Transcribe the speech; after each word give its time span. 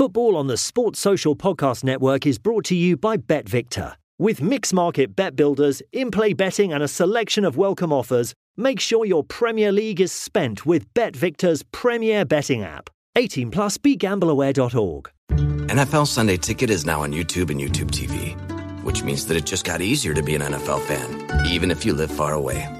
Football 0.00 0.34
on 0.34 0.46
the 0.46 0.56
Sports 0.56 0.98
Social 0.98 1.36
Podcast 1.36 1.84
Network 1.84 2.24
is 2.24 2.38
brought 2.38 2.64
to 2.64 2.74
you 2.74 2.96
by 2.96 3.18
BetVictor. 3.18 3.96
With 4.18 4.40
mixed 4.40 4.72
market 4.72 5.14
bet 5.14 5.36
builders, 5.36 5.82
in 5.92 6.10
play 6.10 6.32
betting, 6.32 6.72
and 6.72 6.82
a 6.82 6.88
selection 6.88 7.44
of 7.44 7.58
welcome 7.58 7.92
offers, 7.92 8.32
make 8.56 8.80
sure 8.80 9.04
your 9.04 9.22
Premier 9.24 9.70
League 9.70 10.00
is 10.00 10.10
spent 10.10 10.64
with 10.64 10.90
BetVictor's 10.94 11.62
premier 11.64 12.24
betting 12.24 12.62
app. 12.62 12.88
18 13.16 13.50
plus 13.50 13.76
begambleaware.org. 13.76 15.10
NFL 15.68 16.06
Sunday 16.06 16.38
Ticket 16.38 16.70
is 16.70 16.86
now 16.86 17.02
on 17.02 17.12
YouTube 17.12 17.50
and 17.50 17.60
YouTube 17.60 17.90
TV, 17.90 18.34
which 18.82 19.02
means 19.02 19.26
that 19.26 19.36
it 19.36 19.44
just 19.44 19.66
got 19.66 19.82
easier 19.82 20.14
to 20.14 20.22
be 20.22 20.34
an 20.34 20.40
NFL 20.40 20.80
fan, 20.80 21.46
even 21.46 21.70
if 21.70 21.84
you 21.84 21.92
live 21.92 22.10
far 22.10 22.32
away. 22.32 22.79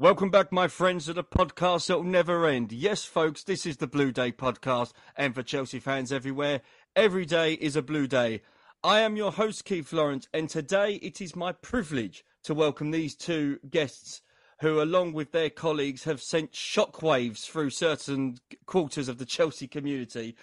Welcome 0.00 0.30
back, 0.30 0.52
my 0.52 0.68
friends, 0.68 1.06
to 1.06 1.12
the 1.12 1.24
podcast 1.24 1.88
that 1.88 1.96
will 1.98 2.04
never 2.04 2.46
end. 2.46 2.70
Yes, 2.72 3.04
folks, 3.04 3.42
this 3.42 3.66
is 3.66 3.78
the 3.78 3.86
Blue 3.86 4.12
Day 4.12 4.30
podcast, 4.30 4.92
and 5.16 5.34
for 5.34 5.42
Chelsea 5.42 5.80
fans 5.80 6.12
everywhere, 6.12 6.60
every 6.94 7.26
day 7.26 7.54
is 7.54 7.76
a 7.76 7.82
Blue 7.82 8.06
Day. 8.06 8.42
I 8.84 9.00
am 9.00 9.16
your 9.16 9.32
host, 9.32 9.64
Keith 9.64 9.92
Lawrence, 9.92 10.28
and 10.32 10.48
today 10.48 10.94
it 11.02 11.20
is 11.20 11.34
my 11.34 11.52
privilege 11.52 12.24
to 12.44 12.54
welcome 12.54 12.90
these 12.90 13.14
two 13.14 13.58
guests 13.68 14.22
who, 14.60 14.80
along 14.80 15.12
with 15.12 15.32
their 15.32 15.50
colleagues, 15.50 16.04
have 16.04 16.20
sent 16.20 16.52
shockwaves 16.52 17.44
through 17.44 17.70
certain 17.70 18.38
quarters 18.66 19.08
of 19.08 19.18
the 19.18 19.26
Chelsea 19.26 19.68
community. 19.68 20.36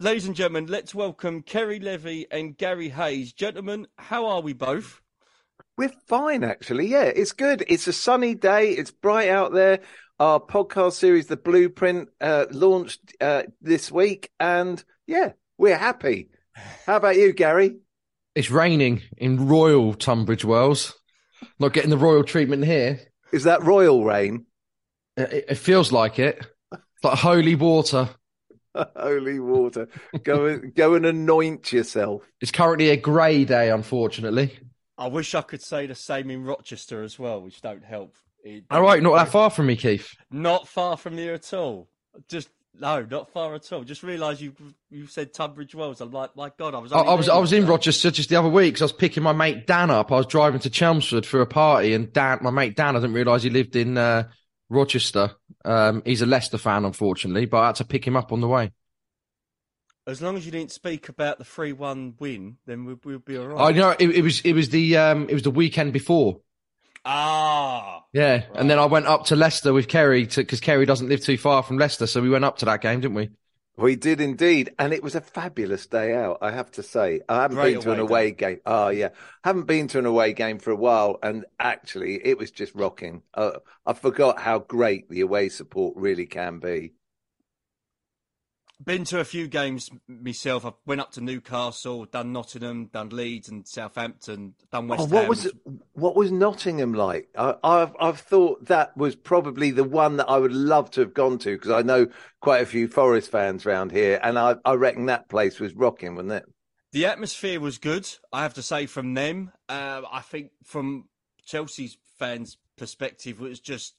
Ladies 0.00 0.26
and 0.26 0.36
gentlemen, 0.36 0.66
let's 0.66 0.94
welcome 0.94 1.42
Ceri 1.42 1.82
Levy 1.82 2.26
and 2.30 2.56
Garry 2.56 2.90
Hayes. 2.90 3.32
Gentlemen, 3.32 3.86
how 3.98 4.26
are 4.26 4.40
we 4.40 4.52
both? 4.52 5.00
We're 5.76 5.92
fine, 6.06 6.44
actually. 6.44 6.86
Yeah, 6.86 7.04
it's 7.04 7.32
good. 7.32 7.64
It's 7.68 7.86
a 7.86 7.92
sunny 7.92 8.34
day. 8.34 8.70
It's 8.70 8.90
bright 8.90 9.28
out 9.28 9.52
there. 9.52 9.80
Our 10.18 10.40
podcast 10.40 10.92
series, 10.92 11.26
The 11.26 11.36
Blueprint, 11.36 12.08
uh, 12.20 12.46
launched 12.50 13.14
uh, 13.20 13.42
this 13.60 13.92
week, 13.92 14.30
and 14.40 14.82
yeah, 15.06 15.32
we're 15.58 15.76
happy. 15.76 16.30
How 16.86 16.96
about 16.96 17.16
you, 17.16 17.34
Garry? 17.34 17.76
It's 18.34 18.50
raining 18.50 19.02
in 19.18 19.46
Royal 19.46 19.92
Tunbridge 19.92 20.44
Wells. 20.44 20.94
Not 21.58 21.74
getting 21.74 21.90
the 21.90 21.98
royal 21.98 22.24
treatment 22.24 22.64
here. 22.64 23.00
Is 23.36 23.44
that 23.44 23.62
royal 23.62 24.02
rain? 24.02 24.46
It, 25.16 25.44
it 25.50 25.54
feels 25.56 25.92
like 25.92 26.18
it. 26.18 26.44
It's 26.72 27.04
like 27.04 27.18
holy 27.18 27.54
water. 27.54 28.08
Holy 28.96 29.40
water. 29.40 29.88
Go 30.22 30.44
and 30.46 30.74
go 30.74 30.94
and 30.94 31.06
anoint 31.06 31.72
yourself. 31.72 32.30
It's 32.42 32.50
currently 32.50 32.90
a 32.90 32.96
grey 32.98 33.46
day, 33.46 33.70
unfortunately. 33.70 34.58
I 34.98 35.06
wish 35.08 35.34
I 35.34 35.40
could 35.40 35.62
say 35.62 35.86
the 35.86 35.94
same 35.94 36.28
in 36.30 36.44
Rochester 36.44 37.02
as 37.02 37.18
well, 37.18 37.40
which 37.40 37.62
don't 37.62 37.82
help. 37.82 38.16
It- 38.44 38.64
All 38.70 38.82
right, 38.82 39.02
not 39.02 39.14
that 39.16 39.28
far 39.28 39.48
from 39.48 39.66
me, 39.66 39.76
Keith. 39.76 40.14
Not 40.30 40.68
far 40.68 40.98
from 40.98 41.16
here 41.16 41.32
at 41.32 41.54
all. 41.54 41.88
Just 42.28 42.50
no, 42.80 43.02
not 43.02 43.32
far 43.32 43.54
at 43.54 43.72
all. 43.72 43.84
Just 43.84 44.02
realised 44.02 44.40
you 44.40 44.54
you 44.90 45.06
said 45.06 45.32
Tunbridge 45.32 45.74
Wells. 45.74 46.00
I'm 46.00 46.10
like, 46.10 46.34
my 46.36 46.50
God, 46.56 46.74
I 46.74 46.78
was. 46.78 46.92
I, 46.92 46.98
I 46.98 47.14
was 47.14 47.28
I 47.28 47.38
was 47.38 47.52
in 47.52 47.58
yesterday. 47.58 47.70
Rochester 47.72 48.10
just 48.10 48.28
the 48.28 48.36
other 48.36 48.48
week 48.48 48.74
'cause 48.74 48.82
I 48.82 48.84
was 48.86 48.92
picking 48.92 49.22
my 49.22 49.32
mate 49.32 49.66
Dan 49.66 49.90
up. 49.90 50.12
I 50.12 50.16
was 50.16 50.26
driving 50.26 50.60
to 50.60 50.70
Chelmsford 50.70 51.26
for 51.26 51.40
a 51.40 51.46
party, 51.46 51.94
and 51.94 52.12
Dan, 52.12 52.38
my 52.42 52.50
mate 52.50 52.76
Dan, 52.76 52.96
I 52.96 53.00
didn't 53.00 53.14
realise 53.14 53.42
he 53.42 53.50
lived 53.50 53.76
in 53.76 53.96
uh, 53.98 54.28
Rochester. 54.68 55.32
Um, 55.64 56.02
he's 56.04 56.22
a 56.22 56.26
Leicester 56.26 56.58
fan, 56.58 56.84
unfortunately, 56.84 57.46
but 57.46 57.58
I 57.58 57.66
had 57.66 57.76
to 57.76 57.84
pick 57.84 58.06
him 58.06 58.16
up 58.16 58.32
on 58.32 58.40
the 58.40 58.48
way. 58.48 58.72
As 60.06 60.22
long 60.22 60.36
as 60.36 60.46
you 60.46 60.52
didn't 60.52 60.70
speak 60.70 61.08
about 61.08 61.38
the 61.38 61.44
three-one 61.44 62.14
win, 62.20 62.58
then 62.64 62.84
we'll, 62.84 63.00
we'll 63.04 63.18
be 63.18 63.36
all 63.36 63.48
right. 63.48 63.74
I 63.74 63.76
know 63.76 63.90
it, 63.98 64.08
it 64.08 64.22
was 64.22 64.40
it 64.42 64.52
was 64.52 64.68
the 64.68 64.96
um, 64.96 65.28
it 65.28 65.34
was 65.34 65.42
the 65.42 65.50
weekend 65.50 65.92
before. 65.92 66.40
Ah, 67.06 68.04
Yeah, 68.12 68.46
and 68.54 68.70
then 68.70 68.78
I 68.78 68.86
went 68.86 69.06
up 69.06 69.26
to 69.26 69.36
Leicester 69.36 69.72
with 69.72 69.88
Ceri 69.88 70.34
because 70.34 70.60
Ceri 70.60 70.86
doesn't 70.86 71.08
live 71.08 71.20
too 71.20 71.36
far 71.36 71.62
from 71.62 71.76
Leicester, 71.78 72.06
so 72.06 72.22
we 72.22 72.30
went 72.30 72.44
up 72.44 72.58
to 72.58 72.64
that 72.66 72.80
game, 72.80 73.00
didn't 73.00 73.14
we? 73.14 73.30
We 73.78 73.94
did 73.96 74.20
indeed, 74.22 74.74
and 74.78 74.92
it 74.92 75.02
was 75.02 75.14
a 75.14 75.20
fabulous 75.20 75.86
day 75.86 76.14
out. 76.14 76.38
I 76.42 76.50
have 76.50 76.70
to 76.72 76.82
say, 76.82 77.20
I 77.28 77.42
haven't 77.42 77.56
Great 77.56 77.74
been 77.74 77.80
to 77.80 77.92
an 77.92 77.98
away 77.98 78.30
away 78.30 78.30
game. 78.32 78.60
Oh 78.66 78.88
yeah, 78.88 79.10
haven't 79.44 79.66
been 79.66 79.86
to 79.88 79.98
an 79.98 80.06
away 80.06 80.32
game 80.32 80.58
for 80.58 80.70
a 80.70 80.76
while, 80.76 81.18
and 81.22 81.44
actually, 81.58 82.24
it 82.26 82.38
was 82.38 82.50
just 82.50 82.74
rocking. 82.74 83.22
Uh, 83.34 83.58
I 83.86 83.92
forgot 83.92 84.40
how 84.40 84.60
great 84.60 85.08
the 85.10 85.20
away 85.20 85.48
support 85.50 85.96
really 85.96 86.26
can 86.26 86.58
be. 86.58 86.94
Been 88.84 89.04
to 89.04 89.20
a 89.20 89.24
few 89.24 89.48
games 89.48 89.90
myself. 90.06 90.66
I 90.66 90.72
went 90.84 91.00
up 91.00 91.12
to 91.12 91.20
Newcastle, 91.20 92.04
done 92.04 92.32
Nottingham, 92.32 92.86
done 92.86 93.08
Leeds 93.08 93.48
and 93.48 93.66
Southampton, 93.66 94.54
done 94.70 94.88
West 94.88 95.02
Oh, 95.02 95.06
what 95.06 95.20
Ham. 95.22 95.28
was 95.28 95.50
what 95.92 96.16
was 96.16 96.30
Nottingham 96.30 96.92
like? 96.92 97.28
I, 97.36 97.54
I've 97.64 97.96
I've 97.98 98.20
thought 98.20 98.66
that 98.66 98.96
was 98.96 99.16
probably 99.16 99.70
the 99.70 99.84
one 99.84 100.18
that 100.18 100.28
I 100.28 100.38
would 100.38 100.52
love 100.52 100.90
to 100.92 101.00
have 101.00 101.14
gone 101.14 101.38
to 101.38 101.56
because 101.56 101.70
I 101.70 101.82
know 101.82 102.08
quite 102.40 102.62
a 102.62 102.66
few 102.66 102.88
Forest 102.88 103.30
fans 103.30 103.64
around 103.66 103.92
here, 103.92 104.20
and 104.22 104.38
I 104.38 104.56
I 104.64 104.74
reckon 104.74 105.06
that 105.06 105.28
place 105.28 105.58
was 105.58 105.74
rocking, 105.74 106.14
wasn't 106.14 106.32
it? 106.32 106.44
The 106.92 107.06
atmosphere 107.06 107.60
was 107.60 107.78
good, 107.78 108.08
I 108.32 108.42
have 108.42 108.54
to 108.54 108.62
say, 108.62 108.86
from 108.86 109.14
them. 109.14 109.52
Uh, 109.68 110.02
I 110.10 110.20
think 110.20 110.52
from 110.64 111.08
Chelsea's 111.44 111.98
fans' 112.18 112.56
perspective, 112.78 113.38
it 113.40 113.48
was 113.48 113.60
just 113.60 113.94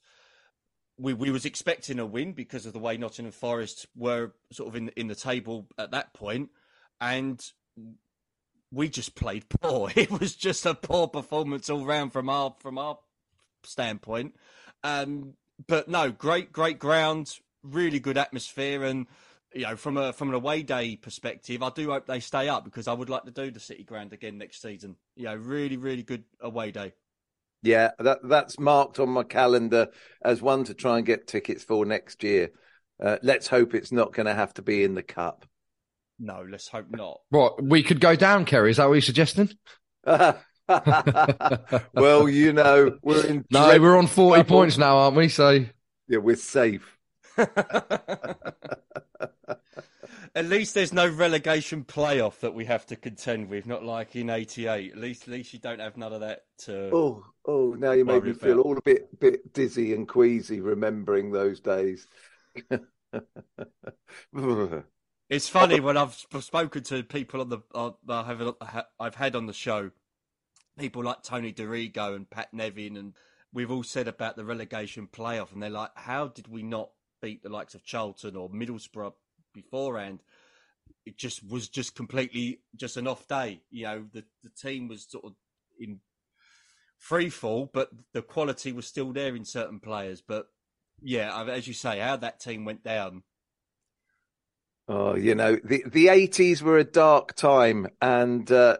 we 0.98 1.14
we 1.14 1.30
was 1.30 1.44
expecting 1.44 1.98
a 1.98 2.06
win 2.06 2.32
because 2.32 2.66
of 2.66 2.72
the 2.72 2.78
way 2.78 2.96
Nottingham 2.96 3.32
Forest 3.32 3.86
were 3.96 4.32
sort 4.52 4.68
of 4.68 4.76
in 4.76 4.88
in 4.90 5.06
the 5.06 5.14
table 5.14 5.68
at 5.78 5.92
that 5.92 6.12
point, 6.12 6.50
and 7.00 7.40
we 8.72 8.88
just 8.88 9.14
played 9.14 9.48
poor. 9.48 9.90
It 9.96 10.10
was 10.10 10.34
just 10.34 10.66
a 10.66 10.74
poor 10.74 11.08
performance 11.08 11.70
all 11.70 11.84
round 11.84 12.12
from 12.12 12.28
our 12.28 12.54
from 12.58 12.78
our 12.78 12.98
standpoint. 13.62 14.34
Um, 14.84 15.34
but 15.66 15.88
no, 15.88 16.10
great 16.10 16.52
great 16.52 16.78
ground, 16.78 17.38
really 17.62 18.00
good 18.00 18.18
atmosphere, 18.18 18.84
and 18.84 19.06
you 19.54 19.62
know 19.62 19.76
from 19.76 19.96
a 19.96 20.12
from 20.12 20.28
an 20.28 20.34
away 20.34 20.62
day 20.62 20.96
perspective, 20.96 21.62
I 21.62 21.70
do 21.70 21.90
hope 21.90 22.06
they 22.06 22.20
stay 22.20 22.48
up 22.48 22.64
because 22.64 22.88
I 22.88 22.92
would 22.92 23.10
like 23.10 23.24
to 23.24 23.30
do 23.30 23.50
the 23.50 23.60
City 23.60 23.84
Ground 23.84 24.12
again 24.12 24.38
next 24.38 24.62
season. 24.62 24.96
You 25.16 25.24
know, 25.24 25.36
really 25.36 25.76
really 25.76 26.02
good 26.02 26.24
away 26.40 26.72
day. 26.72 26.92
Yeah, 27.62 27.90
that 27.98 28.18
that's 28.24 28.58
marked 28.58 29.00
on 29.00 29.08
my 29.08 29.24
calendar 29.24 29.88
as 30.24 30.40
one 30.40 30.64
to 30.64 30.74
try 30.74 30.98
and 30.98 31.06
get 31.06 31.26
tickets 31.26 31.64
for 31.64 31.84
next 31.84 32.22
year. 32.22 32.50
Uh, 33.02 33.16
let's 33.22 33.48
hope 33.48 33.74
it's 33.74 33.92
not 33.92 34.12
going 34.12 34.26
to 34.26 34.34
have 34.34 34.54
to 34.54 34.62
be 34.62 34.84
in 34.84 34.94
the 34.94 35.02
cup. 35.02 35.44
No, 36.20 36.44
let's 36.48 36.68
hope 36.68 36.86
not. 36.90 37.20
What 37.30 37.62
we 37.62 37.82
could 37.82 38.00
go 38.00 38.16
down, 38.16 38.44
Ceri? 38.44 38.70
Is 38.70 38.76
that 38.78 38.86
what 38.86 38.94
you're 38.94 39.02
suggesting? 39.02 39.50
well, 40.04 40.38
you 42.28 42.52
know, 42.52 42.98
we're 43.02 43.26
in. 43.26 43.44
No, 43.50 43.80
we're 43.80 43.96
on 43.96 44.06
forty 44.06 44.42
trouble. 44.42 44.56
points 44.56 44.78
now, 44.78 44.98
aren't 44.98 45.16
we? 45.16 45.28
So 45.28 45.64
Yeah, 46.08 46.18
we're 46.18 46.36
safe. 46.36 46.96
At 50.34 50.46
least 50.46 50.74
there's 50.74 50.92
no 50.92 51.08
relegation 51.08 51.84
playoff 51.84 52.40
that 52.40 52.54
we 52.54 52.64
have 52.66 52.86
to 52.86 52.96
contend 52.96 53.48
with, 53.48 53.66
not 53.66 53.84
like 53.84 54.16
in 54.16 54.30
'88. 54.30 54.92
At 54.92 54.98
least, 54.98 55.22
at 55.22 55.28
least 55.28 55.52
you 55.52 55.58
don't 55.58 55.80
have 55.80 55.96
none 55.96 56.12
of 56.12 56.20
that 56.20 56.44
to. 56.64 56.90
Oh, 56.92 57.24
oh! 57.46 57.74
Now 57.78 57.92
you 57.92 58.04
made 58.04 58.22
Worry 58.22 58.32
me 58.32 58.34
feel 58.34 58.60
all 58.60 58.76
a 58.76 58.82
bit, 58.82 59.18
bit 59.20 59.52
dizzy 59.52 59.94
and 59.94 60.08
queasy 60.08 60.60
remembering 60.60 61.32
those 61.32 61.60
days. 61.60 62.06
It's 65.30 65.48
funny 65.48 65.78
when 65.78 65.98
I've 65.98 66.14
spoken 66.40 66.82
to 66.84 67.02
people 67.02 67.42
on 67.42 67.50
the 67.50 67.58
uh, 67.74 67.90
I 68.08 68.22
have 68.24 68.54
I've 68.98 69.14
had 69.14 69.36
on 69.36 69.44
the 69.44 69.52
show, 69.52 69.90
people 70.78 71.04
like 71.04 71.22
Tony 71.22 71.52
Dorigo 71.52 72.16
and 72.16 72.28
Pat 72.28 72.54
Nevin, 72.54 72.96
and 72.96 73.12
we've 73.52 73.70
all 73.70 73.82
said 73.82 74.08
about 74.08 74.36
the 74.36 74.44
relegation 74.46 75.06
playoff, 75.06 75.52
and 75.52 75.62
they're 75.62 75.68
like, 75.68 75.90
"How 75.96 76.28
did 76.28 76.48
we 76.48 76.62
not 76.62 76.92
beat 77.20 77.42
the 77.42 77.50
likes 77.50 77.74
of 77.74 77.84
Charlton 77.84 78.36
or 78.36 78.48
Middlesbrough 78.48 79.12
beforehand?" 79.62 80.20
It 81.06 81.16
just 81.18 81.46
was 81.48 81.68
just 81.68 81.94
completely 81.94 82.60
just 82.76 82.96
an 82.96 83.06
off 83.06 83.26
day. 83.28 83.62
You 83.70 83.84
know, 83.84 84.06
the 84.12 84.24
the 84.42 84.50
team 84.50 84.88
was 84.88 85.06
sort 85.08 85.24
of 85.24 85.34
in 85.80 86.00
free 86.98 87.30
fall, 87.30 87.70
but 87.72 87.90
the 88.12 88.22
quality 88.22 88.72
was 88.72 88.86
still 88.86 89.12
there 89.12 89.36
in 89.36 89.44
certain 89.44 89.80
players. 89.80 90.20
But 90.20 90.48
yeah, 91.02 91.44
as 91.44 91.68
you 91.68 91.74
say, 91.74 91.98
how 92.00 92.16
that 92.16 92.40
team 92.40 92.64
went 92.64 92.82
down 92.84 93.22
Oh, 94.88 95.14
you 95.16 95.34
know, 95.34 95.56
the 95.62 95.84
the 95.86 96.08
eighties 96.08 96.62
were 96.62 96.78
a 96.78 96.84
dark 96.84 97.34
time, 97.34 97.88
and 98.00 98.50
uh, 98.50 98.78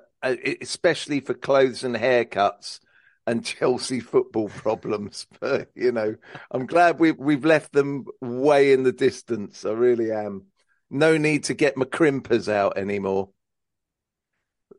especially 0.60 1.20
for 1.20 1.34
clothes 1.34 1.84
and 1.84 1.96
haircuts 1.96 2.80
and 3.26 3.44
Chelsea 3.44 4.00
football 4.00 4.48
problems. 4.48 5.26
But 5.40 5.70
you 5.74 5.92
know, 5.92 6.16
I'm 6.50 6.66
glad 6.66 6.98
we've 6.98 7.18
we've 7.18 7.44
left 7.44 7.72
them 7.72 8.06
way 8.22 8.72
in 8.72 8.84
the 8.84 8.92
distance. 8.92 9.64
I 9.66 9.72
really 9.72 10.10
am. 10.10 10.46
No 10.90 11.16
need 11.16 11.44
to 11.44 11.54
get 11.54 11.76
my 11.76 11.84
crimpers 11.84 12.50
out 12.50 12.78
anymore. 12.78 13.30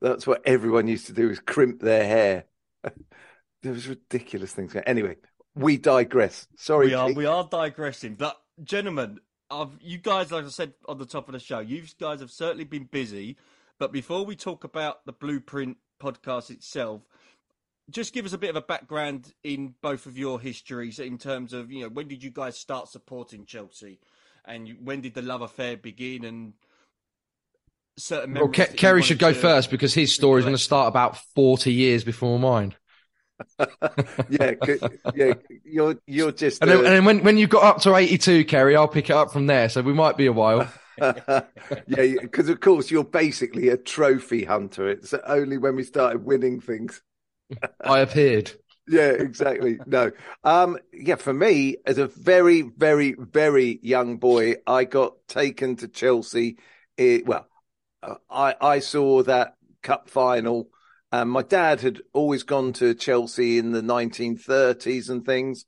That's 0.02 0.26
what 0.26 0.42
everyone 0.46 0.88
used 0.88 1.08
to 1.08 1.14
do 1.14 1.30
is 1.30 1.40
crimp 1.40 1.82
their 1.82 2.06
hair. 2.06 2.46
there 2.84 3.74
was 3.74 3.88
ridiculous 3.88 4.54
things. 4.54 4.76
Anyway, 4.86 5.18
we 5.56 5.78
digress. 5.78 6.48
Sorry, 6.58 6.88
we 6.88 6.94
are 6.94 7.12
we 7.12 7.26
are 7.26 7.48
digressing, 7.50 8.16
but 8.16 8.38
gentlemen, 8.64 9.20
I've, 9.52 9.78
you 9.82 9.98
guys, 9.98 10.32
like 10.32 10.46
I 10.46 10.50
said 10.50 10.74
on 10.88 10.98
the 10.98 11.06
top 11.06 11.28
of 11.28 11.34
the 11.34 11.40
show, 11.40 11.60
you 11.60 11.84
guys 12.00 12.22
have 12.22 12.32
certainly 12.32 12.64
been 12.64 12.86
busy. 12.86 13.38
But 13.78 13.92
before 13.92 14.26
we 14.26 14.36
talk 14.36 14.64
about 14.64 15.06
the 15.06 15.14
Blueprint 15.14 15.78
podcast 16.02 16.50
itself, 16.50 17.02
just 17.90 18.14
give 18.14 18.26
us 18.26 18.34
a 18.34 18.38
bit 18.38 18.50
of 18.50 18.56
a 18.56 18.62
background 18.62 19.34
in 19.44 19.74
both 19.82 20.06
of 20.06 20.18
your 20.18 20.40
histories 20.40 21.00
in 21.00 21.18
terms 21.18 21.54
of 21.54 21.72
you 21.72 21.84
know 21.84 21.90
when 21.90 22.08
did 22.08 22.24
you 22.24 22.30
guys 22.30 22.58
start 22.58 22.88
supporting 22.88 23.46
Chelsea, 23.46 24.00
and 24.50 24.68
you, 24.68 24.76
when 24.84 25.02
did 25.02 25.14
the 25.14 25.22
love 25.22 25.42
affair 25.42 25.78
begin, 25.78 26.26
and 26.26 26.54
certain. 27.98 28.34
Well, 28.34 28.50
Ke- 28.50 28.76
Ceri 28.76 29.04
should 29.04 29.20
go 29.20 29.32
to... 29.32 29.40
first 29.40 29.70
because 29.70 29.94
his 29.94 30.14
story 30.14 30.40
is 30.40 30.46
going 30.46 30.58
to 30.58 30.62
start 30.62 30.88
about 30.88 31.18
forty 31.36 31.72
years 31.72 32.04
before 32.04 32.40
mine. 32.40 32.76
yeah, 34.30 34.54
yeah, 35.16 35.34
you're 35.64 35.96
you're 36.06 36.32
just. 36.32 36.62
And, 36.62 36.72
then, 36.72 36.78
uh... 36.78 36.84
and 36.84 36.88
then 36.88 37.06
when 37.06 37.24
when 37.24 37.38
you 37.38 37.48
got 37.48 37.64
up 37.64 37.82
to 37.84 37.96
eighty 37.96 38.18
two, 38.18 38.44
Ceri, 38.44 38.76
I'll 38.76 38.88
pick 38.88 39.10
it 39.10 39.16
up 39.16 39.32
from 39.32 39.48
there. 39.48 39.70
So 39.70 39.82
we 39.82 39.94
might 39.94 40.18
be 40.18 40.26
a 40.26 40.34
while. 40.34 40.68
yeah, 41.00 41.46
because 42.22 42.50
of 42.50 42.60
course 42.60 42.92
you're 42.92 43.06
basically 43.06 43.70
a 43.70 43.78
trophy 43.78 44.44
hunter. 44.44 44.90
It's 44.90 45.14
only 45.14 45.58
when 45.58 45.76
we 45.76 45.84
started 45.84 46.26
winning 46.26 46.60
things. 46.60 47.02
I 47.82 48.00
appeared. 48.00 48.52
Yeah, 48.90 49.12
exactly. 49.12 49.78
No. 49.86 50.12
Um, 50.44 50.78
yeah, 50.92 51.16
for 51.16 51.34
me, 51.34 51.78
as 51.86 52.00
a 52.00 52.08
very, 52.08 52.62
very, 52.62 53.14
very 53.18 53.80
young 53.84 54.18
boy, 54.18 54.56
I 54.66 54.86
got 54.86 55.14
taken 55.28 55.76
to 55.78 55.88
Chelsea. 55.88 56.58
It, 56.98 57.26
well, 57.28 57.48
uh, 58.02 58.16
I, 58.30 58.56
I 58.60 58.80
saw 58.80 59.24
that 59.24 59.56
cup 59.84 60.10
final. 60.10 60.70
Um, 61.12 61.30
my 61.30 61.44
dad 61.44 61.82
had 61.82 62.02
always 62.14 62.44
gone 62.44 62.74
to 62.74 62.96
Chelsea 62.96 63.60
in 63.60 63.72
the 63.74 63.84
1930s 63.84 65.10
and 65.10 65.26
things. 65.26 65.66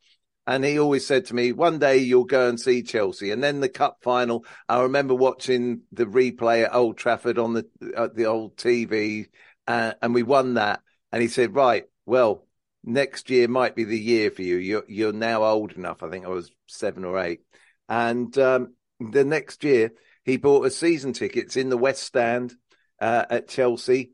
And 0.47 0.65
he 0.65 0.79
always 0.79 1.05
said 1.05 1.25
to 1.27 1.35
me, 1.35 1.51
one 1.51 1.77
day 1.77 1.97
you'll 1.97 2.25
go 2.25 2.49
and 2.49 2.59
see 2.59 2.81
Chelsea. 2.81 3.29
And 3.31 3.43
then 3.43 3.59
the 3.59 3.69
cup 3.69 3.99
final, 4.01 4.45
I 4.67 4.81
remember 4.81 5.13
watching 5.13 5.81
the 5.91 6.05
replay 6.05 6.63
at 6.65 6.73
Old 6.73 6.97
Trafford 6.97 7.37
on 7.37 7.53
the, 7.53 7.67
at 7.95 8.15
the 8.15 8.25
old 8.25 8.57
TV, 8.57 9.27
uh, 9.67 9.93
and 10.01 10.15
we 10.15 10.23
won 10.23 10.55
that. 10.55 10.81
And 11.11 11.21
he 11.21 11.27
said, 11.27 11.53
right, 11.53 11.85
well, 12.07 12.47
next 12.83 13.29
year 13.29 13.47
might 13.47 13.75
be 13.75 13.83
the 13.83 13.99
year 13.99 14.31
for 14.31 14.41
you. 14.41 14.57
You're, 14.57 14.85
you're 14.87 15.13
now 15.13 15.43
old 15.43 15.73
enough. 15.73 16.03
I 16.03 16.09
think 16.09 16.25
I 16.25 16.29
was 16.29 16.51
seven 16.67 17.05
or 17.05 17.19
eight. 17.19 17.41
And 17.87 18.35
um, 18.37 18.75
the 18.99 19.23
next 19.23 19.63
year, 19.63 19.91
he 20.23 20.37
bought 20.37 20.65
us 20.65 20.75
season 20.75 21.13
tickets 21.13 21.57
in 21.57 21.69
the 21.69 21.77
West 21.77 22.03
Stand 22.03 22.53
uh, 22.99 23.25
at 23.29 23.49
Chelsea. 23.49 24.11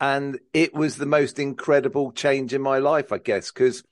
And 0.00 0.38
it 0.54 0.74
was 0.74 0.96
the 0.96 1.06
most 1.06 1.38
incredible 1.38 2.12
change 2.12 2.54
in 2.54 2.62
my 2.62 2.78
life, 2.78 3.12
I 3.12 3.18
guess, 3.18 3.52
because 3.52 3.82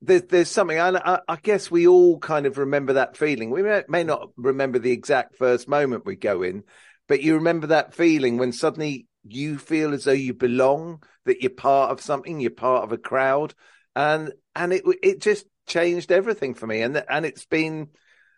there's, 0.00 0.22
there's 0.22 0.50
something, 0.50 0.78
I, 0.78 1.20
I, 1.28 1.36
guess 1.42 1.70
we 1.70 1.88
all 1.88 2.18
kind 2.18 2.46
of 2.46 2.58
remember 2.58 2.94
that 2.94 3.16
feeling. 3.16 3.50
We 3.50 3.62
may, 3.62 3.82
may 3.88 4.04
not 4.04 4.30
remember 4.36 4.78
the 4.78 4.92
exact 4.92 5.36
first 5.36 5.68
moment 5.68 6.06
we 6.06 6.14
go 6.14 6.42
in, 6.42 6.62
but 7.08 7.22
you 7.22 7.34
remember 7.34 7.68
that 7.68 7.94
feeling 7.94 8.38
when 8.38 8.52
suddenly 8.52 9.06
you 9.24 9.58
feel 9.58 9.92
as 9.94 10.04
though 10.04 10.12
you 10.12 10.34
belong, 10.34 11.02
that 11.24 11.40
you're 11.42 11.50
part 11.50 11.90
of 11.90 12.00
something, 12.00 12.40
you're 12.40 12.50
part 12.50 12.84
of 12.84 12.92
a 12.92 12.98
crowd, 12.98 13.54
and 13.94 14.32
and 14.54 14.72
it 14.72 14.82
it 15.02 15.20
just 15.20 15.46
changed 15.66 16.12
everything 16.12 16.54
for 16.54 16.66
me, 16.66 16.82
and 16.82 17.02
and 17.08 17.24
it's 17.26 17.46
been 17.46 17.88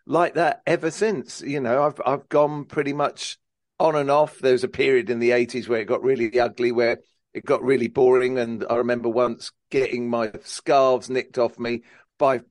like 0.05 0.35
that 0.35 0.61
ever 0.65 0.91
since. 0.91 1.41
You 1.41 1.59
know, 1.59 1.83
I've 1.83 2.01
I've 2.05 2.29
gone 2.29 2.65
pretty 2.65 2.93
much 2.93 3.37
on 3.79 3.95
and 3.95 4.11
off. 4.11 4.39
There 4.39 4.53
was 4.53 4.63
a 4.63 4.69
period 4.69 5.09
in 5.09 5.19
the 5.19 5.31
eighties 5.31 5.67
where 5.67 5.81
it 5.81 5.85
got 5.85 6.03
really 6.03 6.39
ugly, 6.39 6.71
where 6.71 6.99
it 7.33 7.45
got 7.45 7.63
really 7.63 7.87
boring, 7.87 8.37
and 8.37 8.65
I 8.69 8.75
remember 8.75 9.09
once 9.09 9.51
getting 9.69 10.09
my 10.09 10.31
scarves 10.43 11.09
nicked 11.09 11.37
off 11.37 11.59
me 11.59 11.83
by 12.17 12.41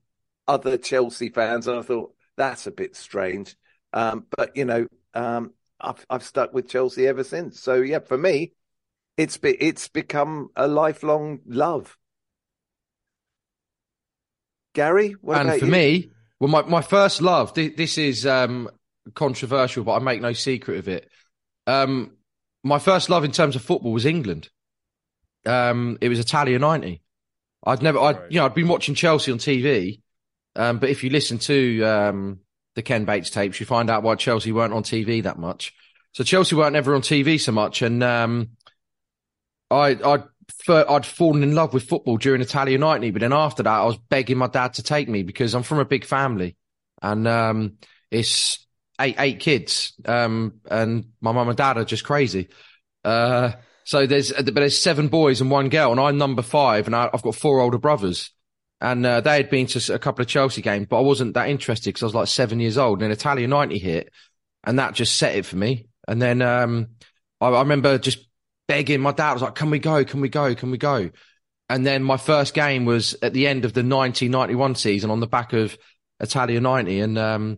other 0.47 0.77
Chelsea 0.77 1.29
fans, 1.29 1.67
and 1.67 1.79
I 1.79 1.81
thought 1.81 2.13
that's 2.37 2.67
a 2.67 2.71
bit 2.71 2.95
strange. 2.95 3.55
Um, 3.93 4.25
but 4.35 4.55
you 4.55 4.65
know, 4.65 4.87
um, 5.13 5.53
I've 5.79 6.05
I've 6.09 6.23
stuck 6.23 6.53
with 6.53 6.69
Chelsea 6.69 7.07
ever 7.07 7.23
since. 7.23 7.59
So 7.59 7.75
yeah, 7.75 7.99
for 7.99 8.17
me, 8.17 8.53
it's 9.17 9.37
be, 9.37 9.51
it's 9.51 9.87
become 9.87 10.49
a 10.55 10.67
lifelong 10.67 11.39
love. 11.45 11.97
Garry, 14.73 15.15
and 15.27 15.59
for 15.59 15.65
you? 15.65 15.71
me, 15.71 16.11
well, 16.39 16.49
my, 16.49 16.61
my 16.63 16.81
first 16.81 17.21
love. 17.21 17.53
This 17.53 17.97
is 17.97 18.25
um, 18.25 18.69
controversial, 19.13 19.85
but 19.85 19.93
I 19.93 19.99
make 19.99 20.21
no 20.21 20.33
secret 20.33 20.79
of 20.79 20.87
it. 20.89 21.09
Um, 21.65 22.17
my 22.63 22.79
first 22.79 23.09
love 23.09 23.23
in 23.23 23.31
terms 23.31 23.55
of 23.55 23.61
football 23.61 23.93
was 23.93 24.05
England. 24.05 24.49
Um, 25.45 25.97
it 26.01 26.09
was 26.09 26.19
Italia 26.19 26.59
'90. 26.59 27.01
I'd 27.65 27.81
never, 27.81 27.99
I, 27.99 28.11
you 28.29 28.39
know, 28.39 28.45
I'd 28.45 28.53
been 28.53 28.67
watching 28.67 28.95
Chelsea 28.95 29.31
on 29.31 29.37
TV, 29.37 30.01
um, 30.55 30.77
but 30.79 30.89
if 30.89 31.03
you 31.03 31.09
listen 31.09 31.39
to 31.39 31.83
um, 31.83 32.39
the 32.75 32.83
Ken 32.83 33.05
Bates 33.05 33.29
tapes, 33.29 33.59
you 33.59 33.65
find 33.65 33.89
out 33.89 34.03
why 34.03 34.15
Chelsea 34.15 34.51
weren't 34.51 34.73
on 34.73 34.83
TV 34.83 35.23
that 35.23 35.39
much. 35.39 35.73
So 36.13 36.23
Chelsea 36.23 36.55
weren't 36.55 36.75
ever 36.75 36.95
on 36.95 37.01
TV 37.01 37.39
so 37.39 37.51
much, 37.51 37.81
and 37.81 38.03
um, 38.03 38.51
I 39.69 39.97
I'd 40.03 40.23
I'd 40.69 41.05
fallen 41.05 41.43
in 41.43 41.55
love 41.55 41.73
with 41.73 41.89
football 41.89 42.17
during 42.17 42.41
Italia 42.41 42.77
'90, 42.77 43.11
but 43.11 43.21
then 43.21 43.33
after 43.33 43.63
that, 43.63 43.79
I 43.79 43.85
was 43.85 43.97
begging 43.97 44.37
my 44.37 44.47
dad 44.47 44.75
to 44.75 44.83
take 44.83 45.09
me 45.09 45.23
because 45.23 45.53
I'm 45.53 45.63
from 45.63 45.79
a 45.79 45.85
big 45.85 46.05
family, 46.05 46.55
and 47.01 47.27
um, 47.27 47.77
it's 48.11 48.65
eight 48.99 49.15
eight 49.19 49.39
kids, 49.39 49.93
um, 50.05 50.61
and 50.69 51.09
my 51.21 51.31
mum 51.31 51.49
and 51.49 51.57
dad 51.57 51.77
are 51.77 51.85
just 51.85 52.05
crazy. 52.05 52.49
Uh, 53.03 53.51
so 53.83 54.07
there's 54.07 54.31
but 54.31 54.55
there's 54.55 54.81
seven 54.81 55.09
boys 55.09 55.41
and 55.41 55.51
one 55.51 55.69
girl, 55.69 55.91
and 55.91 55.99
I'm 55.99 56.17
number 56.17 56.41
five, 56.41 56.87
and 56.87 56.95
I, 56.95 57.09
I've 57.13 57.23
got 57.23 57.35
four 57.35 57.59
older 57.59 57.77
brothers 57.77 58.31
and 58.85 59.03
uh, 59.03 59.19
they 59.19 59.37
had 59.37 59.49
been 59.49 59.65
to 59.65 59.95
a 59.95 59.97
couple 59.97 60.21
of 60.21 60.27
Chelsea 60.27 60.61
games, 60.61 60.85
but 60.87 60.99
I 60.99 61.01
wasn't 61.01 61.33
that 61.33 61.49
interested 61.49 61.89
because 61.89 62.03
I 62.03 62.05
was 62.05 62.13
like 62.13 62.27
seven 62.27 62.59
years 62.59 62.77
old. 62.77 63.01
And 63.01 63.09
then 63.09 63.17
Italia 63.17 63.47
90 63.47 63.79
hit, 63.79 64.11
and 64.63 64.77
that 64.77 64.93
just 64.93 65.17
set 65.17 65.35
it 65.35 65.47
for 65.47 65.55
me. 65.55 65.87
And 66.07 66.21
then 66.21 66.43
um, 66.43 66.89
I, 67.41 67.47
I, 67.47 67.61
remember 67.61 67.97
just 67.97 68.27
begging 68.67 69.01
my 69.01 69.11
dad, 69.11 69.31
I 69.31 69.33
was 69.33 69.41
like, 69.41 69.55
Can 69.55 69.71
we 69.71 69.79
go? 69.79 70.05
Can 70.05 70.21
we 70.21 70.29
go? 70.29 70.53
Can 70.53 70.69
we 70.69 70.77
go? 70.77 71.09
And 71.67 71.83
then 71.83 72.03
my 72.03 72.17
first 72.17 72.53
game 72.53 72.85
was 72.85 73.15
at 73.23 73.33
the 73.33 73.47
end 73.47 73.65
of 73.65 73.73
the 73.73 73.79
1991 73.79 74.75
season 74.75 75.09
on 75.09 75.19
the 75.19 75.25
back 75.25 75.53
of 75.53 75.75
Italia 76.19 76.61
90. 76.61 76.99
And 76.99 77.17
um, 77.17 77.57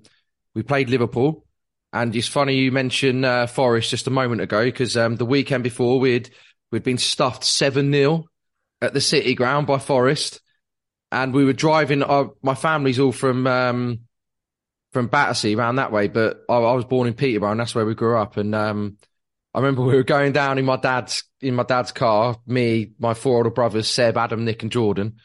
we 0.55 0.63
played 0.63 0.89
Liverpool. 0.89 1.45
And 1.91 2.15
it's 2.15 2.29
funny 2.29 2.55
you 2.55 2.71
mentioned 2.71 3.25
uh, 3.25 3.47
Forest 3.47 3.89
just 3.89 4.07
a 4.07 4.11
moment 4.11 4.39
ago 4.39 4.63
because 4.63 4.95
um, 4.95 5.17
the 5.17 5.25
weekend 5.25 5.65
before 5.65 5.99
we'd 5.99 6.29
we'd 6.71 6.83
been 6.83 6.97
stuffed 6.97 7.43
seven 7.43 7.91
0 7.91 8.23
at 8.81 8.93
the 8.93 9.01
City 9.01 9.35
Ground 9.35 9.67
by 9.67 9.77
Forest 9.77 10.39
and 11.11 11.33
we 11.33 11.45
were 11.45 11.53
driving. 11.53 12.03
Uh, 12.03 12.25
my 12.41 12.55
family's 12.55 12.99
all 12.99 13.11
from 13.11 13.47
um, 13.47 13.99
from 14.91 15.07
Battersea 15.07 15.55
around 15.55 15.77
that 15.77 15.91
way, 15.91 16.07
but 16.07 16.41
I, 16.49 16.55
I, 16.55 16.73
was 16.73 16.85
born 16.85 17.07
in 17.07 17.13
Peterborough, 17.13 17.51
and 17.51 17.59
that's 17.59 17.75
where 17.75 17.85
we 17.85 17.95
grew 17.95 18.17
up. 18.17 18.37
And 18.37 18.53
um, 18.55 18.97
I 19.53 19.59
remember 19.59 19.83
we 19.83 19.95
were 19.95 20.03
going 20.03 20.31
down 20.31 20.57
in 20.57 20.65
my 20.65 20.77
dad's 20.77 21.23
in 21.41 21.55
my 21.55 21.63
dad's 21.63 21.91
car, 21.91 22.37
me, 22.45 22.91
my 22.99 23.13
four 23.13 23.37
older 23.37 23.49
brothers, 23.49 23.87
Seb, 23.87 24.17
Adam, 24.17 24.45
Nick, 24.45 24.63
and 24.63 24.71
Jordan, 24.71 25.17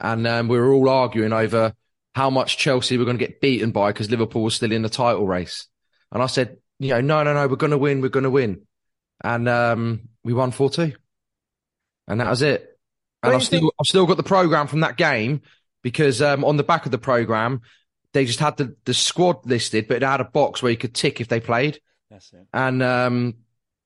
and 0.00 0.26
um, 0.26 0.48
we 0.48 0.58
were 0.58 0.72
all 0.72 0.88
arguing 0.88 1.32
over 1.32 1.74
how 2.14 2.28
much 2.30 2.58
Chelsea 2.58 2.98
were 2.98 3.04
going 3.04 3.18
to 3.18 3.26
get 3.26 3.40
beaten 3.40 3.70
by 3.70 3.90
because 3.90 4.10
Liverpool 4.10 4.42
was 4.42 4.54
still 4.54 4.72
in 4.72 4.82
the 4.82 4.88
title 4.88 5.26
race. 5.26 5.66
And 6.10 6.22
I 6.22 6.26
said, 6.26 6.58
you 6.78 6.90
know, 6.90 7.00
no, 7.00 7.22
no, 7.22 7.32
no, 7.32 7.48
we're 7.48 7.56
going 7.56 7.70
to 7.70 7.78
win, 7.78 8.02
we're 8.02 8.08
going 8.08 8.24
to 8.24 8.30
win, 8.30 8.62
and 9.24 9.48
um, 9.48 10.08
we 10.24 10.34
won 10.34 10.50
four 10.50 10.68
two, 10.68 10.92
and 12.06 12.20
that 12.20 12.28
was 12.28 12.42
it. 12.42 12.71
And 13.22 13.34
I've 13.34 13.42
still, 13.42 13.60
think... 13.60 13.72
I've 13.80 13.86
still 13.86 14.06
got 14.06 14.16
the 14.16 14.22
program 14.22 14.66
from 14.66 14.80
that 14.80 14.96
game 14.96 15.42
because 15.82 16.22
um, 16.22 16.44
on 16.44 16.56
the 16.56 16.62
back 16.62 16.86
of 16.86 16.92
the 16.92 16.98
program, 16.98 17.60
they 18.12 18.24
just 18.24 18.40
had 18.40 18.56
the, 18.56 18.76
the 18.84 18.94
squad 18.94 19.46
listed, 19.46 19.88
but 19.88 19.98
it 19.98 20.02
had 20.02 20.20
a 20.20 20.24
box 20.24 20.62
where 20.62 20.70
you 20.70 20.78
could 20.78 20.94
tick 20.94 21.20
if 21.20 21.28
they 21.28 21.40
played. 21.40 21.80
That's 22.10 22.32
it. 22.32 22.46
And 22.52 22.82
um, 22.82 23.34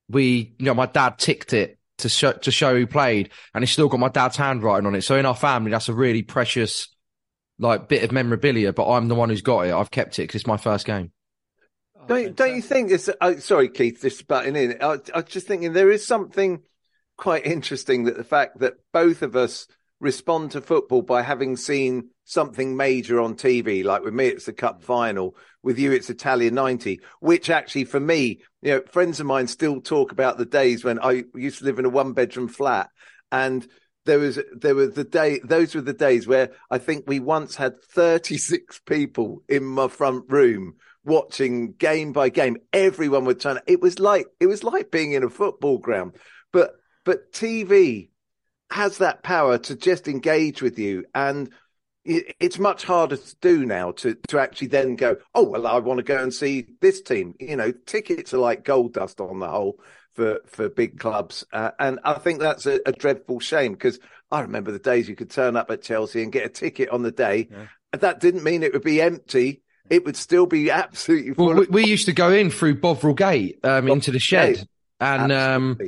we, 0.09 0.55
you 0.59 0.67
know, 0.67 0.75
my 0.75 0.87
dad 0.87 1.19
ticked 1.19 1.53
it 1.53 1.79
to 1.99 2.09
show 2.09 2.33
to 2.33 2.51
show 2.51 2.75
who 2.75 2.87
played, 2.87 3.31
and 3.55 3.63
he's 3.63 3.71
still 3.71 3.89
got 3.89 4.01
my 4.01 4.09
dad's 4.09 4.37
handwriting 4.37 4.87
on 4.87 4.95
it. 4.95 5.03
So 5.03 5.17
in 5.17 5.27
our 5.27 5.35
family, 5.37 5.71
that's 5.71 5.89
a 5.89 5.95
really 5.95 6.23
precious, 6.23 6.89
like, 7.59 7.89
bit 7.89 8.03
of 8.03 8.13
memorabilia. 8.13 8.73
But 8.73 8.91
I'm 8.91 9.09
the 9.09 9.15
one 9.15 9.31
who's 9.31 9.43
got 9.43 9.67
it. 9.67 9.73
I've 9.73 9.91
kept 9.91 10.19
it 10.19 10.23
because 10.23 10.41
it's 10.41 10.47
my 10.47 10.57
first 10.57 10.87
game. 10.87 11.13
don't 12.07 12.37
don't 12.37 12.57
you 12.57 12.63
think 12.63 12.91
it's? 12.91 13.09
Uh, 13.21 13.39
sorry, 13.39 13.69
Keith, 13.69 14.01
just 14.03 14.27
butting 14.27 14.57
in. 14.57 14.79
I, 14.83 14.99
I 15.15 15.21
was 15.21 15.25
just 15.29 15.47
thinking 15.47 15.73
there 15.73 15.91
is 15.91 16.07
something 16.07 16.63
quite 17.17 17.47
interesting 17.47 18.05
that 18.05 18.17
the 18.17 18.25
fact 18.25 18.61
that 18.61 18.75
both 18.93 19.23
of 19.23 19.37
us 19.37 19.67
respond 20.01 20.51
to 20.51 20.61
football 20.61 21.03
by 21.03 21.23
having 21.23 21.57
seen 21.57 22.11
something 22.25 22.77
major 22.77 23.21
on 23.21 23.35
TV. 23.35 23.85
Like 23.85 24.03
with 24.03 24.13
me, 24.13 24.27
it's 24.27 24.45
the 24.45 24.53
cup 24.53 24.83
final. 24.83 25.37
With 25.63 25.79
you, 25.79 25.93
it's 25.93 26.11
Italia 26.11 26.51
90, 26.51 27.01
which 27.21 27.51
actually 27.51 27.85
for 27.85 28.01
me, 28.01 28.41
you 28.63 28.73
know, 28.73 28.83
friends 28.91 29.21
of 29.21 29.27
mine 29.27 29.47
still 29.47 29.81
talk 29.81 30.13
about 30.13 30.39
the 30.39 30.45
days 30.45 30.85
when 30.85 30.99
I 30.99 31.25
used 31.35 31.61
to 31.61 31.65
live 31.65 31.79
in 31.79 31.87
a 31.87 31.91
one 31.91 32.13
bedroom 32.13 32.49
flat 32.49 32.91
and 33.33 33.67
there 34.05 34.19
was 34.21 34.39
there 34.53 34.75
were 34.75 34.87
the 34.87 35.05
day 35.05 35.41
those 35.43 35.75
were 35.75 35.81
the 35.81 35.93
days 35.93 36.29
where 36.29 36.53
I 36.71 36.79
think 36.79 37.05
we 37.07 37.19
once 37.19 37.57
had 37.57 37.83
36 37.83 38.81
people 38.87 39.43
in 39.49 39.65
my 39.65 39.89
front 39.89 40.25
room 40.29 40.77
watching 41.05 41.73
game 41.73 42.13
by 42.13 42.29
game. 42.29 42.57
Everyone 42.73 43.25
would 43.25 43.41
turn. 43.41 43.61
It 43.67 43.81
was 43.81 43.99
like 43.99 44.27
it 44.41 44.47
was 44.47 44.65
like 44.65 44.91
being 44.91 45.13
in 45.13 45.25
a 45.25 45.31
football 45.31 45.79
ground. 45.79 46.17
But 46.53 46.77
but 47.07 47.33
TV 47.33 48.11
has 48.71 48.99
that 48.99 49.23
power 49.23 49.57
to 49.57 49.77
just 49.77 50.09
engage 50.09 50.61
with 50.61 50.79
you 50.79 51.07
and 51.15 51.51
it's 52.05 52.59
much 52.59 52.85
harder 52.85 53.17
to 53.17 53.37
do 53.41 53.67
now 53.67 53.91
to, 53.91 54.17
to 54.29 54.39
actually 54.39 54.69
then 54.69 54.95
go, 54.95 55.17
oh, 55.35 55.43
well, 55.43 55.67
I 55.67 55.79
want 55.79 55.99
to 55.99 56.05
go 56.05 56.23
and 56.23 56.33
see 56.33 56.67
this 56.81 57.03
team. 57.03 57.35
You 57.41 57.57
know, 57.57 57.73
tickets 57.73 58.33
are 58.33 58.39
like 58.39 58.65
gold 58.65 58.93
dust 58.93 59.21
on 59.21 59.41
the 59.41 59.49
whole 59.49 59.81
for, 60.15 60.41
for 60.47 60.69
big 60.69 61.01
clubs. 61.01 61.45
Uh, 61.53 61.73
and 61.81 61.99
I 62.05 62.15
think 62.15 62.39
that's 62.39 62.67
a, 62.67 62.79
a 62.87 62.93
dreadful 62.93 63.41
shame 63.41 63.73
because 63.73 63.99
I 64.31 64.43
remember 64.43 64.71
the 64.71 64.79
days 64.79 65.09
you 65.09 65.17
could 65.17 65.31
turn 65.31 65.57
up 65.57 65.71
at 65.71 65.83
Chelsea 65.83 66.23
and 66.23 66.31
get 66.31 66.47
a 66.47 66.49
ticket 66.49 66.91
on 66.91 67.03
the 67.03 67.11
day. 67.11 67.49
Yeah. 67.51 67.67
That 67.99 68.21
didn't 68.21 68.45
mean 68.45 68.63
it 68.63 68.73
would 68.73 68.85
be 68.85 69.03
empty. 69.03 69.63
It 69.91 70.05
would 70.05 70.17
still 70.17 70.47
be 70.47 70.71
absolutely 70.71 71.35
full. 71.35 71.47
Well, 71.47 71.57
we, 71.57 71.67
we, 71.67 71.87
used 71.87 72.07
to 72.07 72.13
go 72.13 72.31
in 72.31 72.51
through 72.51 72.81
Bovril 72.81 73.15
Gate 73.15 73.59
um, 73.65 73.89
into 73.89 74.13
the 74.13 74.19
shed. 74.21 74.57
Gate. 74.57 74.67
And 75.01 75.33
um, 75.33 75.79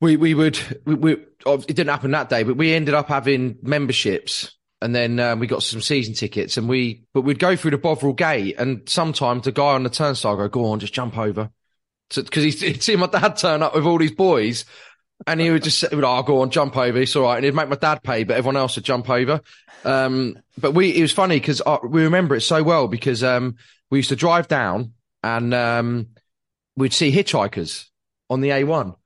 we, 0.00 0.16
we 0.16 0.34
would, 0.34 0.58
we, 0.84 0.94
we, 0.94 1.12
it 1.12 1.66
didn't 1.66 1.88
happen 1.88 2.10
that 2.12 2.28
day, 2.28 2.42
but 2.42 2.56
we 2.56 2.74
ended 2.74 2.94
up 2.94 3.08
having 3.08 3.56
memberships 3.62 4.54
and 4.80 4.94
then 4.94 5.18
um, 5.18 5.38
we 5.38 5.46
got 5.46 5.62
some 5.62 5.80
season 5.80 6.14
tickets 6.14 6.56
and 6.56 6.68
we 6.68 7.04
but 7.14 7.22
we'd 7.22 7.38
go 7.38 7.56
through 7.56 7.70
the 7.70 7.78
Bovril 7.78 8.12
gate 8.12 8.56
and 8.58 8.86
sometimes 8.86 9.44
the 9.44 9.52
guy 9.52 9.72
on 9.72 9.82
the 9.82 9.88
turnstile 9.88 10.36
go 10.36 10.48
go 10.48 10.66
on 10.66 10.80
just 10.80 10.92
jump 10.92 11.16
over 11.16 11.50
because 12.14 12.58
so, 12.60 12.66
he'd 12.66 12.82
see 12.82 12.96
my 12.96 13.06
dad 13.06 13.36
turn 13.36 13.62
up 13.62 13.74
with 13.74 13.86
all 13.86 13.98
these 13.98 14.12
boys 14.12 14.64
and 15.26 15.40
he 15.40 15.50
would 15.50 15.62
just 15.62 15.78
say, 15.78 15.88
oh, 15.90 16.22
go 16.22 16.40
on, 16.42 16.50
jump 16.50 16.76
over. 16.76 16.98
It's 16.98 17.16
all 17.16 17.22
right. 17.22 17.36
And 17.36 17.44
he'd 17.44 17.54
make 17.54 17.68
my 17.68 17.76
dad 17.76 18.02
pay, 18.02 18.24
but 18.24 18.36
everyone 18.36 18.56
else 18.56 18.76
would 18.76 18.84
jump 18.84 19.08
over. 19.08 19.40
Um, 19.84 20.38
but 20.58 20.72
we, 20.72 20.90
it 20.90 21.02
was 21.02 21.12
funny 21.12 21.36
because 21.36 21.62
uh, 21.64 21.78
we 21.86 22.02
remember 22.02 22.34
it 22.34 22.40
so 22.42 22.62
well 22.62 22.88
because, 22.88 23.22
um, 23.22 23.56
we 23.90 23.98
used 23.98 24.08
to 24.08 24.16
drive 24.16 24.48
down 24.48 24.92
and, 25.22 25.54
um, 25.54 26.08
we'd 26.76 26.92
see 26.92 27.12
hitchhikers 27.12 27.86
on 28.28 28.40
the 28.40 28.48
A1 28.50 28.96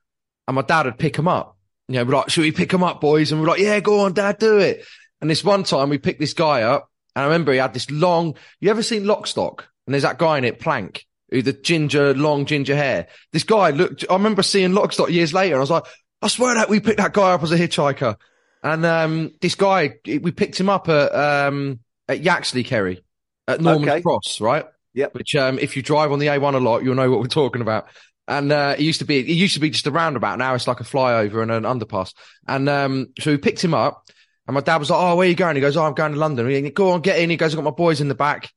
and 0.48 0.54
my 0.54 0.62
dad 0.62 0.86
would 0.86 0.98
pick 0.98 1.14
them 1.14 1.28
up. 1.28 1.56
You 1.88 1.96
know, 1.96 2.04
we're 2.04 2.16
like, 2.16 2.30
should 2.30 2.42
we 2.42 2.52
pick 2.52 2.70
them 2.70 2.82
up, 2.82 3.00
boys? 3.00 3.30
And 3.30 3.40
we're 3.40 3.48
like, 3.48 3.60
yeah, 3.60 3.78
go 3.80 4.00
on, 4.00 4.14
dad, 4.14 4.38
do 4.38 4.58
it. 4.58 4.84
And 5.20 5.30
this 5.30 5.44
one 5.44 5.62
time 5.62 5.90
we 5.90 5.98
picked 5.98 6.20
this 6.20 6.32
guy 6.32 6.62
up 6.62 6.90
and 7.14 7.22
I 7.22 7.26
remember 7.26 7.52
he 7.52 7.58
had 7.58 7.74
this 7.74 7.90
long, 7.90 8.34
you 8.60 8.70
ever 8.70 8.82
seen 8.82 9.06
Lock 9.06 9.26
Stock? 9.26 9.68
And 9.86 9.94
there's 9.94 10.02
that 10.02 10.18
guy 10.18 10.38
in 10.38 10.44
it, 10.44 10.58
Plank, 10.58 11.06
who 11.30 11.42
the 11.42 11.52
ginger, 11.52 12.14
long 12.14 12.46
ginger 12.46 12.74
hair. 12.74 13.08
This 13.32 13.44
guy 13.44 13.70
looked, 13.70 14.04
I 14.08 14.14
remember 14.14 14.42
seeing 14.42 14.72
Lock 14.72 14.92
Stock 14.92 15.10
years 15.10 15.34
later 15.34 15.54
and 15.54 15.58
I 15.58 15.60
was 15.60 15.70
like, 15.70 15.84
I 16.22 16.28
swear 16.28 16.54
that 16.54 16.70
we 16.70 16.80
picked 16.80 16.98
that 16.98 17.12
guy 17.12 17.32
up 17.32 17.42
as 17.42 17.52
a 17.52 17.58
hitchhiker. 17.58 18.16
And, 18.62 18.86
um, 18.86 19.32
this 19.40 19.54
guy, 19.54 19.96
we 20.06 20.32
picked 20.32 20.58
him 20.58 20.70
up 20.70 20.88
at, 20.88 21.14
um, 21.14 21.80
at 22.08 22.20
Yaxley 22.20 22.64
Ceri 22.64 23.00
at 23.46 23.60
Norman 23.60 23.88
okay. 23.88 24.02
Cross, 24.02 24.40
right? 24.40 24.64
Yep. 24.94 25.14
Which, 25.14 25.34
um, 25.36 25.58
if 25.58 25.76
you 25.76 25.82
drive 25.82 26.10
on 26.10 26.18
the 26.18 26.26
A1 26.28 26.54
a 26.54 26.58
lot, 26.58 26.82
you'll 26.82 26.94
know 26.94 27.10
what 27.10 27.20
we're 27.20 27.26
talking 27.26 27.60
about. 27.60 27.88
And, 28.28 28.52
uh, 28.52 28.76
it 28.78 28.82
used 28.82 29.00
to 29.00 29.06
be, 29.06 29.18
it 29.18 29.26
used 29.26 29.54
to 29.54 29.61
be 29.61 29.70
just 29.70 29.87
a 29.87 29.90
roundabout. 29.90 30.38
Now 30.38 30.54
it's 30.54 30.68
like 30.68 30.80
a 30.80 30.85
flyover 30.85 31.42
and 31.42 31.50
an 31.50 31.64
underpass. 31.64 32.12
And, 32.47 32.68
um, 32.68 33.08
so 33.18 33.30
we 33.30 33.38
picked 33.38 33.64
him 33.64 33.75
up 33.75 34.06
and 34.47 34.54
my 34.54 34.61
dad 34.61 34.76
was 34.76 34.90
like, 34.90 35.00
Oh, 35.00 35.16
where 35.16 35.26
are 35.26 35.30
you 35.30 35.35
going? 35.35 35.56
He 35.56 35.62
goes, 35.62 35.76
Oh, 35.76 35.85
I'm 35.85 35.94
going 35.94 36.12
to 36.12 36.18
London. 36.18 36.49
He, 36.49 36.70
Go 36.70 36.90
on, 36.90 37.00
get 37.00 37.18
in. 37.18 37.30
He 37.30 37.37
goes, 37.37 37.54
I've 37.54 37.56
got 37.56 37.64
my 37.64 37.70
boys 37.70 38.02
in 38.02 38.08
the 38.08 38.14
back. 38.14 38.52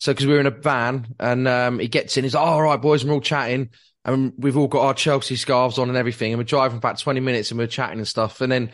So, 0.00 0.12
cause 0.12 0.26
we 0.26 0.32
were 0.32 0.40
in 0.40 0.46
a 0.46 0.50
van 0.50 1.14
and, 1.20 1.46
um, 1.46 1.78
he 1.78 1.86
gets 1.86 2.16
in. 2.16 2.24
He's 2.24 2.34
like, 2.34 2.44
oh, 2.44 2.50
all 2.50 2.62
right, 2.62 2.82
boys. 2.82 3.02
And 3.02 3.10
we're 3.10 3.14
all 3.14 3.20
chatting 3.20 3.70
and 4.04 4.32
we've 4.36 4.56
all 4.56 4.66
got 4.66 4.86
our 4.86 4.94
Chelsea 4.94 5.36
scarves 5.36 5.78
on 5.78 5.88
and 5.88 5.96
everything. 5.96 6.32
And 6.32 6.38
we're 6.38 6.44
driving 6.44 6.78
about 6.78 6.98
20 6.98 7.20
minutes 7.20 7.52
and 7.52 7.58
we're 7.58 7.68
chatting 7.68 7.98
and 7.98 8.08
stuff. 8.08 8.40
And 8.40 8.50
then 8.50 8.72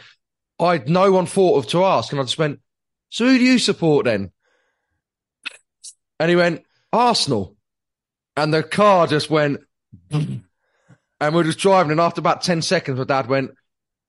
I, 0.59 0.83
no 0.87 1.13
one 1.13 1.27
thought 1.27 1.59
of 1.59 1.67
to 1.69 1.85
ask. 1.85 2.11
And 2.13 2.21
I 2.21 2.25
just 2.25 2.39
went, 2.39 2.61
so 3.11 3.27
who 3.27 3.39
do 3.39 3.45
you 3.45 3.59
support 3.59 4.07
then? 4.07 4.33
And 6.19 6.31
he 6.31 6.37
went, 6.37 6.63
Arsenal. 6.93 7.57
And 8.37 8.53
the 8.55 8.63
car 8.63 9.07
just 9.07 9.29
went, 9.29 9.61
and 10.11 10.45
we're 11.21 11.45
just 11.45 11.59
driving. 11.59 11.93
And 11.93 12.01
after 12.01 12.21
about 12.21 12.43
10 12.43 12.63
seconds, 12.63 12.99
my 12.99 13.05
dad 13.05 13.29
went, 13.29 13.53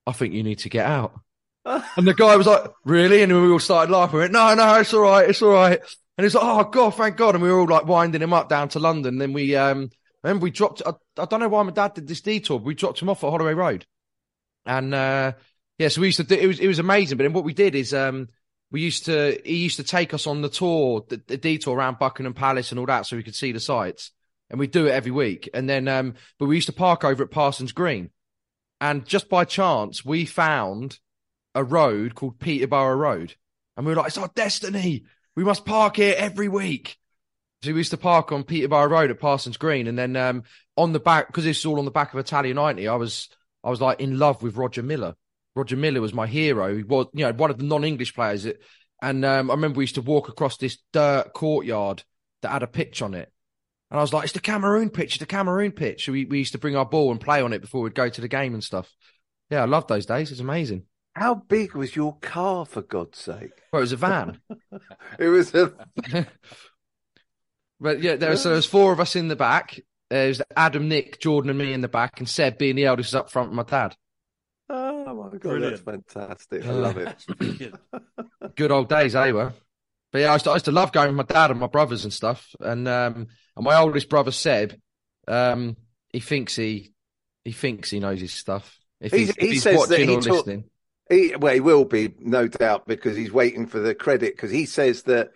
I 0.05 0.11
think 0.11 0.33
you 0.33 0.43
need 0.43 0.59
to 0.59 0.69
get 0.69 0.85
out 0.85 1.13
and 1.97 2.07
the 2.07 2.13
guy 2.13 2.35
was 2.35 2.47
like, 2.47 2.63
really? 2.85 3.21
And 3.21 3.31
we 3.31 3.51
all 3.51 3.59
started 3.59 3.91
laughing. 3.91 4.15
We 4.15 4.19
went, 4.21 4.33
no, 4.33 4.53
no, 4.55 4.79
it's 4.79 4.93
all 4.93 5.01
right. 5.01 5.29
It's 5.29 5.41
all 5.41 5.51
right. 5.51 5.79
And 6.17 6.25
he's 6.25 6.35
like, 6.35 6.43
oh, 6.43 6.63
God, 6.63 6.95
thank 6.95 7.17
God. 7.17 7.35
And 7.35 7.43
we 7.43 7.51
were 7.51 7.59
all 7.59 7.67
like 7.67 7.85
winding 7.85 8.21
him 8.21 8.33
up 8.33 8.49
down 8.49 8.69
to 8.69 8.79
London. 8.79 9.17
Then 9.17 9.33
we, 9.33 9.55
um, 9.55 9.89
remember 10.23 10.43
we 10.43 10.51
dropped, 10.51 10.81
I, 10.85 10.91
I 11.17 11.25
don't 11.25 11.39
know 11.39 11.49
why 11.49 11.63
my 11.63 11.71
dad 11.71 11.93
did 11.93 12.07
this 12.07 12.21
detour, 12.21 12.59
but 12.59 12.65
we 12.65 12.75
dropped 12.75 13.01
him 13.01 13.09
off 13.09 13.23
at 13.23 13.29
Holloway 13.29 13.53
Road. 13.53 13.85
And, 14.65 14.93
uh, 14.93 15.33
yeah, 15.77 15.87
so 15.89 16.01
we 16.01 16.07
used 16.07 16.17
to 16.17 16.23
do, 16.23 16.35
it 16.35 16.47
was, 16.47 16.59
it 16.59 16.67
was 16.67 16.79
amazing. 16.79 17.17
But 17.17 17.23
then 17.23 17.33
what 17.33 17.45
we 17.45 17.53
did 17.53 17.75
is, 17.75 17.93
um, 17.93 18.29
we 18.71 18.81
used 18.81 19.05
to, 19.05 19.39
he 19.43 19.57
used 19.57 19.77
to 19.77 19.83
take 19.83 20.13
us 20.13 20.27
on 20.27 20.41
the 20.41 20.49
tour, 20.49 21.05
the, 21.07 21.21
the 21.27 21.37
detour 21.37 21.75
around 21.75 21.99
Buckingham 21.99 22.33
Palace 22.33 22.71
and 22.71 22.79
all 22.79 22.85
that 22.85 23.05
so 23.05 23.15
we 23.15 23.23
could 23.23 23.35
see 23.35 23.51
the 23.51 23.59
sights. 23.59 24.11
And 24.49 24.59
we 24.59 24.67
do 24.67 24.87
it 24.87 24.91
every 24.91 25.11
week. 25.11 25.49
And 25.53 25.69
then, 25.69 25.87
um, 25.87 26.15
but 26.39 26.47
we 26.47 26.55
used 26.55 26.67
to 26.67 26.73
park 26.73 27.03
over 27.03 27.23
at 27.23 27.31
Parsons 27.31 27.71
Green. 27.71 28.09
And 28.81 29.05
just 29.05 29.29
by 29.29 29.45
chance, 29.45 30.03
we 30.03 30.25
found 30.25 30.99
a 31.53 31.63
road 31.63 32.15
called 32.15 32.39
Peterborough 32.39 32.95
Road. 32.95 33.35
And 33.77 33.85
we 33.85 33.91
were 33.91 33.97
like, 33.97 34.07
it's 34.07 34.17
our 34.17 34.31
destiny. 34.33 35.03
We 35.35 35.43
must 35.43 35.65
park 35.65 35.97
here 35.97 36.15
every 36.17 36.47
week. 36.47 36.97
So 37.61 37.71
we 37.71 37.79
used 37.79 37.91
to 37.91 37.97
park 37.97 38.31
on 38.31 38.43
Peterborough 38.43 38.87
Road 38.87 39.11
at 39.11 39.19
Parsons 39.19 39.57
Green. 39.57 39.87
And 39.87 39.97
then 39.97 40.15
um, 40.15 40.43
on 40.77 40.93
the 40.93 40.99
back, 40.99 41.27
because 41.27 41.45
it's 41.45 41.65
all 41.65 41.79
on 41.79 41.85
the 41.85 41.91
back 41.91 42.13
of 42.13 42.19
Italia 42.19 42.53
90, 42.53 42.87
I 42.87 42.95
was 42.95 43.29
I 43.63 43.69
was 43.69 43.81
like 43.81 43.99
in 43.99 44.17
love 44.17 44.41
with 44.41 44.57
Roger 44.57 44.83
Milla. 44.83 45.15
Roger 45.55 45.75
Milla 45.75 45.99
was 45.99 46.13
my 46.13 46.27
hero. 46.27 46.75
He 46.75 46.83
was, 46.83 47.07
you 47.13 47.25
know, 47.25 47.33
one 47.33 47.51
of 47.51 47.57
the 47.57 47.65
non-English 47.65 48.15
players. 48.15 48.47
And 49.01 49.25
um, 49.25 49.51
I 49.51 49.53
remember 49.53 49.77
we 49.77 49.83
used 49.83 49.95
to 49.95 50.01
walk 50.01 50.29
across 50.29 50.57
this 50.57 50.77
dirt 50.93 51.33
courtyard 51.33 52.03
that 52.41 52.51
had 52.51 52.63
a 52.63 52.67
pitch 52.67 53.01
on 53.01 53.13
it. 53.13 53.31
And 53.91 53.99
I 53.99 54.01
was 54.01 54.13
like, 54.13 54.25
it's 54.25 54.33
the 54.33 54.39
Cameroon 54.39 54.89
pitch, 54.89 55.13
it's 55.13 55.19
the 55.19 55.25
Cameroon 55.25 55.71
pitch. 55.71 56.05
So 56.05 56.11
we, 56.11 56.25
we 56.25 56.39
used 56.39 56.51
to 56.51 56.59
bring 56.59 56.75
our 56.75 56.85
ball 56.85 57.11
and 57.11 57.19
play 57.19 57.41
on 57.41 57.53
it 57.53 57.61
before 57.61 57.81
we'd 57.81 57.95
go 57.95 58.09
to 58.09 58.21
the 58.21 58.27
game 58.27 58.53
and 58.53 58.63
stuff. 58.63 58.91
Yeah, 59.49 59.63
I 59.63 59.65
love 59.65 59.87
those 59.87 60.05
days. 60.05 60.31
It's 60.31 60.39
amazing. 60.39 60.83
How 61.15 61.35
big 61.35 61.73
was 61.73 61.95
your 61.95 62.17
car, 62.17 62.65
for 62.65 62.81
God's 62.81 63.17
sake? 63.17 63.51
Well, 63.73 63.79
it 63.79 63.81
was 63.81 63.91
a 63.91 63.97
van. 63.97 64.39
it 65.19 65.27
was 65.27 65.53
a. 65.55 65.73
but 67.79 68.01
yeah, 68.01 68.15
there 68.15 68.29
was, 68.29 68.43
so 68.43 68.49
there 68.49 68.55
was 68.55 68.67
four 68.67 68.93
of 68.93 68.99
us 68.99 69.15
in 69.15 69.27
the 69.27 69.35
back. 69.35 69.79
There's 70.09 70.41
Adam, 70.55 70.87
Nick, 70.87 71.19
Jordan, 71.19 71.49
and 71.49 71.59
me 71.59 71.73
in 71.73 71.81
the 71.81 71.87
back, 71.87 72.19
and 72.19 72.29
Seb 72.29 72.57
being 72.57 72.75
the 72.75 72.85
eldest 72.85 73.15
up 73.15 73.31
front 73.31 73.49
with 73.49 73.57
my 73.57 73.63
dad. 73.63 73.95
Oh 74.69 75.15
my 75.15 75.29
god, 75.31 75.41
Brilliant. 75.41 75.83
that's 75.83 76.03
fantastic! 76.15 76.65
I 76.65 76.71
love 76.71 76.97
it. 76.97 77.75
Good 78.55 78.71
old 78.71 78.87
days, 78.87 79.13
they 79.13 79.33
were. 79.33 79.53
But 80.11 80.19
yeah, 80.19 80.29
I 80.29 80.33
used, 80.33 80.45
to, 80.45 80.51
I 80.51 80.53
used, 80.53 80.65
to, 80.65 80.71
love 80.71 80.91
going 80.91 81.15
with 81.15 81.27
my 81.27 81.33
dad 81.33 81.51
and 81.51 81.59
my 81.59 81.67
brothers 81.67 82.03
and 82.03 82.13
stuff. 82.13 82.47
And 82.59 82.87
um, 82.87 83.27
and 83.59 83.65
my 83.65 83.75
oldest 83.75 84.07
brother 84.07 84.31
Seb, 84.31 84.79
um, 85.27 85.75
he 86.13 86.21
thinks 86.21 86.55
he 86.55 86.93
he 87.43 87.51
thinks 87.51 87.89
he 87.89 87.99
knows 87.99 88.21
his 88.21 88.31
stuff. 88.31 88.79
If 89.01 89.11
he's, 89.11 89.35
he 89.35 89.47
if 89.47 89.51
he's 89.51 89.65
watching 89.65 90.09
or 90.09 90.21
listening. 90.21 90.63
He, 91.09 91.35
well, 91.35 91.53
he 91.53 91.59
will 91.59 91.83
be, 91.83 92.13
no 92.19 92.47
doubt, 92.47 92.87
because 92.87 93.17
he's 93.17 93.33
waiting 93.33 93.67
for 93.67 93.79
the 93.79 93.93
credit. 93.93 94.33
Because 94.33 94.51
he 94.51 94.65
says 94.65 95.03
that 95.03 95.31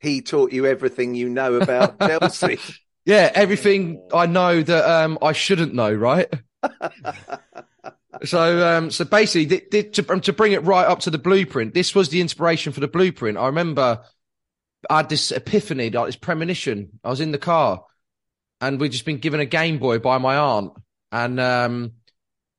he 0.00 0.22
taught 0.22 0.52
you 0.52 0.66
everything 0.66 1.14
you 1.14 1.28
know 1.28 1.54
about 1.54 2.00
Chelsea. 2.00 2.58
Yeah, 3.04 3.30
everything 3.32 4.02
I 4.12 4.26
know 4.26 4.60
that 4.60 4.90
um, 4.90 5.16
I 5.22 5.30
shouldn't 5.30 5.72
know, 5.72 5.92
right? 5.92 6.32
so, 8.24 8.76
um, 8.76 8.90
so 8.90 9.04
basically, 9.04 9.46
th- 9.46 9.70
th- 9.70 9.96
to, 10.04 10.12
um, 10.12 10.20
to 10.22 10.32
bring 10.32 10.50
it 10.50 10.64
right 10.64 10.86
up 10.86 10.98
to 11.00 11.10
the 11.10 11.18
blueprint, 11.18 11.74
this 11.74 11.94
was 11.94 12.08
the 12.08 12.20
inspiration 12.20 12.72
for 12.72 12.80
the 12.80 12.88
blueprint. 12.88 13.38
I 13.38 13.46
remember 13.46 14.00
I 14.88 14.98
had 14.98 15.08
this 15.08 15.32
epiphany, 15.32 15.90
like 15.90 16.06
this 16.06 16.16
premonition. 16.16 17.00
I 17.02 17.10
was 17.10 17.20
in 17.20 17.32
the 17.32 17.38
car, 17.38 17.84
and 18.60 18.80
we'd 18.80 18.92
just 18.92 19.04
been 19.04 19.18
given 19.18 19.40
a 19.40 19.46
Game 19.46 19.78
Boy 19.78 19.98
by 19.98 20.18
my 20.18 20.36
aunt, 20.36 20.72
and 21.10 21.40
um, 21.40 21.92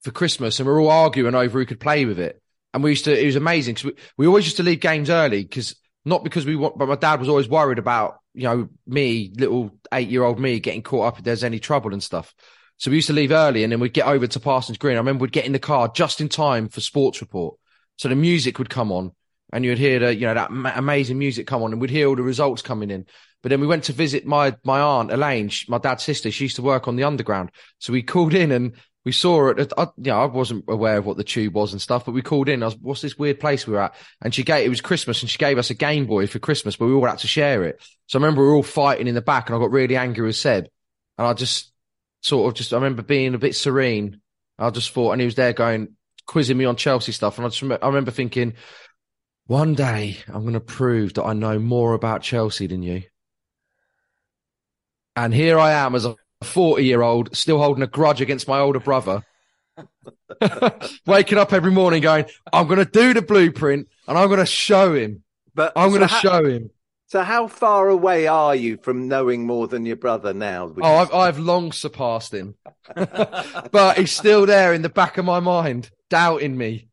for 0.01 0.11
Christmas, 0.11 0.59
and 0.59 0.67
we 0.67 0.73
are 0.73 0.79
all 0.79 0.89
arguing 0.89 1.35
over 1.35 1.59
who 1.59 1.65
could 1.65 1.79
play 1.79 2.05
with 2.05 2.19
it. 2.19 2.41
And 2.73 2.83
we 2.83 2.91
used 2.91 3.05
to, 3.05 3.19
it 3.19 3.25
was 3.25 3.35
amazing 3.35 3.75
because 3.75 3.85
we, 3.85 3.93
we 4.17 4.27
always 4.27 4.45
used 4.45 4.57
to 4.57 4.63
leave 4.63 4.79
games 4.79 5.09
early 5.09 5.43
because 5.43 5.75
not 6.05 6.23
because 6.23 6.45
we 6.45 6.55
want, 6.55 6.77
but 6.77 6.88
my 6.88 6.95
dad 6.95 7.19
was 7.19 7.29
always 7.29 7.49
worried 7.49 7.79
about, 7.79 8.19
you 8.33 8.43
know, 8.43 8.69
me, 8.85 9.33
little 9.35 9.71
eight 9.91 10.09
year 10.09 10.23
old 10.23 10.39
me 10.39 10.59
getting 10.59 10.83
caught 10.83 11.07
up 11.07 11.17
if 11.17 11.23
there's 11.23 11.43
any 11.43 11.59
trouble 11.59 11.93
and 11.93 12.03
stuff. 12.03 12.33
So 12.77 12.91
we 12.91 12.97
used 12.97 13.07
to 13.07 13.13
leave 13.13 13.31
early 13.31 13.63
and 13.63 13.71
then 13.71 13.79
we'd 13.79 13.93
get 13.93 14.07
over 14.07 14.27
to 14.27 14.39
Parsons 14.39 14.77
Green. 14.77 14.95
I 14.95 14.99
remember 14.99 15.23
we'd 15.23 15.31
get 15.31 15.45
in 15.45 15.51
the 15.51 15.59
car 15.59 15.91
just 15.93 16.21
in 16.21 16.29
time 16.29 16.69
for 16.69 16.79
sports 16.79 17.21
report. 17.21 17.57
So 17.97 18.07
the 18.07 18.15
music 18.15 18.59
would 18.59 18.69
come 18.69 18.91
on 18.91 19.11
and 19.51 19.65
you'd 19.65 19.77
hear 19.77 20.00
the, 20.00 20.15
you 20.15 20.27
know, 20.27 20.34
that 20.34 20.51
ma- 20.51 20.74
amazing 20.75 21.18
music 21.18 21.48
come 21.48 21.63
on 21.63 21.72
and 21.72 21.82
we'd 21.82 21.89
hear 21.89 22.08
all 22.08 22.15
the 22.15 22.22
results 22.22 22.62
coming 22.62 22.91
in. 22.91 23.06
But 23.41 23.50
then 23.50 23.62
we 23.62 23.68
went 23.68 23.86
to 23.86 23.94
visit 23.94 24.25
my, 24.25 24.56
my 24.63 24.79
aunt, 24.79 25.12
Elaine, 25.12 25.50
my 25.68 25.77
dad's 25.77 26.03
sister. 26.03 26.29
She 26.29 26.46
used 26.46 26.58
to 26.58 26.62
work 26.62 26.88
on 26.88 26.96
the 26.96 27.06
underground. 27.06 27.51
So 27.79 27.94
we 27.94 28.03
called 28.03 28.34
in 28.34 28.51
and 28.51 28.74
we 29.06 29.13
saw 29.13 29.50
it. 29.50 29.72
I, 29.77 29.84
you 29.98 30.12
know, 30.12 30.22
I 30.22 30.25
wasn't 30.25 30.65
aware 30.68 30.98
of 30.98 31.06
what 31.06 31.18
the 31.18 31.24
tube 31.24 31.56
was 31.56 31.72
and 31.72 31.82
stuff, 31.82 32.06
but 32.06 32.12
we 32.12 32.22
called 32.22 32.50
in. 32.50 32.62
I 32.62 32.68
was, 32.68 32.77
what's 32.77 33.01
this 33.01 33.18
weird 33.18 33.39
place 33.39 33.65
we 33.65 33.74
were 33.74 33.84
at? 33.84 33.96
And 34.22 34.36
she 34.36 34.44
gave, 34.44 34.65
it 34.65 34.70
was 34.70 34.82
Christmas 34.82 35.22
and 35.22 35.29
she 35.29 35.38
gave 35.38 35.58
us 35.58 35.70
a 35.70 35.74
Game 35.74 36.06
Boy 36.06 36.27
for 36.27 36.39
Christmas, 36.39 36.75
but 36.75 36.88
we 36.88 36.94
all 36.94 37.06
had 37.06 37.20
to 37.20 37.27
share 37.27 37.63
it. 37.63 37.82
So 38.08 38.20
I 38.20 38.22
remember 38.22 38.41
we 38.41 38.50
were 38.50 38.56
all 38.56 38.63
fighting 38.63 39.08
in 39.08 39.15
the 39.15 39.22
back 39.22 39.48
and 39.48 39.56
I 39.56 39.60
got 39.60 39.72
really 39.72 39.96
angry 39.96 40.25
with 40.25 40.36
Seb. 40.36 40.68
And 41.18 41.27
I 41.27 41.34
just 41.34 41.72
sort 42.22 42.50
of 42.50 42.58
just, 42.58 42.74
I 42.74 42.75
remember 42.75 43.01
being 43.01 43.34
a 43.36 43.39
bit 43.39 43.56
serene. 43.56 44.20
I 44.58 44.70
just 44.70 44.91
thought, 44.91 45.13
and 45.13 45.22
he 45.22 45.25
was 45.25 45.36
there 45.36 45.53
going, 45.53 45.96
quizzing 46.27 46.58
me 46.58 46.65
on 46.65 46.75
Chelsea 46.75 47.13
stuff. 47.13 47.38
And 47.38 47.46
I 47.46 47.50
just, 47.50 47.63
I 47.63 47.88
remember 47.88 48.12
thinking, 48.12 48.53
one 49.50 49.74
day 49.74 50.15
I'm 50.27 50.44
going 50.44 50.53
to 50.53 50.60
prove 50.60 51.15
that 51.15 51.24
I 51.24 51.34
know 51.34 51.58
more 51.58 51.96
about 51.96 52.22
Chelsea 52.22 52.68
than 52.68 52.84
you. 52.84 53.01
And 55.15 55.34
here 55.34 55.58
I 55.58 55.72
am 55.72 55.96
as 55.96 56.06
a 56.06 56.15
40 56.44 56.84
year 56.84 57.01
old, 57.01 57.36
still 57.36 57.58
holding 57.58 57.82
a 57.82 57.88
grudge 57.88 58.22
against 58.22 58.48
my 58.48 58.60
older 58.60 58.79
brother. 58.79 59.25
Waking 61.08 61.39
up 61.39 61.51
every 61.51 61.72
morning 61.72 62.03
going, 62.03 62.25
I'm 62.53 62.68
going 62.68 62.77
to 62.77 62.86
do 62.86 63.15
the 63.15 63.24
blueprint 63.24 63.88
and 64.08 64.20
I'm 64.20 64.27
going 64.27 64.39
to 64.39 64.46
show 64.46 64.94
him. 64.94 65.24
But 65.56 65.74
I'm 65.75 65.89
so 65.89 65.98
going 65.98 66.08
to 66.08 66.13
how- 66.13 66.20
show 66.20 66.46
him. 66.46 66.70
So 67.08 67.24
how 67.24 67.48
far 67.48 67.89
away 67.89 68.27
are 68.27 68.56
you 68.56 68.77
from 68.77 69.08
knowing 69.08 69.48
more 69.48 69.68
than 69.68 69.84
your 69.84 69.96
brother 69.96 70.32
now? 70.32 70.72
Oh, 70.79 70.96
I've, 70.98 71.12
I've 71.12 71.39
long 71.39 71.72
surpassed 71.72 72.32
him, 72.32 72.53
but 72.96 73.98
he's 73.98 74.12
still 74.12 74.46
there 74.46 74.75
in 74.75 74.84
the 74.84 74.89
back 74.89 75.18
of 75.18 75.25
my 75.25 75.39
mind, 75.39 75.89
doubting 76.12 76.56
me. 76.56 76.89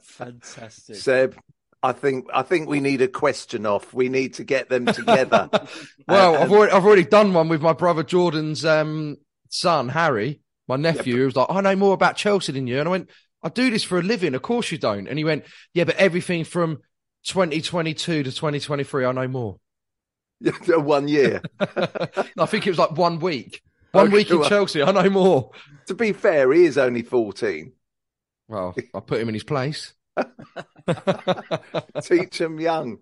Fantastic. 0.00 0.96
Seb, 0.96 1.36
I 1.82 1.92
think 1.92 2.26
I 2.32 2.42
think 2.42 2.68
we 2.68 2.80
need 2.80 3.02
a 3.02 3.08
question 3.08 3.66
off. 3.66 3.92
We 3.92 4.08
need 4.08 4.34
to 4.34 4.44
get 4.44 4.68
them 4.68 4.86
together. 4.86 5.48
Well, 6.08 6.34
And- 6.34 6.44
I've 6.44 6.52
already, 6.52 6.72
I've 6.72 6.84
already 6.84 7.04
done 7.04 7.32
one 7.32 7.48
with 7.48 7.62
my 7.62 7.72
brother 7.72 8.02
Jordan's 8.02 8.64
um, 8.64 9.16
son, 9.50 9.88
Harry, 9.88 10.40
my 10.68 10.76
nephew, 10.76 11.16
who 11.18 11.24
was 11.26 11.36
like, 11.36 11.46
I 11.48 11.60
know 11.60 11.76
more 11.76 11.94
about 11.94 12.16
Chelsea 12.16 12.52
than 12.52 12.66
you. 12.66 12.80
And 12.80 12.88
I 12.88 12.90
went, 12.90 13.10
I 13.42 13.48
do 13.48 13.70
this 13.70 13.84
for 13.84 13.98
a 13.98 14.02
living. 14.02 14.34
Of 14.34 14.42
course 14.42 14.70
you 14.72 14.78
don't. 14.78 15.06
And 15.08 15.16
he 15.18 15.24
went, 15.24 15.44
Yeah, 15.74 15.84
but 15.84 15.96
everything 15.96 16.44
from 16.44 16.78
2022 17.26 18.24
to 18.24 18.30
2023, 18.32 19.04
I 19.04 19.12
know 19.12 19.28
more. 19.28 19.58
one 20.66 21.06
year. 21.08 21.40
I 21.60 22.46
think 22.46 22.66
it 22.66 22.70
was 22.70 22.78
like 22.78 22.96
one 22.96 23.20
week. 23.20 23.62
One 23.92 24.06
Okay, 24.06 24.14
week 24.14 24.30
in 24.30 24.40
well- 24.40 24.48
Chelsea, 24.48 24.82
I 24.82 24.90
know 24.90 25.08
more. 25.10 25.50
to 25.86 25.94
be 25.94 26.12
fair, 26.12 26.52
he 26.52 26.64
is 26.64 26.78
only 26.78 27.02
fourteen. 27.02 27.72
Well, 28.52 28.76
I 28.94 29.00
put 29.00 29.18
him 29.20 29.28
in 29.28 29.34
his 29.34 29.44
place. 29.44 29.94
Teach 32.02 32.40
him 32.40 32.60
young. 32.60 32.98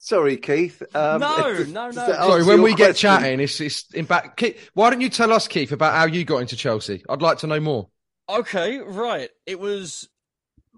Sorry, 0.00 0.36
Keith. 0.36 0.82
Um, 0.94 1.20
No, 1.20 1.64
no, 1.68 1.90
no. 1.90 1.92
Sorry, 1.92 2.44
when 2.44 2.56
your 2.58 2.64
we 2.64 2.74
get 2.74 2.96
chatting, 2.96 3.40
it's, 3.40 3.60
it's 3.60 3.88
in 3.92 4.04
back. 4.06 4.36
Keith, 4.36 4.70
why 4.74 4.90
don't 4.90 5.00
you 5.00 5.08
tell 5.08 5.32
us, 5.32 5.46
Keith, 5.48 5.72
about 5.72 5.94
how 5.94 6.06
you 6.06 6.24
got 6.24 6.38
into 6.38 6.56
Chelsea? 6.56 7.04
I'd 7.08 7.22
like 7.22 7.38
to 7.38 7.46
know 7.46 7.60
more. 7.60 7.88
Okay, 8.28 8.78
right. 8.78 9.30
It 9.46 9.58
was 9.60 10.08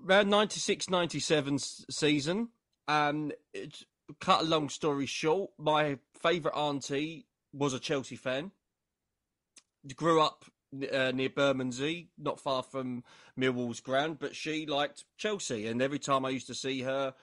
around 0.06 0.28
96 0.30 0.88
97 0.90 1.54
s- 1.54 1.84
season. 1.90 2.48
And 2.88 3.32
it, 3.54 3.84
cut 4.20 4.42
a 4.42 4.44
long 4.44 4.68
story 4.68 5.06
short, 5.06 5.50
my 5.58 5.98
favourite 6.20 6.56
auntie 6.56 7.26
was 7.52 7.72
a 7.74 7.78
Chelsea 7.80 8.16
fan. 8.16 8.50
Grew 9.96 10.20
up 10.20 10.44
uh, 10.92 11.12
near 11.12 11.30
Bermondsey, 11.30 12.08
not 12.18 12.40
far 12.40 12.62
from 12.62 13.04
Millwall's 13.38 13.80
ground, 13.80 14.18
but 14.18 14.36
she 14.36 14.66
liked 14.66 15.04
Chelsea. 15.16 15.66
And 15.66 15.82
every 15.82 15.98
time 15.98 16.24
I 16.24 16.30
used 16.30 16.46
to 16.48 16.54
see 16.54 16.82
her, 16.82 17.14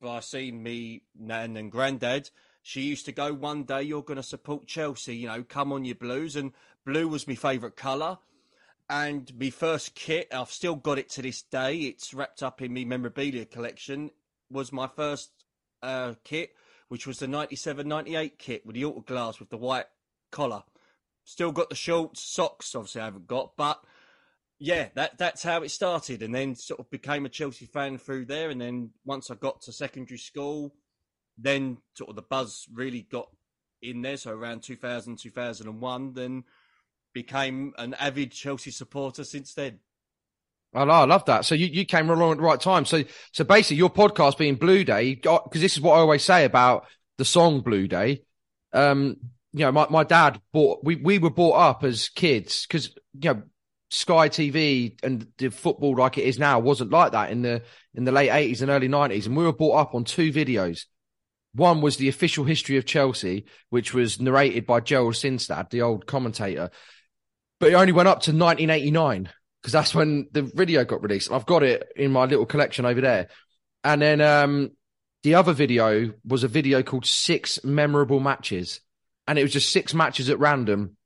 by 0.00 0.20
seeing 0.20 0.62
me, 0.62 1.02
nan 1.18 1.56
and 1.56 1.70
granddad, 1.70 2.30
she 2.62 2.82
used 2.82 3.04
to 3.06 3.12
go, 3.12 3.32
One 3.32 3.64
day 3.64 3.82
you're 3.82 4.02
going 4.02 4.16
to 4.16 4.22
support 4.22 4.66
Chelsea, 4.66 5.16
you 5.16 5.28
know, 5.28 5.42
come 5.42 5.72
on, 5.72 5.84
your 5.84 5.94
blues. 5.94 6.36
And 6.36 6.52
blue 6.84 7.08
was 7.08 7.28
my 7.28 7.34
favourite 7.34 7.76
colour 7.76 8.18
and 8.88 9.32
my 9.38 9.50
first 9.50 9.94
kit, 9.94 10.28
I've 10.32 10.50
still 10.50 10.74
got 10.74 10.98
it 10.98 11.08
to 11.10 11.22
this 11.22 11.42
day. 11.42 11.76
It's 11.76 12.12
wrapped 12.12 12.42
up 12.42 12.60
in 12.60 12.74
my 12.74 12.84
memorabilia 12.84 13.46
collection. 13.46 14.10
Was 14.50 14.72
my 14.72 14.88
first 14.88 15.30
uh, 15.82 16.14
kit, 16.22 16.54
which 16.88 17.06
was 17.06 17.18
the 17.18 17.26
97-98 17.26 18.38
kit 18.38 18.66
with 18.66 18.74
the 18.74 18.84
Autoglass 18.84 19.40
with 19.40 19.48
the 19.48 19.56
white 19.56 19.86
collar. 20.30 20.64
Still 21.24 21.52
got 21.52 21.70
the 21.70 21.74
shorts, 21.74 22.22
socks. 22.22 22.74
Obviously, 22.74 23.00
I 23.00 23.06
haven't 23.06 23.26
got, 23.26 23.56
but 23.56 23.80
yeah, 24.58 24.88
that 24.94 25.18
that's 25.18 25.42
how 25.42 25.62
it 25.62 25.70
started. 25.70 26.22
And 26.22 26.34
then 26.34 26.54
sort 26.54 26.80
of 26.80 26.90
became 26.90 27.26
a 27.26 27.30
Chelsea 27.30 27.66
fan 27.66 27.98
through 27.98 28.26
there. 28.26 28.50
And 28.50 28.60
then 28.60 28.90
once 29.04 29.30
I 29.30 29.34
got 29.34 29.62
to 29.62 29.72
secondary 29.72 30.18
school, 30.18 30.74
then 31.38 31.78
sort 31.94 32.10
of 32.10 32.16
the 32.16 32.22
buzz 32.22 32.66
really 32.72 33.02
got 33.10 33.28
in 33.82 34.02
there. 34.02 34.16
So 34.16 34.32
around 34.32 34.62
2000, 34.62 35.18
2001, 35.18 36.12
then 36.14 36.44
became 37.12 37.72
an 37.78 37.94
avid 37.94 38.32
Chelsea 38.32 38.70
supporter 38.70 39.24
since 39.24 39.54
then. 39.54 39.80
I, 40.74 40.82
I 40.82 41.04
love 41.04 41.24
that. 41.26 41.44
So 41.44 41.54
you, 41.54 41.66
you 41.66 41.84
came 41.84 42.10
along 42.10 42.32
at 42.32 42.36
the 42.38 42.42
right 42.42 42.60
time. 42.60 42.84
So 42.84 43.04
so 43.32 43.44
basically, 43.44 43.78
your 43.78 43.90
podcast 43.90 44.38
being 44.38 44.56
Blue 44.56 44.84
Day, 44.84 45.14
because 45.14 45.60
this 45.60 45.76
is 45.76 45.80
what 45.80 45.94
I 45.94 46.00
always 46.00 46.22
say 46.22 46.44
about 46.44 46.86
the 47.18 47.24
song 47.24 47.60
Blue 47.60 47.88
Day. 47.88 48.22
Um, 48.72 49.16
you 49.54 49.60
know, 49.60 49.70
my, 49.70 49.86
my 49.88 50.02
dad 50.02 50.40
bought 50.52 50.82
we 50.82 50.96
we 50.96 51.18
were 51.18 51.30
brought 51.30 51.54
up 51.54 51.84
as 51.84 52.08
kids 52.08 52.66
because 52.66 52.88
you 53.12 53.32
know 53.32 53.42
Sky 53.88 54.28
TV 54.28 54.98
and 55.04 55.28
the 55.38 55.48
football 55.50 55.94
like 55.94 56.18
it 56.18 56.24
is 56.24 56.40
now 56.40 56.58
wasn't 56.58 56.90
like 56.90 57.12
that 57.12 57.30
in 57.30 57.42
the 57.42 57.62
in 57.94 58.02
the 58.02 58.10
late 58.10 58.30
eighties 58.30 58.62
and 58.62 58.70
early 58.70 58.88
nineties, 58.88 59.28
and 59.28 59.36
we 59.36 59.44
were 59.44 59.52
brought 59.52 59.78
up 59.78 59.94
on 59.94 60.02
two 60.02 60.32
videos. 60.32 60.86
One 61.54 61.80
was 61.80 61.98
the 61.98 62.08
official 62.08 62.44
history 62.44 62.78
of 62.78 62.84
Chelsea, 62.84 63.46
which 63.70 63.94
was 63.94 64.20
narrated 64.20 64.66
by 64.66 64.80
Gerald 64.80 65.14
Sinstadt, 65.14 65.70
the 65.70 65.82
old 65.82 66.04
commentator, 66.04 66.70
but 67.60 67.70
it 67.70 67.74
only 67.74 67.92
went 67.92 68.08
up 68.08 68.22
to 68.22 68.32
1989 68.32 69.30
because 69.62 69.72
that's 69.72 69.94
when 69.94 70.26
the 70.32 70.42
video 70.42 70.84
got 70.84 71.00
released. 71.00 71.30
I've 71.30 71.46
got 71.46 71.62
it 71.62 71.92
in 71.94 72.10
my 72.10 72.24
little 72.24 72.44
collection 72.44 72.84
over 72.84 73.00
there. 73.00 73.28
And 73.84 74.02
then 74.02 74.20
um, 74.20 74.72
the 75.22 75.36
other 75.36 75.52
video 75.52 76.12
was 76.24 76.42
a 76.42 76.48
video 76.48 76.82
called 76.82 77.06
Six 77.06 77.62
Memorable 77.62 78.18
Matches. 78.18 78.80
And 79.26 79.38
it 79.38 79.42
was 79.42 79.52
just 79.52 79.72
six 79.72 79.94
matches 79.94 80.28
at 80.28 80.38
random 80.38 80.98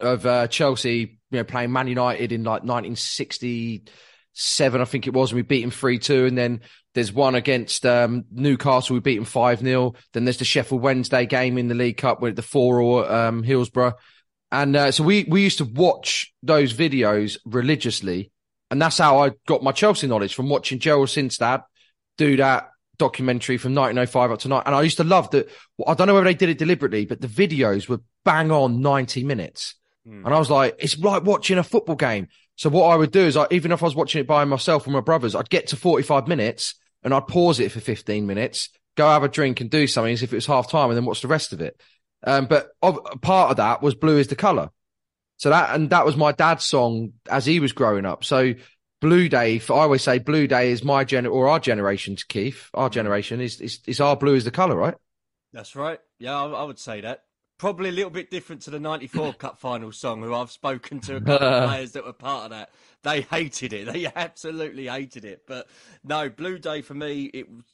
of 0.00 0.26
uh, 0.26 0.48
Chelsea, 0.48 1.18
you 1.30 1.38
know, 1.38 1.44
playing 1.44 1.72
Man 1.72 1.88
United 1.88 2.32
in 2.32 2.44
like 2.44 2.62
1967, 2.62 4.80
I 4.80 4.84
think 4.84 5.06
it 5.06 5.14
was. 5.14 5.30
And 5.30 5.36
we 5.36 5.42
beat 5.42 5.62
them 5.62 5.70
3 5.70 5.98
2. 5.98 6.26
And 6.26 6.38
then 6.38 6.60
there's 6.94 7.12
one 7.12 7.34
against 7.34 7.84
um, 7.84 8.24
Newcastle, 8.30 8.94
we 8.94 9.00
beat 9.00 9.16
them 9.16 9.24
5 9.24 9.60
0. 9.60 9.94
Then 10.12 10.24
there's 10.24 10.38
the 10.38 10.44
Sheffield 10.44 10.82
Wednesday 10.82 11.26
game 11.26 11.58
in 11.58 11.68
the 11.68 11.74
League 11.74 11.96
Cup 11.96 12.20
with 12.20 12.36
the 12.36 12.42
4 12.42 12.80
or 12.80 13.12
um, 13.12 13.42
Hillsborough. 13.42 13.94
And 14.52 14.76
uh, 14.76 14.92
so 14.92 15.02
we, 15.02 15.24
we 15.24 15.42
used 15.42 15.58
to 15.58 15.64
watch 15.64 16.32
those 16.42 16.72
videos 16.72 17.38
religiously. 17.44 18.30
And 18.70 18.80
that's 18.80 18.98
how 18.98 19.18
I 19.18 19.32
got 19.46 19.64
my 19.64 19.72
Chelsea 19.72 20.06
knowledge 20.06 20.34
from 20.34 20.48
watching 20.48 20.78
Gerald 20.78 21.08
Sinstadt 21.08 21.64
do 22.16 22.36
that 22.36 22.68
documentary 22.98 23.56
from 23.56 23.74
1905 23.74 24.30
up 24.30 24.38
to 24.40 24.48
night. 24.48 24.62
And 24.66 24.74
I 24.74 24.82
used 24.82 24.98
to 24.98 25.04
love 25.04 25.30
that. 25.30 25.50
I 25.86 25.94
don't 25.94 26.06
know 26.06 26.14
whether 26.14 26.24
they 26.24 26.34
did 26.34 26.48
it 26.48 26.58
deliberately, 26.58 27.06
but 27.06 27.20
the 27.20 27.26
videos 27.28 27.88
were 27.88 28.00
bang 28.24 28.50
on 28.50 28.80
90 28.80 29.24
minutes. 29.24 29.74
And 30.26 30.34
I 30.34 30.38
was 30.38 30.50
like, 30.50 30.76
it's 30.78 30.98
like 30.98 31.24
watching 31.24 31.58
a 31.58 31.62
football 31.62 31.96
game. 31.96 32.28
So 32.56 32.68
what 32.70 32.88
I 32.90 32.96
would 32.96 33.10
do 33.10 33.20
is 33.20 33.36
I, 33.36 33.46
even 33.50 33.72
if 33.72 33.82
I 33.82 33.86
was 33.86 33.96
watching 33.96 34.20
it 34.20 34.26
by 34.26 34.44
myself 34.44 34.86
or 34.86 34.90
my 34.90 35.00
brothers, 35.00 35.34
I'd 35.34 35.50
get 35.50 35.68
to 35.68 35.76
45 35.76 36.28
minutes 36.28 36.74
and 37.02 37.12
I'd 37.12 37.26
pause 37.26 37.60
it 37.60 37.72
for 37.72 37.80
15 37.80 38.26
minutes, 38.26 38.70
go 38.96 39.08
have 39.08 39.24
a 39.24 39.28
drink 39.28 39.60
and 39.60 39.70
do 39.70 39.86
something 39.86 40.12
as 40.12 40.22
if 40.22 40.32
it 40.32 40.36
was 40.36 40.46
half 40.46 40.70
time 40.70 40.90
and 40.90 40.96
then 40.96 41.04
watch 41.04 41.20
the 41.20 41.28
rest 41.28 41.52
of 41.52 41.60
it. 41.60 41.80
Um, 42.26 42.46
but 42.46 42.68
of, 42.82 43.00
part 43.20 43.50
of 43.50 43.56
that 43.58 43.82
was 43.82 43.94
blue 43.94 44.18
is 44.18 44.28
the 44.28 44.36
color. 44.36 44.70
So 45.36 45.50
that, 45.50 45.74
and 45.74 45.90
that 45.90 46.06
was 46.06 46.16
my 46.16 46.32
dad's 46.32 46.64
song 46.64 47.14
as 47.28 47.44
he 47.44 47.60
was 47.60 47.72
growing 47.72 48.06
up. 48.06 48.24
So 48.24 48.54
Blue 49.04 49.28
Day, 49.28 49.58
for, 49.58 49.74
I 49.74 49.82
always 49.82 50.00
say 50.00 50.18
Blue 50.18 50.46
Day 50.46 50.70
is 50.70 50.82
my 50.82 51.04
gen 51.04 51.26
or 51.26 51.46
our 51.46 51.60
generation's 51.60 52.24
Keith, 52.24 52.70
our 52.72 52.88
mm. 52.88 52.92
generation 52.92 53.38
is, 53.38 53.60
is, 53.60 53.80
is 53.86 54.00
our 54.00 54.16
blue 54.16 54.34
is 54.34 54.44
the 54.46 54.50
color, 54.50 54.74
right? 54.74 54.94
That's 55.52 55.76
right. 55.76 56.00
Yeah, 56.18 56.40
I, 56.40 56.46
I 56.46 56.62
would 56.62 56.78
say 56.78 57.02
that. 57.02 57.24
Probably 57.58 57.90
a 57.90 57.92
little 57.92 58.08
bit 58.10 58.30
different 58.30 58.62
to 58.62 58.70
the 58.70 58.80
94 58.80 59.34
Cup 59.38 59.60
final 59.60 59.92
song, 59.92 60.22
who 60.22 60.32
I've 60.32 60.50
spoken 60.50 61.00
to 61.00 61.16
a 61.16 61.20
couple 61.20 61.46
of 61.46 61.64
players 61.68 61.92
that 61.92 62.06
were 62.06 62.14
part 62.14 62.44
of 62.44 62.50
that. 62.52 62.70
They 63.02 63.20
hated 63.20 63.74
it. 63.74 63.92
They 63.92 64.10
absolutely 64.16 64.86
hated 64.86 65.26
it. 65.26 65.42
But 65.46 65.68
no, 66.02 66.30
Blue 66.30 66.58
Day 66.58 66.80
for 66.80 66.94
me, 66.94 67.24
it 67.24 67.50
was, 67.50 67.64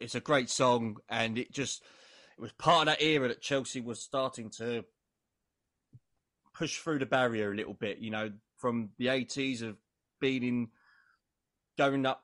it's 0.00 0.14
a 0.14 0.20
great 0.20 0.50
song. 0.50 0.98
And 1.08 1.38
it 1.38 1.50
just, 1.50 1.82
it 2.36 2.42
was 2.42 2.52
part 2.52 2.88
of 2.88 2.92
that 2.92 3.02
era 3.02 3.28
that 3.28 3.40
Chelsea 3.40 3.80
was 3.80 4.02
starting 4.02 4.50
to 4.58 4.84
push 6.54 6.76
through 6.76 6.98
the 6.98 7.06
barrier 7.06 7.52
a 7.52 7.56
little 7.56 7.72
bit, 7.72 8.00
you 8.00 8.10
know, 8.10 8.32
from 8.58 8.90
the 8.98 9.06
80s 9.06 9.62
of 9.62 9.78
being 10.24 10.42
in, 10.42 10.68
going 11.76 12.06
up 12.06 12.22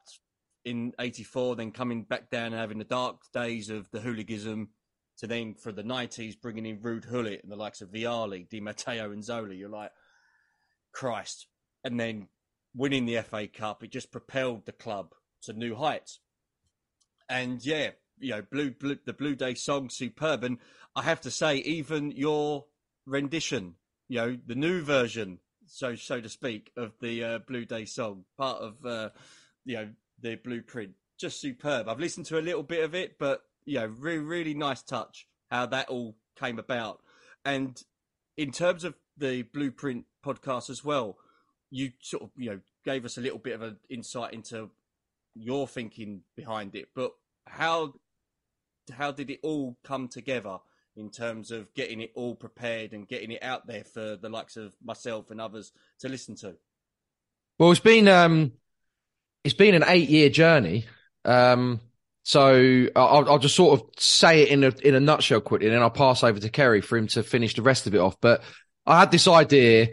in 0.64 0.94
84, 0.98 1.56
then 1.56 1.70
coming 1.70 2.02
back 2.04 2.30
down 2.30 2.46
and 2.46 2.54
having 2.54 2.78
the 2.78 2.84
dark 2.84 3.16
days 3.34 3.68
of 3.68 3.90
the 3.90 4.00
hooliganism 4.00 4.70
to 5.18 5.26
then 5.26 5.54
for 5.54 5.70
the 5.70 5.82
90s 5.82 6.40
bringing 6.40 6.64
in 6.64 6.78
Ruud 6.78 7.10
Gullit 7.10 7.42
and 7.42 7.52
the 7.52 7.56
likes 7.56 7.82
of 7.82 7.90
Vialli, 7.90 8.48
Di 8.48 8.60
Matteo 8.60 9.12
and 9.12 9.22
Zola. 9.22 9.52
You're 9.52 9.68
like, 9.68 9.90
Christ. 10.92 11.46
And 11.84 12.00
then 12.00 12.28
winning 12.74 13.04
the 13.04 13.20
FA 13.20 13.46
Cup, 13.48 13.82
it 13.82 13.92
just 13.92 14.10
propelled 14.10 14.64
the 14.64 14.72
club 14.72 15.12
to 15.42 15.52
new 15.52 15.74
heights. 15.74 16.20
And 17.28 17.64
yeah, 17.64 17.90
you 18.18 18.30
know, 18.30 18.42
Blue, 18.50 18.70
Blue 18.70 18.96
the 19.04 19.12
Blue 19.12 19.34
Day 19.34 19.54
song, 19.54 19.90
superb. 19.90 20.42
And 20.42 20.56
I 20.96 21.02
have 21.02 21.20
to 21.22 21.30
say, 21.30 21.56
even 21.56 22.12
your 22.12 22.64
rendition, 23.04 23.74
you 24.08 24.16
know, 24.16 24.38
the 24.46 24.54
new 24.54 24.80
version, 24.80 25.40
so 25.70 25.94
so 25.94 26.20
to 26.20 26.28
speak, 26.28 26.72
of 26.76 26.92
the 27.00 27.24
uh, 27.24 27.38
Blue 27.38 27.64
Day 27.64 27.84
song, 27.84 28.24
part 28.36 28.60
of 28.60 28.84
uh, 28.84 29.10
you 29.64 29.76
know 29.76 29.88
the 30.20 30.34
blueprint. 30.36 30.92
Just 31.18 31.40
superb. 31.40 31.88
I've 31.88 32.00
listened 32.00 32.26
to 32.26 32.38
a 32.38 32.40
little 32.40 32.62
bit 32.62 32.82
of 32.82 32.94
it, 32.94 33.18
but 33.18 33.42
you 33.64 33.78
know, 33.78 33.86
really 33.86 34.18
really 34.18 34.54
nice 34.54 34.82
touch 34.82 35.26
how 35.50 35.66
that 35.66 35.88
all 35.88 36.16
came 36.38 36.58
about. 36.58 37.00
And 37.44 37.80
in 38.36 38.50
terms 38.52 38.84
of 38.84 38.94
the 39.16 39.42
blueprint 39.42 40.06
podcast 40.24 40.70
as 40.70 40.84
well, 40.84 41.18
you 41.70 41.92
sort 42.00 42.24
of 42.24 42.30
you 42.36 42.50
know 42.50 42.60
gave 42.84 43.04
us 43.04 43.16
a 43.16 43.20
little 43.20 43.38
bit 43.38 43.54
of 43.54 43.62
an 43.62 43.76
insight 43.88 44.32
into 44.32 44.70
your 45.34 45.68
thinking 45.68 46.22
behind 46.36 46.74
it, 46.74 46.88
but 46.94 47.12
how 47.46 47.94
how 48.92 49.12
did 49.12 49.30
it 49.30 49.38
all 49.42 49.76
come 49.84 50.08
together 50.08 50.58
in 51.00 51.10
terms 51.10 51.50
of 51.50 51.72
getting 51.74 52.00
it 52.00 52.12
all 52.14 52.36
prepared 52.36 52.92
and 52.92 53.08
getting 53.08 53.32
it 53.32 53.42
out 53.42 53.66
there 53.66 53.84
for 53.84 54.16
the 54.16 54.28
likes 54.28 54.56
of 54.56 54.74
myself 54.84 55.30
and 55.30 55.40
others 55.40 55.72
to 56.00 56.08
listen 56.08 56.36
to? 56.36 56.54
Well, 57.58 57.70
it's 57.70 57.80
been 57.80 58.06
um, 58.06 58.52
it's 59.42 59.54
been 59.54 59.74
an 59.74 59.84
eight 59.86 60.08
year 60.08 60.28
journey. 60.28 60.86
Um, 61.24 61.80
so 62.22 62.86
I'll, 62.94 63.28
I'll, 63.28 63.38
just 63.38 63.56
sort 63.56 63.80
of 63.80 63.86
say 63.98 64.42
it 64.42 64.48
in 64.50 64.64
a 64.64 64.72
in 64.84 64.94
a 64.94 65.00
nutshell 65.00 65.40
quickly, 65.40 65.66
and 65.66 65.74
then 65.74 65.82
I'll 65.82 65.90
pass 65.90 66.22
over 66.22 66.38
to 66.38 66.48
Ceri 66.48 66.84
for 66.84 66.96
him 66.96 67.06
to 67.08 67.22
finish 67.22 67.54
the 67.54 67.62
rest 67.62 67.86
of 67.86 67.94
it 67.94 67.98
off. 67.98 68.16
But 68.20 68.42
I 68.86 69.00
had 69.00 69.10
this 69.10 69.26
idea. 69.26 69.88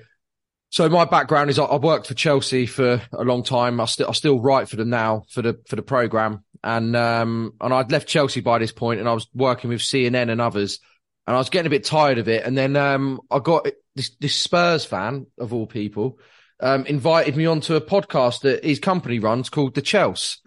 So 0.69 0.89
my 0.89 1.05
background 1.05 1.49
is 1.49 1.59
I, 1.59 1.63
I 1.63 1.77
worked 1.77 2.07
for 2.07 2.13
Chelsea 2.13 2.65
for 2.65 3.01
a 3.13 3.23
long 3.23 3.43
time. 3.43 3.79
I 3.79 3.85
still 3.85 4.09
I 4.09 4.11
still 4.11 4.39
write 4.39 4.67
for 4.69 4.75
them 4.75 4.89
now 4.89 5.23
for 5.29 5.41
the 5.41 5.59
for 5.67 5.77
the 5.77 5.81
program, 5.81 6.43
and 6.63 6.95
um 6.95 7.53
and 7.61 7.73
I'd 7.73 7.91
left 7.91 8.07
Chelsea 8.07 8.41
by 8.41 8.59
this 8.59 8.73
point, 8.73 8.99
and 8.99 9.07
I 9.07 9.13
was 9.13 9.27
working 9.33 9.69
with 9.69 9.79
CNN 9.79 10.29
and 10.29 10.41
others, 10.41 10.79
and 11.27 11.35
I 11.35 11.39
was 11.39 11.49
getting 11.49 11.67
a 11.67 11.69
bit 11.69 11.83
tired 11.83 12.17
of 12.17 12.27
it. 12.29 12.45
And 12.45 12.57
then 12.57 12.75
um 12.75 13.19
I 13.29 13.39
got 13.39 13.67
this 13.95 14.15
this 14.19 14.35
Spurs 14.35 14.85
fan 14.85 15.27
of 15.37 15.53
all 15.53 15.67
people 15.67 16.19
um 16.59 16.85
invited 16.85 17.35
me 17.35 17.45
onto 17.45 17.75
a 17.75 17.81
podcast 17.81 18.41
that 18.41 18.63
his 18.63 18.79
company 18.79 19.19
runs 19.19 19.49
called 19.49 19.75
the 19.75 19.81
Chelsea. 19.81 20.37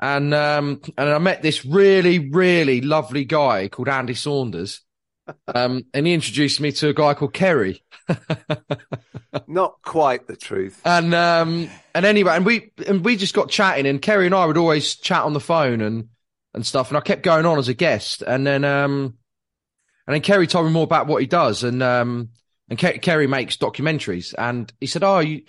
And 0.00 0.34
um 0.34 0.82
and 0.98 1.08
I 1.08 1.18
met 1.18 1.42
this 1.42 1.64
really 1.64 2.30
really 2.30 2.80
lovely 2.80 3.24
guy 3.24 3.68
called 3.68 3.88
Andy 3.88 4.14
Saunders, 4.14 4.80
um 5.54 5.84
and 5.94 6.06
he 6.06 6.12
introduced 6.12 6.60
me 6.60 6.72
to 6.72 6.88
a 6.88 6.94
guy 6.94 7.14
called 7.14 7.34
Ceri. 7.34 7.80
Not 9.46 9.76
quite 9.82 10.26
the 10.26 10.36
truth. 10.36 10.80
And 10.84 11.14
um 11.14 11.70
and 11.94 12.04
anyway, 12.04 12.34
and 12.34 12.44
we 12.44 12.72
and 12.86 13.04
we 13.04 13.16
just 13.16 13.34
got 13.34 13.50
chatting, 13.50 13.86
and 13.86 14.02
Ceri 14.02 14.26
and 14.26 14.34
I 14.34 14.46
would 14.46 14.58
always 14.58 14.96
chat 14.96 15.22
on 15.22 15.32
the 15.32 15.40
phone 15.40 15.80
and 15.80 16.08
and 16.54 16.66
stuff, 16.66 16.88
and 16.88 16.96
I 16.96 17.00
kept 17.00 17.22
going 17.22 17.46
on 17.46 17.58
as 17.58 17.68
a 17.68 17.74
guest, 17.74 18.22
and 18.22 18.46
then 18.46 18.64
um 18.64 19.17
and 20.08 20.14
then 20.14 20.22
Ceri 20.22 20.48
told 20.48 20.64
me 20.64 20.72
more 20.72 20.84
about 20.84 21.06
what 21.06 21.20
he 21.20 21.26
does, 21.26 21.62
and 21.62 21.82
um 21.82 22.30
and 22.70 22.78
Ke- 22.78 23.02
Ceri 23.02 23.28
makes 23.28 23.58
documentaries, 23.58 24.34
and 24.36 24.72
he 24.80 24.86
said, 24.86 25.04
"Oh, 25.04 25.18
you." 25.18 25.42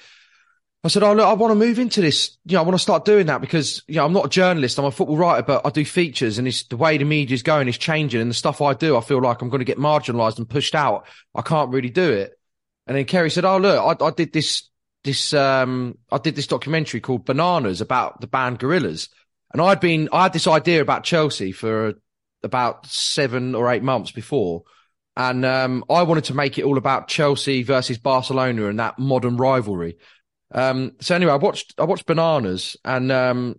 I 0.83 0.89
said, 0.89 1.01
"Oh, 1.01 1.13
look, 1.13 1.25
I 1.25 1.33
want 1.33 1.51
to 1.51 1.55
move 1.55 1.79
into 1.79 2.01
this. 2.01 2.37
You 2.45 2.55
know, 2.55 2.61
I 2.61 2.65
want 2.65 2.75
to 2.75 2.81
start 2.81 3.05
doing 3.05 3.27
that 3.27 3.39
because 3.39 3.83
you 3.87 3.95
know 3.95 4.05
I'm 4.05 4.11
not 4.11 4.25
a 4.25 4.29
journalist. 4.29 4.77
I'm 4.77 4.83
a 4.83 4.91
football 4.91 5.15
writer, 5.15 5.43
but 5.43 5.65
I 5.65 5.69
do 5.69 5.85
features, 5.85 6.37
and 6.37 6.47
it's 6.47 6.63
the 6.63 6.75
way 6.75 6.97
the 6.97 7.05
media 7.05 7.33
is 7.33 7.41
going 7.41 7.69
is 7.69 7.77
changing, 7.77 8.19
and 8.19 8.29
the 8.29 8.35
stuff 8.35 8.61
I 8.61 8.73
do, 8.73 8.97
I 8.97 9.01
feel 9.01 9.21
like 9.21 9.41
I'm 9.41 9.49
going 9.49 9.59
to 9.59 9.65
get 9.65 9.77
marginalised 9.77 10.37
and 10.37 10.49
pushed 10.49 10.75
out. 10.75 11.07
I 11.33 11.41
can't 11.41 11.71
really 11.71 11.89
do 11.89 12.11
it." 12.11 12.37
And 12.85 12.97
then 12.97 13.05
Ceri 13.05 13.31
said, 13.31 13.45
"Oh, 13.45 13.57
look, 13.59 14.01
I, 14.01 14.05
I 14.05 14.11
did 14.11 14.33
this 14.33 14.69
this 15.05 15.33
um 15.33 15.97
I 16.11 16.17
did 16.17 16.35
this 16.35 16.47
documentary 16.47 16.99
called 16.99 17.25
Bananaz 17.25 17.79
about 17.79 18.19
the 18.19 18.27
band 18.27 18.59
Gorillaz, 18.59 19.07
and 19.53 19.61
I'd 19.61 19.79
been 19.79 20.09
I 20.11 20.23
had 20.23 20.33
this 20.33 20.47
idea 20.47 20.81
about 20.81 21.05
Chelsea 21.05 21.53
for 21.53 21.93
about 22.43 22.85
seven 22.87 23.55
or 23.55 23.71
eight 23.71 23.83
months 23.83 24.11
before." 24.11 24.63
And 25.15 25.43
um, 25.43 25.83
I 25.89 26.03
wanted 26.03 26.25
to 26.25 26.33
make 26.33 26.57
it 26.57 26.63
all 26.63 26.77
about 26.77 27.09
Chelsea 27.09 27.63
versus 27.63 27.97
Barcelona 27.97 28.67
and 28.67 28.79
that 28.79 28.99
modern 28.99 29.35
rivalry. 29.35 29.97
Um, 30.51 30.93
so 31.01 31.15
anyway, 31.15 31.33
I 31.33 31.37
watched 31.37 31.73
I 31.77 31.83
watched 31.83 32.07
Bananaz, 32.07 32.77
and 32.85 33.11
um, 33.11 33.55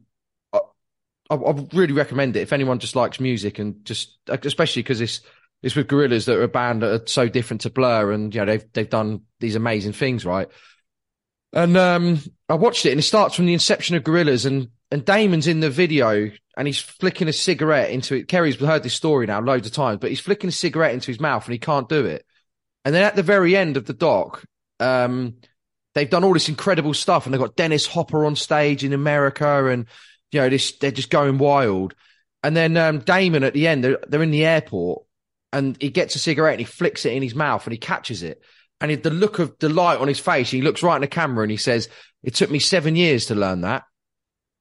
I, 1.31 1.35
I, 1.35 1.67
really 1.73 1.93
recommend 1.93 2.37
it 2.37 2.41
if 2.41 2.53
anyone 2.53 2.79
just 2.81 2.97
likes 2.97 3.21
music 3.21 3.59
and 3.59 3.85
just 3.85 4.19
especially 4.27 4.83
because 4.83 5.01
it's 5.01 5.21
it's 5.63 5.77
with 5.77 5.87
Gorillaz 5.87 6.25
that 6.25 6.37
are 6.37 6.43
a 6.43 6.49
band 6.49 6.83
that 6.83 7.03
are 7.03 7.07
so 7.07 7.29
different 7.29 7.61
to 7.63 7.71
Blur, 7.71 8.11
and 8.11 8.35
you 8.35 8.41
know 8.41 8.47
they've 8.47 8.73
they've 8.73 8.91
done 8.91 9.23
these 9.39 9.55
amazing 9.55 9.93
things, 9.93 10.25
right? 10.25 10.49
And 11.53 11.77
um, 11.77 12.21
I 12.49 12.55
watched 12.55 12.87
it, 12.87 12.93
and 12.93 13.01
it 13.01 13.05
starts 13.05 13.35
from 13.35 13.47
the 13.47 13.53
inception 13.53 13.97
of 13.97 14.05
Gorillaz, 14.05 14.47
and 14.47 14.69
and 14.91 15.05
Damon's 15.05 15.47
in 15.47 15.61
the 15.61 15.71
video, 15.71 16.31
and 16.57 16.67
he's 16.67 16.81
flicking 16.81 17.29
a 17.29 17.33
cigarette 17.33 17.91
into 17.91 18.15
it. 18.17 18.29
Ceri's 18.29 18.57
heard 18.57 18.83
this 18.83 18.95
story 18.95 19.27
now 19.27 19.41
loads 19.41 19.67
of 19.67 19.73
times, 19.73 19.99
but 20.01 20.11
he's 20.11 20.21
flicking 20.21 20.49
a 20.49 20.53
cigarette 20.53 20.95
into 20.95 21.09
his 21.09 21.21
mouth, 21.21 21.45
and 21.45 21.53
he 21.53 21.59
can't 21.59 21.89
do 21.89 22.07
it. 22.07 22.25
And 22.85 22.95
then 22.95 23.05
at 23.05 23.17
the 23.17 23.23
very 23.23 23.57
end 23.57 23.77
of 23.77 23.87
the 23.87 23.93
doc, 23.93 24.45
um, 24.79 25.35
they've 25.95 26.11
done 26.11 26.25
all 26.25 26.33
this 26.33 26.49
incredible 26.49 26.95
stuff, 26.95 27.27
and 27.27 27.35
they've 27.35 27.41
got 27.41 27.57
Dennis 27.57 27.87
Hopper 27.87 28.25
on 28.25 28.37
stage 28.37 28.85
in 28.85 28.93
America, 28.93 29.67
and 29.67 29.87
you 30.33 30.41
know 30.41 30.49
this 30.49 30.73
they're 30.79 30.91
just 30.91 31.11
going 31.11 31.39
wild. 31.39 31.95
And 32.43 32.57
then 32.57 32.77
um, 32.77 33.01
Damon 33.01 33.45
at 33.45 33.53
the 33.53 33.67
end, 33.67 33.85
they're, 33.85 33.99
they're 34.09 34.23
in 34.23 34.31
the 34.31 34.47
airport, 34.47 35.03
and 35.53 35.77
he 35.81 35.91
gets 35.91 36.15
a 36.15 36.19
cigarette 36.19 36.55
and 36.55 36.61
he 36.61 36.65
flicks 36.65 37.05
it 37.05 37.13
in 37.13 37.23
his 37.23 37.35
mouth, 37.35 37.65
and 37.65 37.73
he 37.73 37.79
catches 37.79 38.23
it. 38.23 38.43
And 38.81 38.91
he, 38.91 38.97
the 38.97 39.11
look 39.11 39.39
of 39.39 39.59
delight 39.59 39.99
on 39.99 40.09
his 40.09 40.19
face, 40.19 40.51
he 40.51 40.63
looks 40.63 40.83
right 40.83 40.97
in 40.97 41.03
the 41.03 41.07
camera 41.07 41.43
and 41.43 41.51
he 41.51 41.57
says, 41.57 41.89
"It 42.23 42.35
took 42.35 42.51
me 42.51 42.59
seven 42.59 42.97
years 42.97 43.27
to 43.27 43.35
learn 43.35 43.63
that." 43.63 43.85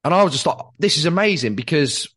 And 0.04 0.14
I 0.14 0.24
was 0.24 0.34
just 0.34 0.46
like, 0.46 0.58
"This 0.78 0.98
is 0.98 1.06
amazing," 1.06 1.56
because 1.56 2.08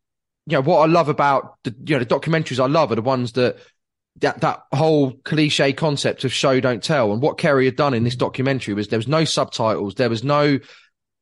you 0.45 0.53
know 0.53 0.61
what 0.61 0.79
I 0.79 0.85
love 0.85 1.09
about 1.09 1.55
the 1.63 1.73
you 1.85 1.95
know 1.95 2.03
the 2.03 2.05
documentaries 2.05 2.61
I 2.61 2.67
love 2.67 2.91
are 2.91 2.95
the 2.95 3.01
ones 3.01 3.33
that 3.33 3.57
that 4.19 4.41
that 4.41 4.63
whole 4.73 5.13
cliche 5.23 5.73
concept 5.73 6.23
of 6.23 6.33
show 6.33 6.59
don't 6.59 6.83
tell. 6.83 7.13
And 7.13 7.21
what 7.21 7.37
Ceri 7.37 7.65
had 7.65 7.75
done 7.75 7.93
in 7.93 8.03
this 8.03 8.15
documentary 8.15 8.73
was 8.73 8.87
there 8.89 8.99
was 8.99 9.07
no 9.07 9.25
subtitles 9.25 9.95
there 9.95 10.09
was 10.09 10.23
no 10.23 10.59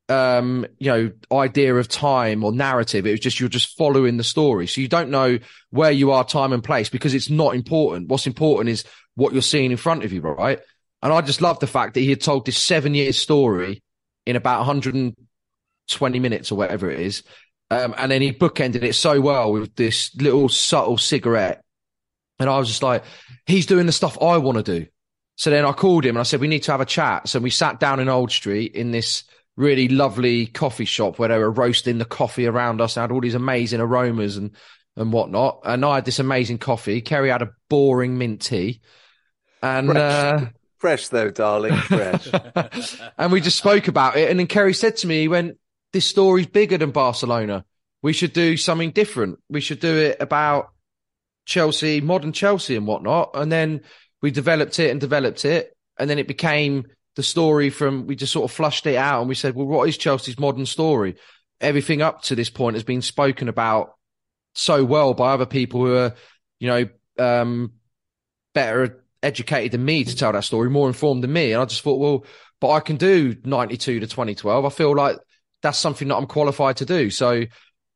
um 0.10 0.66
you 0.78 0.92
know 0.92 1.12
idea 1.32 1.76
of 1.76 1.88
time 1.88 2.44
or 2.44 2.52
narrative. 2.52 3.06
It 3.06 3.12
was 3.12 3.20
just 3.20 3.40
you're 3.40 3.50
just 3.50 3.78
following 3.78 4.18
the 4.18 4.24
story. 4.24 4.68
So 4.68 4.82
you 4.82 4.88
don't 4.88 5.10
know 5.10 5.40
where 5.70 5.92
you 5.92 6.12
are 6.12 6.26
time 6.26 6.52
and 6.52 6.64
place 6.64 6.90
because 6.90 7.14
it's 7.14 7.30
not 7.30 7.56
important. 7.56 8.10
What's 8.10 8.28
important 8.28 8.70
is 8.70 8.84
what 9.16 9.34
you're 9.34 9.42
seeing 9.42 9.72
in 9.72 9.78
front 9.78 10.04
of 10.04 10.14
you 10.14 10.22
right 10.22 10.60
and 11.04 11.12
I 11.12 11.22
just 11.22 11.42
love 11.42 11.60
the 11.60 11.68
fact 11.68 11.96
that 11.96 12.02
he 12.02 12.10
had 12.10 12.22
told 12.22 12.46
this 12.46 12.58
7 12.58 12.94
year 12.94 13.12
story 13.14 13.82
in 14.26 14.36
about 14.36 14.60
120 14.60 16.20
minutes 16.20 16.52
or 16.52 16.56
whatever 16.56 16.90
it 16.90 17.00
is 17.00 17.24
um, 17.70 17.96
and 17.98 18.12
then 18.12 18.22
he 18.22 18.34
bookended 18.34 18.84
it 18.84 18.94
so 18.94 19.22
well 19.22 19.52
with 19.52 19.76
this 19.76 20.16
little 20.16 20.50
subtle 20.50 20.98
cigarette 20.98 21.64
and 22.42 22.50
I 22.50 22.58
was 22.58 22.68
just 22.68 22.82
like, 22.82 23.04
he's 23.46 23.68
doing 23.68 23.86
the 23.86 23.92
stuff 23.92 24.18
I 24.20 24.38
want 24.38 24.58
to 24.58 24.80
do. 24.80 24.88
So 25.36 25.52
then 25.52 25.64
I 25.64 25.74
called 25.74 26.04
him 26.04 26.16
and 26.16 26.22
I 26.22 26.24
said, 26.24 26.42
we 26.42 26.48
need 26.48 26.64
to 26.64 26.72
have 26.72 26.82
a 26.82 26.86
chat. 26.86 27.30
So 27.30 27.40
we 27.40 27.52
sat 27.52 27.80
down 27.80 28.00
in 28.00 28.10
Old 28.10 28.32
Street 28.32 28.74
in 28.74 28.90
this 28.92 29.24
really 29.56 29.88
lovely 29.88 30.48
coffee 30.48 30.86
shop 30.86 31.20
where 31.20 31.30
they 31.30 31.38
were 31.38 31.52
roasting 31.52 32.00
the 32.00 32.06
coffee 32.06 32.48
around 32.48 32.82
us 32.82 32.98
and 32.98 33.02
had 33.02 33.12
all 33.12 33.22
these 33.22 33.36
amazing 33.36 33.80
aromas 33.80 34.38
and, 34.38 34.56
and 34.96 35.14
whatnot. 35.14 35.62
And 35.66 35.86
I 35.86 35.96
had 35.96 36.06
this 36.06 36.18
amazing 36.18 36.58
coffee. 36.58 37.02
Ceri 37.02 37.32
had 37.32 37.44
a 37.44 37.52
boring 37.70 38.18
mint 38.18 38.42
tea. 38.42 38.82
And, 39.62 39.90
Fresh, 39.92 40.02
uh, 40.02 40.46
fresh 40.80 41.08
though, 41.10 41.30
darling, 41.30 41.76
fresh. 41.76 42.28
and 43.18 43.32
we 43.32 43.42
just 43.42 43.58
spoke 43.58 43.88
about 43.88 44.18
it. 44.18 44.30
And 44.30 44.40
then 44.40 44.48
Ceri 44.48 44.76
said 44.76 44.98
to 44.98 45.08
me, 45.08 45.22
he 45.22 45.28
went, 45.28 45.58
this 45.94 46.06
story's 46.06 46.48
bigger 46.48 46.78
than 46.78 46.92
Barcelona. 46.92 47.66
We 48.02 48.14
should 48.14 48.34
do 48.34 48.58
something 48.58 48.92
different. 48.92 49.40
We 49.50 49.62
should 49.62 49.80
do 49.80 49.96
it 49.96 50.18
about 50.20 50.70
Chelsea, 51.46 52.02
modern 52.02 52.34
Chelsea 52.34 52.76
and 52.76 52.88
whatnot. 52.88 53.32
And 53.36 53.52
then 53.52 53.82
we 54.22 54.32
developed 54.32 54.80
it 54.80 54.90
and 54.90 55.00
developed 55.00 55.46
it. 55.46 55.76
And 56.00 56.10
then 56.10 56.18
it 56.18 56.28
became 56.28 56.88
the 57.16 57.24
story 57.24 57.70
from, 57.70 58.08
we 58.08 58.16
just 58.16 58.34
sort 58.34 58.50
of 58.50 58.56
flushed 58.56 58.88
it 58.88 58.96
out 58.96 59.20
and 59.20 59.30
we 59.30 59.36
said, 59.36 59.56
well, 59.56 59.68
what 59.68 59.88
is 59.88 59.98
Chelsea's 59.98 60.40
modern 60.40 60.66
story? 60.66 61.16
Everything 61.60 62.02
up 62.02 62.24
to 62.24 62.36
this 62.36 62.50
point 62.50 62.76
has 62.76 62.84
been 62.84 63.02
spoken 63.02 63.50
about 63.50 63.96
so 64.56 64.84
well 64.84 65.14
by 65.14 65.34
other 65.34 65.46
people 65.46 65.86
who 65.86 65.96
are, 65.96 66.16
you 66.60 66.68
know, 66.68 66.90
um, 67.24 67.74
better 68.54 69.01
educated 69.24 69.72
than 69.72 69.86
me 69.86 70.04
to 70.04 70.16
tell 70.16 70.32
that 70.32 70.44
story, 70.44 70.70
more 70.70 70.88
informed 70.88 71.24
than 71.24 71.34
me. 71.34 71.52
And 71.52 71.62
I 71.62 71.66
just 71.66 71.82
thought, 71.82 72.00
well, 72.00 72.26
but 72.60 72.72
I 72.72 72.80
can 72.80 72.98
do 72.98 73.36
92 73.44 74.00
to 74.00 74.08
2012. 74.08 74.66
I 74.66 74.70
feel 74.70 74.96
like 74.96 75.18
that's 75.62 75.78
something 75.78 76.08
that 76.08 76.16
I'm 76.16 76.28
qualified 76.28 76.78
to 76.78 76.86
do. 76.86 77.10
So 77.10 77.44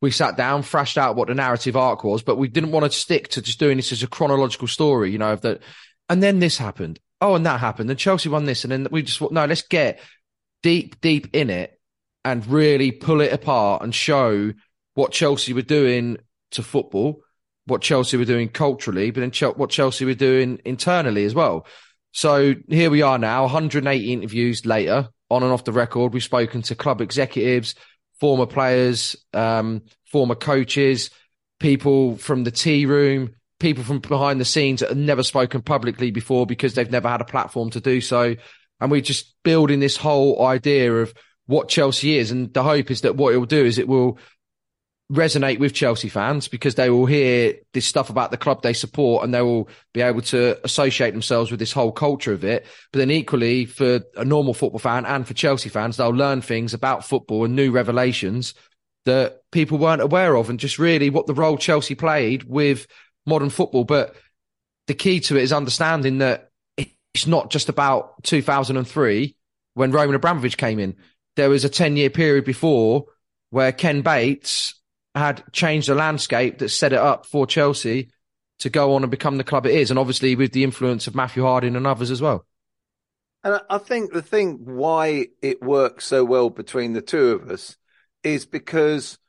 we 0.01 0.11
sat 0.11 0.37
down, 0.37 0.63
thrashed 0.63 0.97
out 0.97 1.15
what 1.15 1.27
the 1.27 1.35
narrative 1.35 1.75
arc 1.75 2.03
was, 2.03 2.23
but 2.23 2.37
we 2.37 2.47
didn't 2.47 2.71
want 2.71 2.91
to 2.91 2.97
stick 2.97 3.29
to 3.29 3.41
just 3.41 3.59
doing 3.59 3.77
this 3.77 3.91
as 3.91 4.03
a 4.03 4.07
chronological 4.07 4.67
story, 4.67 5.11
you 5.11 5.17
know, 5.17 5.33
of 5.33 5.41
that. 5.41 5.61
And 6.09 6.21
then 6.21 6.39
this 6.39 6.57
happened. 6.57 6.99
Oh, 7.21 7.35
and 7.35 7.45
that 7.45 7.59
happened. 7.59 7.89
And 7.89 7.97
Chelsea 7.97 8.29
won 8.29 8.45
this. 8.45 8.63
And 8.63 8.71
then 8.71 8.87
we 8.91 9.01
just, 9.01 9.21
no, 9.31 9.45
let's 9.45 9.63
get 9.63 9.99
deep, 10.61 10.99
deep 11.01 11.29
in 11.33 11.49
it 11.49 11.79
and 12.23 12.45
really 12.47 12.91
pull 12.91 13.21
it 13.21 13.31
apart 13.31 13.83
and 13.83 13.93
show 13.93 14.51
what 14.95 15.11
Chelsea 15.11 15.53
were 15.53 15.61
doing 15.61 16.17
to 16.51 16.63
football, 16.63 17.21
what 17.65 17.81
Chelsea 17.81 18.17
were 18.17 18.25
doing 18.25 18.49
culturally, 18.49 19.11
but 19.11 19.21
then 19.21 19.53
what 19.55 19.69
Chelsea 19.69 20.05
were 20.05 20.13
doing 20.13 20.59
internally 20.65 21.25
as 21.25 21.33
well. 21.33 21.65
So 22.11 22.55
here 22.69 22.89
we 22.89 23.01
are 23.01 23.17
now, 23.17 23.43
180 23.43 24.13
interviews 24.13 24.65
later, 24.65 25.09
on 25.29 25.43
and 25.43 25.51
off 25.51 25.63
the 25.63 25.71
record. 25.71 26.13
We've 26.13 26.23
spoken 26.23 26.61
to 26.63 26.75
club 26.75 27.01
executives, 27.01 27.75
former 28.19 28.45
players, 28.45 29.15
um, 29.33 29.81
former 30.05 30.35
coaches, 30.35 31.09
people 31.59 32.17
from 32.17 32.43
the 32.43 32.51
tea 32.51 32.85
room, 32.85 33.35
people 33.59 33.83
from 33.83 33.99
behind 33.99 34.39
the 34.39 34.45
scenes 34.45 34.81
that 34.81 34.89
have 34.89 34.97
never 34.97 35.23
spoken 35.23 35.61
publicly 35.61 36.11
before 36.11 36.45
because 36.45 36.73
they've 36.73 36.91
never 36.91 37.09
had 37.09 37.21
a 37.21 37.25
platform 37.25 37.69
to 37.71 37.81
do 37.81 38.01
so. 38.01 38.35
and 38.79 38.91
we're 38.91 39.01
just 39.01 39.33
building 39.43 39.79
this 39.79 39.97
whole 39.97 40.45
idea 40.45 40.93
of 40.93 41.13
what 41.47 41.69
Chelsea 41.69 42.17
is. 42.17 42.31
And 42.31 42.53
the 42.53 42.63
hope 42.63 42.91
is 42.91 43.01
that 43.01 43.15
what 43.15 43.33
it 43.33 43.37
will 43.37 43.45
do 43.45 43.65
is 43.65 43.77
it 43.77 43.87
will 43.87 44.19
resonate 45.11 45.59
with 45.59 45.73
Chelsea 45.73 46.09
fans 46.09 46.47
because 46.47 46.75
they 46.75 46.89
will 46.89 47.05
hear 47.05 47.55
this 47.73 47.85
stuff 47.85 48.09
about 48.09 48.31
the 48.31 48.37
club 48.37 48.61
they 48.61 48.73
support 48.73 49.23
and 49.23 49.33
they 49.33 49.41
will 49.41 49.69
be 49.93 50.01
able 50.01 50.21
to 50.21 50.59
associate 50.63 51.11
themselves 51.11 51.51
with 51.51 51.59
this 51.59 51.71
whole 51.71 51.91
culture 51.91 52.33
of 52.33 52.43
it. 52.43 52.65
But 52.91 52.99
then 52.99 53.11
equally 53.11 53.65
for 53.65 54.01
a 54.17 54.25
normal 54.25 54.55
football 54.55 54.79
fan 54.79 55.05
and 55.05 55.27
for 55.27 55.35
Chelsea 55.35 55.69
fans, 55.69 55.97
they'll 55.97 56.09
learn 56.09 56.41
things 56.41 56.73
about 56.73 57.05
football 57.05 57.45
and 57.45 57.55
new 57.55 57.71
revelations 57.71 58.55
that 59.05 59.41
people 59.51 59.77
weren't 59.77 60.01
aware 60.01 60.35
of 60.35 60.49
and 60.49 60.59
just 60.59 60.79
really 60.79 61.11
what 61.11 61.27
the 61.27 61.35
role 61.35 61.57
Chelsea 61.57 61.93
played 61.93 62.43
with 62.43 62.87
modern 63.27 63.51
football. 63.51 63.83
But 63.83 64.15
the 64.87 64.95
key 64.95 65.19
to 65.21 65.37
it 65.37 65.43
is 65.43 65.53
understanding 65.53 66.17
that 66.17 66.49
it's 66.77 67.27
not 67.27 67.51
just 67.51 67.69
about 67.69 68.23
2003 68.23 69.35
when 69.75 69.91
Roman 69.91 70.15
Abramovich 70.15 70.57
came 70.57 70.79
in. 70.79 70.95
There 71.35 71.49
was 71.49 71.63
a 71.63 71.69
10 71.69 71.95
year 71.95 72.09
period 72.09 72.43
before 72.43 73.05
where 73.51 73.71
Ken 73.71 74.01
Bates 74.01 74.73
had 75.15 75.43
changed 75.51 75.87
the 75.87 75.95
landscape 75.95 76.59
that 76.59 76.69
set 76.69 76.93
it 76.93 76.99
up 76.99 77.25
for 77.25 77.47
Chelsea 77.47 78.09
to 78.59 78.69
go 78.69 78.95
on 78.95 79.03
and 79.03 79.11
become 79.11 79.37
the 79.37 79.43
club 79.43 79.65
it 79.65 79.73
is. 79.73 79.89
And 79.89 79.99
obviously 79.99 80.35
with 80.35 80.51
the 80.51 80.63
influence 80.63 81.07
of 81.07 81.15
Matthew 81.15 81.43
Harding 81.43 81.75
and 81.75 81.87
others 81.87 82.11
as 82.11 82.21
well. 82.21 82.45
And 83.43 83.61
I 83.69 83.77
think 83.77 84.11
the 84.11 84.21
thing 84.21 84.59
why 84.65 85.27
it 85.41 85.61
works 85.61 86.05
so 86.05 86.25
well 86.25 86.49
between 86.49 86.93
the 86.93 87.01
two 87.01 87.29
of 87.29 87.49
us 87.49 87.77
is 88.23 88.45
because 88.45 89.19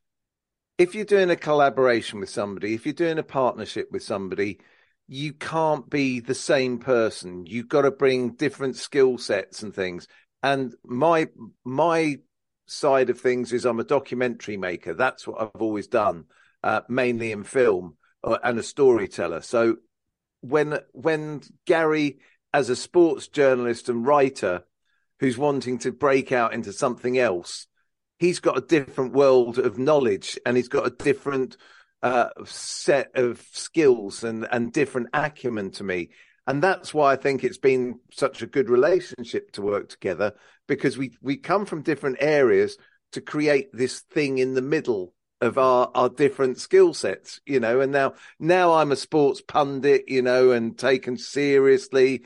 if 0.79 0.94
you're 0.94 1.05
doing 1.05 1.31
a 1.31 1.37
collaboration 1.37 2.20
with 2.20 2.31
somebody, 2.31 2.75
if 2.75 2.87
you're 2.87 2.92
doing 2.92 3.18
a 3.18 3.22
partnership 3.22 3.88
with 3.92 4.03
somebody, 4.03 4.59
you 5.07 5.33
can't 5.33 5.88
be 5.88 6.20
the 6.20 6.35
same 6.35 6.79
person. 6.79 7.46
You've 7.46 7.68
got 7.68 7.83
to 7.83 7.90
bring 7.90 8.33
different 8.33 8.77
skill 8.77 9.18
sets 9.18 9.62
and 9.62 9.75
things. 9.75 10.09
And 10.42 10.75
my 10.85 11.29
my 11.64 12.18
side 12.66 13.11
of 13.11 13.20
things 13.20 13.52
is 13.52 13.64
I'm 13.64 13.81
a 13.81 13.85
documentary 13.85 14.57
maker. 14.57 14.94
That's 14.94 15.26
what 15.26 15.40
I've 15.40 15.62
always 15.62 15.87
done, 15.87 16.24
uh, 16.62 16.83
mainly 16.88 17.33
in 17.33 17.44
film 17.44 17.96
uh, 18.24 18.38
and 18.42 18.59
a 18.59 18.62
storyteller. 18.62 19.40
So 19.40 19.76
when 20.40 20.79
when 20.92 21.42
Garry, 21.66 22.18
as 22.52 22.70
a 22.70 22.76
sports 22.76 23.29
journalist 23.29 23.88
and 23.88 24.07
writer, 24.07 24.64
who's 25.20 25.38
wanting 25.38 25.79
to 25.79 25.92
break 25.92 26.33
out 26.33 26.52
into 26.52 26.72
something 26.72 27.18
else, 27.18 27.66
he's 28.18 28.40
got 28.40 28.59
a 28.59 28.62
different 28.62 29.12
world 29.12 29.59
of 29.59 29.79
knowledge 29.79 30.38
and 30.44 30.57
he's 30.57 30.68
got 30.68 30.87
a 30.87 31.05
different 31.05 31.57
uh, 32.02 32.29
set 32.44 33.11
of 33.14 33.44
skills 33.52 34.22
and 34.22 34.46
and 34.50 34.72
different 34.72 35.09
acumen 35.14 35.70
to 35.70 35.83
me 35.83 36.11
and 36.46 36.62
that's 36.62 36.94
why 36.94 37.12
I 37.12 37.16
think 37.16 37.42
it's 37.42 37.59
been 37.59 37.98
such 38.12 38.42
a 38.42 38.46
good 38.46 38.70
relationship 38.70 39.52
to 39.52 39.62
work 39.62 39.88
together 39.88 40.35
because 40.66 40.96
we 40.96 41.16
we 41.20 41.37
come 41.37 41.66
from 41.66 41.83
different 41.83 42.18
areas 42.20 42.76
to 43.12 43.20
create 43.20 43.68
this 43.72 44.00
thing 44.00 44.38
in 44.38 44.55
the 44.55 44.62
middle 44.62 45.12
of 45.40 45.59
our 45.59 45.90
our 45.94 46.09
different 46.09 46.59
skill 46.59 46.94
sets 46.94 47.40
you 47.44 47.61
know 47.61 47.81
and 47.81 47.92
now 47.92 48.14
now 48.38 48.72
i'm 48.72 48.90
a 48.90 48.96
sports 48.96 49.42
pundit 49.46 50.05
you 50.09 50.22
know 50.22 50.50
and 50.50 50.79
taken 50.79 51.16
seriously. 51.16 52.24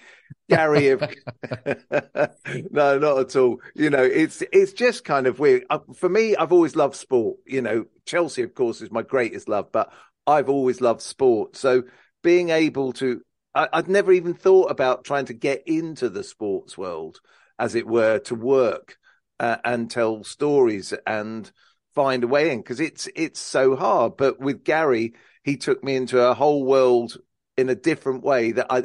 Garry 0.49 0.89
no 2.71 2.99
not 2.99 3.19
at 3.19 3.37
all. 3.37 3.59
You 3.75 3.91
know 3.91 4.03
it's 4.03 4.43
it's 4.53 4.73
just 4.73 5.05
kind 5.05 5.27
of 5.27 5.39
weird. 5.39 5.65
For 5.95 6.09
me 6.09 6.37
i've 6.37 6.53
always 6.53 6.77
loved 6.77 6.97
sport 6.97 7.39
you 7.47 7.63
know. 7.63 7.87
Chelsea 8.07 8.43
of 8.43 8.55
course 8.55 8.81
is 8.81 8.91
my 8.91 9.03
greatest 9.03 9.49
love 9.49 9.71
but 9.73 9.93
i've 10.27 10.49
always 10.49 10.81
loved 10.81 11.03
sport. 11.03 11.57
So 11.57 11.85
being 12.23 12.51
able 12.51 12.93
to 12.95 13.23
I, 13.55 13.69
would 13.75 13.89
never 13.89 14.13
even 14.13 14.35
thought 14.35 14.71
about 14.71 15.05
trying 15.05 15.27
to 15.27 15.35
get 15.35 15.63
into 15.67 16.09
the 16.09 16.23
sports 16.23 16.79
world, 16.79 17.21
as 17.61 17.75
it 17.77 17.87
were, 17.87 18.19
to 18.21 18.35
work 18.35 18.99
uh, 19.39 19.59
and 19.65 19.91
tell 19.91 20.25
stories 20.25 20.93
and 21.07 21.51
find 21.95 22.25
a 22.25 22.29
way 22.29 22.51
in 22.51 22.59
because 22.59 22.81
it's 22.81 23.09
it's 23.15 23.41
so 23.41 23.77
hard. 23.77 24.17
But 24.17 24.41
with 24.41 24.65
Garry, 24.65 25.15
he 25.45 25.57
took 25.57 25.85
me 25.85 25.95
into 25.97 26.21
a 26.21 26.35
whole 26.35 26.65
world 26.65 27.17
in 27.57 27.69
a 27.69 27.75
different 27.75 28.25
way 28.25 28.53
that 28.53 28.67
I 28.71 28.85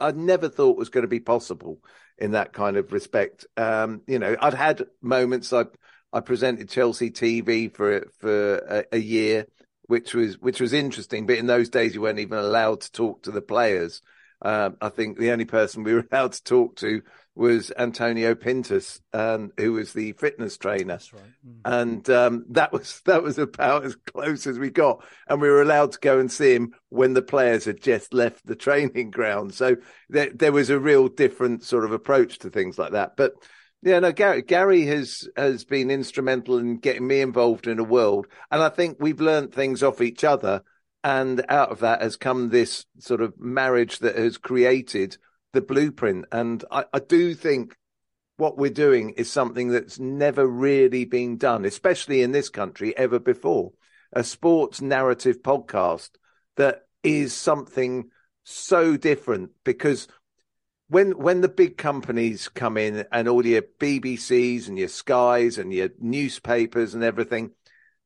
I 0.00 0.10
never 0.10 0.48
thought 0.48 0.76
was 0.76 0.88
going 0.88 1.02
to 1.02 1.08
be 1.08 1.20
possible 1.20 1.78
in 2.18 2.32
that 2.32 2.52
kind 2.52 2.76
of 2.76 2.92
respect. 2.92 3.46
Um, 3.56 4.02
you 4.06 4.18
know, 4.18 4.36
I'd 4.40 4.54
had 4.54 4.86
moments. 5.00 5.52
I 5.52 5.66
I 6.12 6.20
presented 6.20 6.68
Chelsea 6.68 7.10
TV 7.10 7.68
for 7.74 8.06
for 8.18 8.56
a, 8.56 8.84
a 8.92 8.98
year 8.98 9.46
which 9.86 10.14
was 10.14 10.38
which 10.38 10.60
was 10.60 10.72
interesting. 10.72 11.26
But 11.26 11.38
in 11.38 11.46
those 11.46 11.68
days, 11.68 11.94
you 11.94 12.00
weren't 12.00 12.18
even 12.18 12.38
allowed 12.38 12.82
to 12.82 12.92
talk 12.92 13.22
to 13.22 13.30
the 13.30 13.42
players. 13.42 14.00
Uh, 14.42 14.70
I 14.80 14.88
think 14.88 15.18
the 15.18 15.30
only 15.30 15.44
person 15.44 15.84
we 15.84 15.94
were 15.94 16.06
allowed 16.12 16.32
to 16.32 16.44
talk 16.44 16.76
to 16.76 17.02
was 17.36 17.72
Antonio 17.76 18.34
Pintus, 18.34 19.00
um, 19.12 19.50
who 19.56 19.72
was 19.72 19.92
the 19.92 20.12
fitness 20.12 20.56
trainer, 20.56 21.00
right. 21.12 21.22
mm. 21.46 21.60
and 21.64 22.08
um, 22.10 22.44
that 22.50 22.72
was 22.72 23.00
that 23.06 23.22
was 23.22 23.38
about 23.38 23.84
as 23.84 23.96
close 23.96 24.46
as 24.46 24.58
we 24.58 24.70
got. 24.70 25.04
And 25.28 25.40
we 25.40 25.48
were 25.48 25.62
allowed 25.62 25.92
to 25.92 25.98
go 26.00 26.18
and 26.18 26.30
see 26.30 26.54
him 26.54 26.74
when 26.90 27.14
the 27.14 27.22
players 27.22 27.64
had 27.64 27.80
just 27.80 28.14
left 28.14 28.46
the 28.46 28.56
training 28.56 29.10
ground. 29.10 29.54
So 29.54 29.76
there, 30.08 30.30
there 30.32 30.52
was 30.52 30.70
a 30.70 30.78
real 30.78 31.08
different 31.08 31.64
sort 31.64 31.84
of 31.84 31.92
approach 31.92 32.38
to 32.40 32.50
things 32.50 32.78
like 32.78 32.92
that. 32.92 33.16
But 33.16 33.34
yeah, 33.82 33.98
no, 33.98 34.12
Garry, 34.12 34.42
Garry 34.42 34.82
has 34.86 35.28
has 35.36 35.64
been 35.64 35.90
instrumental 35.90 36.58
in 36.58 36.78
getting 36.78 37.06
me 37.06 37.20
involved 37.20 37.66
in 37.66 37.78
a 37.78 37.84
world, 37.84 38.26
and 38.50 38.62
I 38.62 38.68
think 38.68 38.98
we've 39.00 39.20
learned 39.20 39.52
things 39.52 39.82
off 39.82 40.00
each 40.00 40.24
other, 40.24 40.62
and 41.02 41.44
out 41.48 41.70
of 41.70 41.80
that 41.80 42.00
has 42.00 42.16
come 42.16 42.48
this 42.48 42.86
sort 42.98 43.20
of 43.20 43.38
marriage 43.38 43.98
that 43.98 44.16
has 44.16 44.38
created 44.38 45.18
the 45.54 45.62
blueprint. 45.62 46.26
And 46.30 46.62
I, 46.70 46.84
I 46.92 46.98
do 46.98 47.34
think 47.34 47.76
what 48.36 48.58
we're 48.58 48.70
doing 48.70 49.10
is 49.10 49.30
something 49.30 49.68
that's 49.68 49.98
never 49.98 50.46
really 50.46 51.04
been 51.04 51.38
done, 51.38 51.64
especially 51.64 52.22
in 52.22 52.32
this 52.32 52.50
country, 52.50 52.96
ever 52.96 53.18
before. 53.18 53.72
A 54.12 54.22
sports 54.22 54.80
narrative 54.80 55.42
podcast 55.42 56.10
that 56.56 56.82
is 57.02 57.32
something 57.32 58.10
so 58.44 58.96
different 58.96 59.50
because 59.64 60.06
when 60.88 61.12
when 61.12 61.40
the 61.40 61.48
big 61.48 61.76
companies 61.78 62.48
come 62.48 62.76
in 62.76 63.06
and 63.10 63.28
all 63.28 63.44
your 63.44 63.62
BBCs 63.62 64.68
and 64.68 64.78
your 64.78 64.88
Skies 64.88 65.58
and 65.58 65.72
your 65.72 65.88
newspapers 65.98 66.94
and 66.94 67.02
everything, 67.02 67.52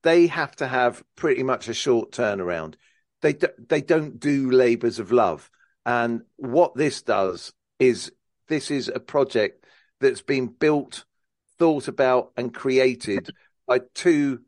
they 0.02 0.28
have 0.28 0.54
to 0.56 0.66
have 0.66 1.02
pretty 1.16 1.42
much 1.42 1.68
a 1.68 1.74
short 1.74 2.12
turnaround. 2.12 2.74
They 3.20 3.32
do, 3.32 3.48
they 3.58 3.80
don't 3.80 4.20
do 4.20 4.50
labours 4.50 4.98
of 4.98 5.11
love, 5.11 5.50
and 5.88 6.20
what 6.37 6.74
this 6.74 7.01
does 7.01 7.53
is 7.79 8.12
this 8.46 8.70
is 8.70 8.88
a 8.88 9.01
project 9.01 9.64
that's 10.01 10.20
been 10.20 10.48
built, 10.48 11.07
thought 11.59 11.88
about, 11.88 12.33
and 12.37 12.53
created 12.53 13.31
by 13.66 13.81
two 13.94 14.42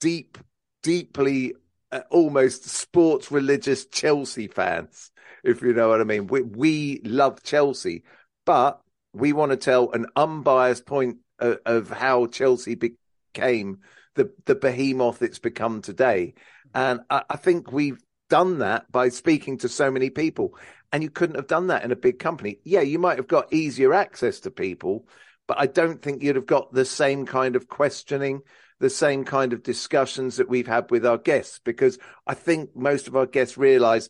deep, 0.00 0.38
deeply 0.84 1.54
uh, 1.90 2.02
almost 2.10 2.64
sports 2.64 3.32
religious 3.32 3.86
Chelsea 3.86 4.46
fans 4.46 5.10
if 5.42 5.62
you 5.62 5.72
know 5.72 5.88
what 5.88 6.00
I 6.00 6.04
mean. 6.04 6.26
We, 6.28 6.42
we 6.42 7.00
love 7.04 7.42
Chelsea, 7.42 8.04
but 8.46 8.80
we 9.12 9.32
want 9.32 9.50
to 9.50 9.56
tell 9.56 9.90
an 9.92 10.06
unbiased 10.16 10.86
point 10.86 11.18
of, 11.40 11.58
of 11.66 11.90
how 11.90 12.26
Chelsea 12.26 12.76
became 12.76 13.78
the, 14.14 14.30
the 14.46 14.54
behemoth 14.54 15.22
it's 15.22 15.38
become 15.38 15.82
today. 15.82 16.34
And 16.72 17.00
I, 17.10 17.22
I 17.30 17.36
think 17.36 17.72
we've 17.72 18.00
done 18.28 18.58
that 18.58 18.90
by 18.90 19.08
speaking 19.08 19.58
to 19.58 19.68
so 19.68 19.90
many 19.90 20.10
people. 20.10 20.56
And 20.92 21.02
you 21.02 21.10
couldn't 21.10 21.36
have 21.36 21.46
done 21.46 21.66
that 21.68 21.84
in 21.84 21.92
a 21.92 21.96
big 21.96 22.18
company. 22.18 22.60
Yeah, 22.64 22.80
you 22.80 22.98
might 22.98 23.18
have 23.18 23.28
got 23.28 23.52
easier 23.52 23.92
access 23.92 24.40
to 24.40 24.50
people, 24.50 25.06
but 25.46 25.58
I 25.58 25.66
don't 25.66 26.00
think 26.00 26.22
you'd 26.22 26.36
have 26.36 26.46
got 26.46 26.72
the 26.72 26.84
same 26.84 27.26
kind 27.26 27.56
of 27.56 27.68
questioning, 27.68 28.40
the 28.80 28.90
same 28.90 29.24
kind 29.24 29.52
of 29.52 29.62
discussions 29.62 30.36
that 30.36 30.48
we've 30.48 30.66
had 30.66 30.90
with 30.90 31.04
our 31.04 31.18
guests, 31.18 31.60
because 31.62 31.98
I 32.26 32.34
think 32.34 32.74
most 32.74 33.08
of 33.08 33.16
our 33.16 33.26
guests 33.26 33.58
realize, 33.58 34.08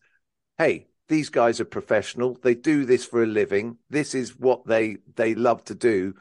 hey, 0.57 0.89
these 1.09 1.31
guys 1.31 1.59
are 1.61 1.65
professional. 1.65 2.39
They 2.43 2.55
do 2.55 2.85
this 2.85 3.05
for 3.05 3.23
a 3.23 3.27
living. 3.27 3.79
This 3.89 4.15
is 4.15 4.37
what 4.37 4.67
they 4.67 4.99
they 5.17 5.35
love 5.35 5.65
to 5.65 5.75
do, 5.75 6.15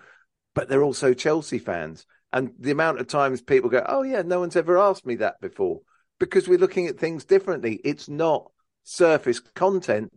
but 0.55 0.69
they're 0.69 0.83
also 0.83 1.13
Chelsea 1.13 1.59
fans. 1.59 2.05
And 2.31 2.53
the 2.57 2.71
amount 2.71 2.99
of 2.99 3.07
times 3.07 3.41
people 3.41 3.69
go, 3.69 3.85
"Oh 3.85 4.03
yeah, 4.03 4.21
no 4.21 4.39
one's 4.39 4.55
ever 4.55 4.77
asked 4.77 5.05
me 5.05 5.15
that 5.15 5.41
before," 5.41 5.81
because 6.19 6.47
we're 6.47 6.57
looking 6.57 6.87
at 6.87 6.99
things 6.99 7.25
differently. 7.25 7.79
It's 7.83 8.09
not 8.09 8.51
surface 8.83 9.39
content, 9.39 10.11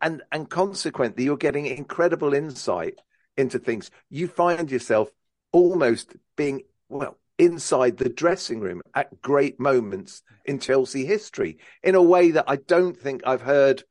and 0.00 0.22
and 0.30 0.48
consequently, 0.48 1.24
you're 1.24 1.36
getting 1.36 1.66
incredible 1.66 2.34
insight 2.34 2.98
into 3.36 3.58
things. 3.58 3.90
You 4.10 4.28
find 4.28 4.70
yourself 4.70 5.10
almost 5.52 6.14
being 6.36 6.62
well 6.88 7.18
inside 7.38 7.96
the 7.96 8.08
dressing 8.08 8.60
room 8.60 8.82
at 8.94 9.20
great 9.22 9.58
moments 9.58 10.22
in 10.44 10.58
Chelsea 10.58 11.04
history 11.04 11.58
in 11.82 11.94
a 11.94 12.02
way 12.02 12.30
that 12.32 12.44
I 12.46 12.56
don't 12.56 12.96
think 12.96 13.22
I've 13.24 13.42
heard 13.42 13.82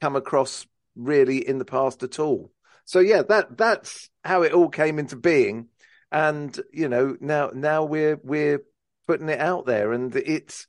come 0.00 0.16
across 0.16 0.66
really 0.96 1.46
in 1.46 1.58
the 1.58 1.64
past 1.64 2.02
at 2.02 2.18
all. 2.18 2.50
So 2.84 3.00
yeah, 3.00 3.22
that 3.28 3.56
that's 3.56 4.08
how 4.24 4.42
it 4.42 4.52
all 4.52 4.70
came 4.70 4.98
into 4.98 5.16
being, 5.16 5.68
and 6.10 6.58
you 6.72 6.88
know 6.88 7.16
now 7.20 7.50
now 7.52 7.84
we're 7.84 8.18
we're 8.22 8.62
putting 9.06 9.28
it 9.28 9.40
out 9.40 9.66
there, 9.66 9.92
and 9.92 10.14
it's 10.16 10.66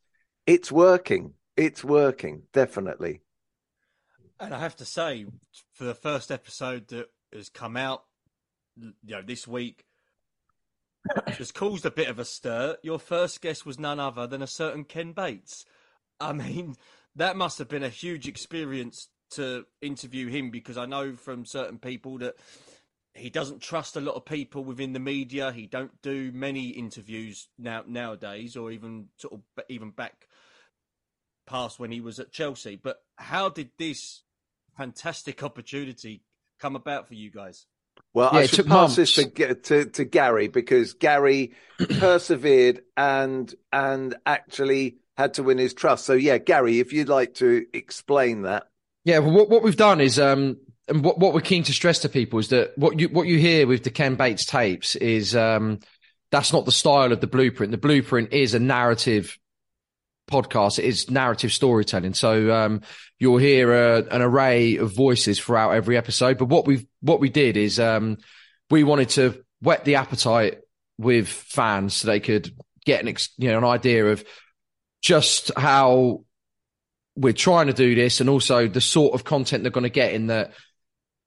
it's 0.49 0.71
working. 0.71 1.35
It's 1.55 1.83
working 1.83 2.43
definitely. 2.53 3.21
And 4.39 4.53
I 4.53 4.59
have 4.59 4.75
to 4.77 4.85
say, 4.85 5.27
for 5.73 5.83
the 5.83 5.93
first 5.93 6.31
episode 6.31 6.87
that 6.87 7.07
has 7.31 7.49
come 7.49 7.77
out, 7.77 8.03
you 8.75 8.93
know, 9.03 9.21
this 9.21 9.47
week 9.47 9.85
has 11.27 11.51
caused 11.51 11.85
a 11.85 11.91
bit 11.91 12.07
of 12.07 12.17
a 12.17 12.25
stir. 12.25 12.77
Your 12.81 12.97
first 12.97 13.41
guest 13.41 13.65
was 13.65 13.77
none 13.77 13.99
other 13.99 14.25
than 14.25 14.41
a 14.41 14.47
certain 14.47 14.85
Ken 14.85 15.11
Bates. 15.11 15.65
I 16.19 16.33
mean, 16.33 16.77
that 17.15 17.37
must 17.37 17.59
have 17.59 17.69
been 17.69 17.83
a 17.83 17.89
huge 17.89 18.27
experience 18.27 19.09
to 19.31 19.65
interview 19.81 20.29
him 20.29 20.49
because 20.49 20.77
I 20.77 20.87
know 20.87 21.15
from 21.15 21.45
certain 21.45 21.77
people 21.77 22.17
that 22.19 22.35
he 23.13 23.29
doesn't 23.29 23.61
trust 23.61 23.95
a 23.95 24.01
lot 24.01 24.15
of 24.15 24.25
people 24.25 24.63
within 24.63 24.93
the 24.93 24.99
media. 24.99 25.51
He 25.51 25.67
don't 25.67 26.01
do 26.01 26.31
many 26.31 26.69
interviews 26.69 27.49
now 27.59 27.83
nowadays, 27.85 28.55
or 28.55 28.71
even 28.71 29.09
sort 29.17 29.33
of 29.35 29.41
even 29.67 29.91
back 29.91 30.28
past 31.49 31.79
when 31.79 31.91
he 31.91 31.99
was 32.01 32.19
at 32.19 32.31
Chelsea. 32.31 32.79
But 32.81 32.97
how 33.17 33.49
did 33.49 33.71
this 33.77 34.23
fantastic 34.77 35.43
opportunity 35.43 36.21
come 36.59 36.75
about 36.75 37.07
for 37.07 37.15
you 37.15 37.31
guys? 37.31 37.65
Well, 38.13 38.29
Yeah, 38.33 38.39
I 38.39 38.45
should 38.45 38.55
took 38.57 38.67
pass 38.67 38.95
months. 38.95 38.95
this 38.95 39.13
to, 39.15 39.55
to 39.55 39.85
to 39.85 40.05
Garry 40.05 40.47
because 40.47 40.93
Garry 40.93 41.53
persevered 41.99 42.81
and 42.95 43.53
and 43.73 44.15
actually 44.25 44.97
had 45.17 45.33
to 45.35 45.43
win 45.43 45.57
his 45.57 45.73
trust. 45.73 46.05
So 46.05 46.13
yeah, 46.13 46.37
Garry, 46.37 46.79
if 46.79 46.93
you'd 46.93 47.09
like 47.09 47.35
to 47.35 47.65
explain 47.73 48.43
that. 48.43 48.67
Yeah, 49.03 49.19
well, 49.19 49.31
what, 49.31 49.49
what 49.49 49.63
we've 49.63 49.75
done 49.75 50.01
is, 50.01 50.19
um, 50.19 50.57
and 50.87 51.03
what, 51.03 51.19
what 51.19 51.33
we're 51.33 51.41
keen 51.41 51.63
to 51.63 51.73
stress 51.73 51.99
to 51.99 52.09
people 52.09 52.39
is 52.39 52.49
that 52.49 52.77
what 52.77 52.99
you 52.99 53.09
what 53.09 53.27
you 53.27 53.37
hear 53.37 53.67
with 53.67 53.83
the 53.83 53.89
Ken 53.89 54.15
Bates 54.15 54.45
tapes 54.45 54.95
is 54.95 55.35
um, 55.35 55.79
that's 56.31 56.53
not 56.53 56.65
the 56.65 56.71
style 56.71 57.11
of 57.11 57.19
the 57.21 57.27
blueprint. 57.27 57.71
The 57.71 57.77
blueprint 57.77 58.31
is 58.33 58.53
a 58.53 58.59
narrative 58.59 59.37
podcast. 60.29 60.79
It 60.79 60.85
is 60.85 61.09
narrative 61.09 61.51
storytelling. 61.51 62.13
So 62.13 62.53
um, 62.53 62.81
you'll 63.17 63.37
hear 63.37 63.73
a, 63.73 63.97
an 64.03 64.21
array 64.21 64.77
of 64.77 64.93
voices 64.93 65.39
throughout 65.39 65.71
every 65.71 65.97
episode. 65.97 66.37
But 66.37 66.45
what 66.45 66.65
we've 66.65 66.85
what 67.01 67.19
we 67.19 67.29
did 67.29 67.57
is 67.57 67.79
um, 67.79 68.17
we 68.69 68.83
wanted 68.83 69.09
to 69.09 69.43
whet 69.61 69.85
the 69.85 69.95
appetite 69.95 70.59
with 70.97 71.27
fans 71.27 71.95
so 71.95 72.07
they 72.07 72.19
could 72.19 72.53
get 72.85 73.01
an 73.01 73.07
ex- 73.07 73.29
you 73.37 73.49
know 73.49 73.57
an 73.57 73.63
idea 73.63 74.05
of 74.05 74.23
just 75.01 75.51
how 75.55 76.23
we're 77.15 77.33
trying 77.33 77.67
to 77.67 77.73
do 77.73 77.95
this 77.95 78.21
and 78.21 78.29
also 78.29 78.67
the 78.67 78.81
sort 78.81 79.13
of 79.13 79.23
content 79.23 79.63
they're 79.63 79.71
going 79.71 79.83
to 79.83 79.89
get 79.89 80.13
in 80.13 80.27
that 80.27 80.53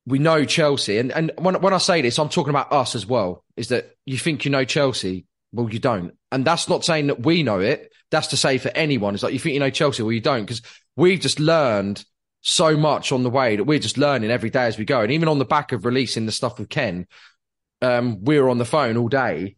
we 0.07 0.19
know 0.19 0.45
Chelsea. 0.45 0.99
And, 0.99 1.13
and 1.13 1.33
when, 1.39 1.61
when 1.61 1.73
I 1.73 1.79
say 1.79 2.03
this, 2.03 2.19
I'm 2.19 2.29
talking 2.29 2.51
about 2.51 2.73
us 2.73 2.95
as 2.95 3.07
well, 3.07 3.45
is 3.57 3.69
that 3.69 3.97
you 4.05 4.19
think 4.19 4.45
you 4.45 4.51
know 4.51 4.65
Chelsea. 4.65 5.27
Well, 5.53 5.71
you 5.71 5.79
don't. 5.79 6.15
And 6.31 6.45
that's 6.45 6.69
not 6.69 6.85
saying 6.85 7.09
that 7.09 7.25
we 7.25 7.43
know 7.43 7.61
it. 7.61 7.93
That's 8.11 8.29
to 8.29 8.37
say 8.37 8.59
for 8.59 8.71
anyone. 8.71 9.15
It's 9.15 9.23
like 9.23 9.33
you 9.33 9.39
think 9.39 9.55
you 9.55 9.61
know 9.61 9.71
Chelsea. 9.71 10.03
Well, 10.03 10.13
you 10.13 10.21
don't 10.21 10.45
because 10.45 10.63
we've 10.97 11.21
just 11.21 11.41
learned 11.41 12.05
so 12.43 12.77
much 12.77 13.13
on 13.13 13.23
the 13.23 13.31
way 13.31 13.57
that 13.57 13.65
we're 13.65 13.79
just 13.79 13.99
learning 13.99 14.31
every 14.31 14.51
day 14.51 14.65
as 14.65 14.77
we 14.77 14.85
go. 14.85 15.01
And 15.01 15.13
even 15.13 15.29
on 15.29 15.39
the 15.39 15.45
back 15.45 15.73
of 15.73 15.85
releasing 15.85 16.27
the 16.27 16.33
stuff 16.33 16.59
with 16.59 16.69
Ken, 16.69 17.07
um, 17.81 18.25
we 18.25 18.41
were 18.41 18.51
on 18.51 18.59
the 18.59 18.65
phone 18.65 18.97
all 18.97 19.09
day 19.09 19.57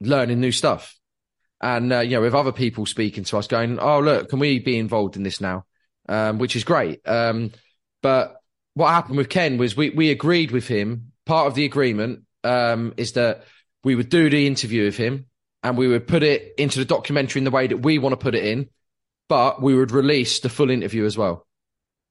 learning 0.00 0.40
new 0.40 0.52
stuff. 0.52 0.96
And, 1.60 1.92
uh, 1.92 2.00
you 2.00 2.12
know, 2.12 2.22
with 2.22 2.34
other 2.34 2.52
people 2.52 2.86
speaking 2.86 3.24
to 3.24 3.36
us 3.36 3.46
going, 3.46 3.78
Oh, 3.78 4.00
look, 4.00 4.30
can 4.30 4.38
we 4.38 4.58
be 4.58 4.78
involved 4.78 5.16
in 5.16 5.22
this 5.22 5.40
now? 5.40 5.66
Um, 6.08 6.38
which 6.38 6.56
is 6.56 6.64
great. 6.64 7.06
Um, 7.06 7.52
but 8.02 8.36
what 8.74 8.88
happened 8.88 9.18
with 9.18 9.28
Ken 9.28 9.58
was 9.58 9.76
we, 9.76 9.90
we 9.90 10.10
agreed 10.10 10.52
with 10.52 10.66
him. 10.66 11.12
Part 11.26 11.48
of 11.48 11.54
the 11.54 11.66
agreement, 11.66 12.22
um, 12.42 12.94
is 12.96 13.12
that 13.12 13.44
we 13.84 13.94
would 13.94 14.08
do 14.08 14.30
the 14.30 14.46
interview 14.46 14.84
with 14.84 14.96
him 14.96 15.26
and 15.62 15.76
we 15.76 15.88
would 15.88 16.06
put 16.06 16.22
it 16.22 16.54
into 16.58 16.78
the 16.78 16.84
documentary 16.84 17.40
in 17.40 17.44
the 17.44 17.50
way 17.50 17.66
that 17.66 17.78
we 17.78 17.98
want 17.98 18.12
to 18.12 18.16
put 18.16 18.34
it 18.34 18.44
in, 18.44 18.68
but 19.28 19.62
we 19.62 19.74
would 19.74 19.92
release 19.92 20.40
the 20.40 20.48
full 20.48 20.70
interview 20.70 21.04
as 21.04 21.16
well. 21.16 21.46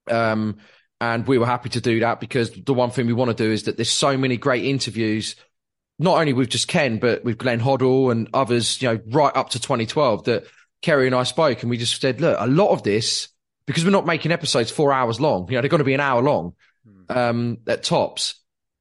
Um, 0.10 0.58
and 1.02 1.26
we 1.28 1.38
were 1.38 1.46
happy 1.46 1.70
to 1.70 1.82
do 1.82 2.02
that 2.02 2.20
because 2.20 2.52
the 2.52 2.74
one 2.74 2.92
thing 2.92 3.08
we 3.08 3.14
want 3.14 3.36
to 3.36 3.44
do 3.44 3.52
is 3.52 3.64
that 3.64 3.78
there's 3.78 3.90
so 3.90 4.18
many 4.18 4.38
great 4.38 4.66
interviews, 4.66 5.36
not 5.98 6.18
only 6.18 6.34
with 6.34 6.50
just 6.50 6.68
Ken, 6.68 7.00
but 7.00 7.24
with 7.24 7.38
Glenn 7.38 7.60
Hoddle 7.60 8.12
and 8.12 8.30
others, 8.34 8.82
you 8.82 8.90
know, 8.90 9.00
right 9.08 9.36
up 9.36 9.50
to 9.52 9.60
2012 9.60 10.26
that 10.26 10.46
Ceri 10.84 11.06
and 11.06 11.16
I 11.16 11.24
spoke 11.24 11.62
and 11.62 11.70
we 11.70 11.78
just 11.78 12.00
said, 12.02 12.22
look, 12.22 12.38
a 12.40 12.48
lot 12.48 12.72
of 12.72 12.84
this, 12.84 13.30
because 13.66 13.86
we're 13.86 13.92
not 13.92 14.06
making 14.06 14.32
episodes 14.32 14.72
four 14.72 14.92
hours 14.92 15.20
long, 15.20 15.48
you 15.50 15.56
know, 15.56 15.62
they're 15.62 15.70
going 15.70 15.80
to 15.80 15.86
be 15.86 15.94
an 15.94 16.00
hour 16.00 16.22
long, 16.22 16.54
um, 17.10 17.60
at 17.68 17.84
tops. 17.84 18.36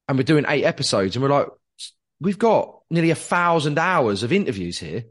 And 0.08 0.16
we're 0.16 0.24
doing 0.24 0.46
eight 0.48 0.64
episodes 0.64 1.14
and 1.14 1.22
we're 1.22 1.30
like, 1.30 1.48
we've 2.20 2.38
got 2.38 2.77
nearly 2.90 3.10
a 3.10 3.16
thousand 3.16 3.78
hours 3.78 4.22
of 4.22 4.32
interviews 4.32 4.78
here. 4.78 5.04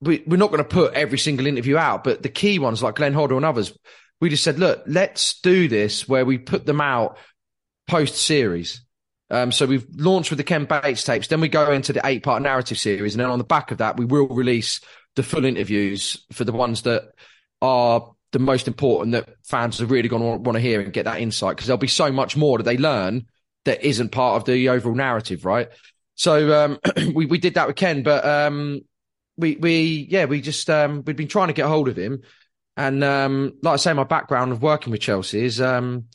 We, 0.00 0.22
we're 0.26 0.36
not 0.36 0.50
going 0.50 0.62
to 0.62 0.68
put 0.68 0.94
every 0.94 1.18
single 1.18 1.46
interview 1.46 1.76
out, 1.76 2.04
but 2.04 2.22
the 2.22 2.28
key 2.28 2.58
ones 2.58 2.82
like 2.82 2.96
Glenn 2.96 3.14
Hoddle 3.14 3.36
and 3.36 3.44
others, 3.44 3.76
we 4.20 4.28
just 4.28 4.44
said, 4.44 4.58
look, 4.58 4.82
let's 4.86 5.40
do 5.40 5.68
this 5.68 6.08
where 6.08 6.24
we 6.24 6.38
put 6.38 6.66
them 6.66 6.80
out 6.80 7.18
post 7.88 8.16
series. 8.16 8.82
Um, 9.30 9.50
so 9.50 9.66
we've 9.66 9.86
launched 9.96 10.30
with 10.30 10.38
the 10.38 10.44
Ken 10.44 10.66
Bates 10.66 11.02
tapes, 11.02 11.28
then 11.28 11.40
we 11.40 11.48
go 11.48 11.72
into 11.72 11.92
the 11.92 12.02
eight 12.04 12.22
part 12.22 12.42
narrative 12.42 12.78
series. 12.78 13.14
And 13.14 13.20
then 13.20 13.30
on 13.30 13.38
the 13.38 13.44
back 13.44 13.70
of 13.70 13.78
that, 13.78 13.96
we 13.96 14.04
will 14.04 14.28
release 14.28 14.80
the 15.16 15.22
full 15.22 15.44
interviews 15.44 16.24
for 16.32 16.44
the 16.44 16.52
ones 16.52 16.82
that 16.82 17.10
are 17.62 18.12
the 18.32 18.38
most 18.38 18.68
important 18.68 19.12
that 19.12 19.34
fans 19.44 19.80
are 19.80 19.86
really 19.86 20.08
going 20.08 20.22
to 20.22 20.42
want 20.42 20.56
to 20.56 20.60
hear 20.60 20.80
and 20.80 20.92
get 20.92 21.04
that 21.04 21.20
insight 21.20 21.56
because 21.56 21.66
there'll 21.66 21.78
be 21.78 21.86
so 21.86 22.12
much 22.12 22.36
more 22.36 22.58
that 22.58 22.64
they 22.64 22.76
learn 22.76 23.26
that 23.64 23.82
isn't 23.82 24.12
part 24.12 24.36
of 24.36 24.44
the 24.44 24.68
overall 24.68 24.94
narrative, 24.94 25.44
right? 25.44 25.68
So 26.16 26.64
um, 26.64 26.78
we 27.14 27.26
we 27.26 27.38
did 27.38 27.54
that 27.54 27.68
with 27.68 27.76
Ken, 27.76 28.02
but 28.02 28.24
um, 28.24 28.80
we 29.36 29.56
we 29.56 30.08
yeah 30.10 30.24
we 30.24 30.40
just 30.40 30.68
um, 30.68 31.04
we've 31.06 31.16
been 31.16 31.28
trying 31.28 31.48
to 31.48 31.54
get 31.54 31.66
hold 31.66 31.88
of 31.88 31.96
him, 31.96 32.22
and 32.76 33.04
um, 33.04 33.52
like 33.62 33.74
I 33.74 33.76
say, 33.76 33.92
my 33.92 34.04
background 34.04 34.50
of 34.50 34.62
working 34.62 34.90
with 34.90 35.00
Chelsea 35.00 35.44
is 35.44 35.60
um, 35.60 36.06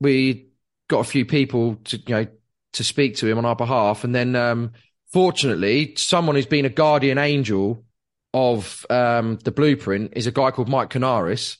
we 0.00 0.48
got 0.88 1.00
a 1.00 1.04
few 1.04 1.26
people 1.26 1.76
to 1.84 1.98
you 1.98 2.14
know 2.14 2.26
to 2.74 2.84
speak 2.84 3.16
to 3.16 3.26
him 3.26 3.36
on 3.36 3.44
our 3.44 3.56
behalf, 3.56 4.04
and 4.04 4.14
then 4.14 4.36
um, 4.36 4.72
fortunately, 5.12 5.94
someone 5.96 6.36
who's 6.36 6.46
been 6.46 6.64
a 6.64 6.70
guardian 6.70 7.18
angel 7.18 7.84
of 8.32 8.86
um, 8.90 9.38
the 9.42 9.50
blueprint 9.50 10.12
is 10.14 10.26
a 10.26 10.32
guy 10.32 10.52
called 10.52 10.68
Mike 10.68 10.90
Connaris, 10.90 11.56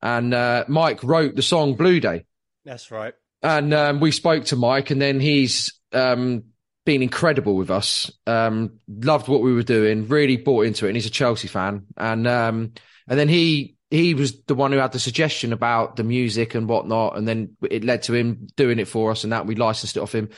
and 0.00 0.32
uh, 0.32 0.64
Mike 0.68 1.04
wrote 1.04 1.36
the 1.36 1.42
song 1.42 1.74
Blue 1.74 2.00
Day. 2.00 2.24
That's 2.64 2.90
right. 2.90 3.12
And 3.42 3.74
um, 3.74 4.00
we 4.00 4.10
spoke 4.10 4.46
to 4.46 4.56
Mike, 4.56 4.90
and 4.90 5.02
then 5.02 5.20
he's 5.20 5.74
um, 5.92 6.44
been 6.84 7.02
incredible 7.02 7.56
with 7.56 7.70
us. 7.70 8.10
Um, 8.26 8.78
loved 8.88 9.28
what 9.28 9.42
we 9.42 9.52
were 9.52 9.62
doing, 9.62 10.06
really 10.08 10.36
bought 10.36 10.66
into 10.66 10.86
it, 10.86 10.90
and 10.90 10.96
he's 10.96 11.06
a 11.06 11.10
Chelsea 11.10 11.48
fan. 11.48 11.86
And 11.96 12.26
um, 12.26 12.72
and 13.08 13.18
then 13.18 13.28
he 13.28 13.76
he 13.90 14.14
was 14.14 14.42
the 14.42 14.54
one 14.54 14.72
who 14.72 14.78
had 14.78 14.92
the 14.92 14.98
suggestion 14.98 15.52
about 15.52 15.96
the 15.96 16.04
music 16.04 16.54
and 16.54 16.68
whatnot, 16.68 17.16
and 17.16 17.26
then 17.26 17.56
it 17.62 17.84
led 17.84 18.02
to 18.04 18.14
him 18.14 18.48
doing 18.56 18.78
it 18.78 18.88
for 18.88 19.10
us, 19.10 19.24
and 19.24 19.32
that 19.32 19.46
we 19.46 19.54
licensed 19.54 19.96
it 19.96 20.00
off 20.00 20.14
him. 20.14 20.30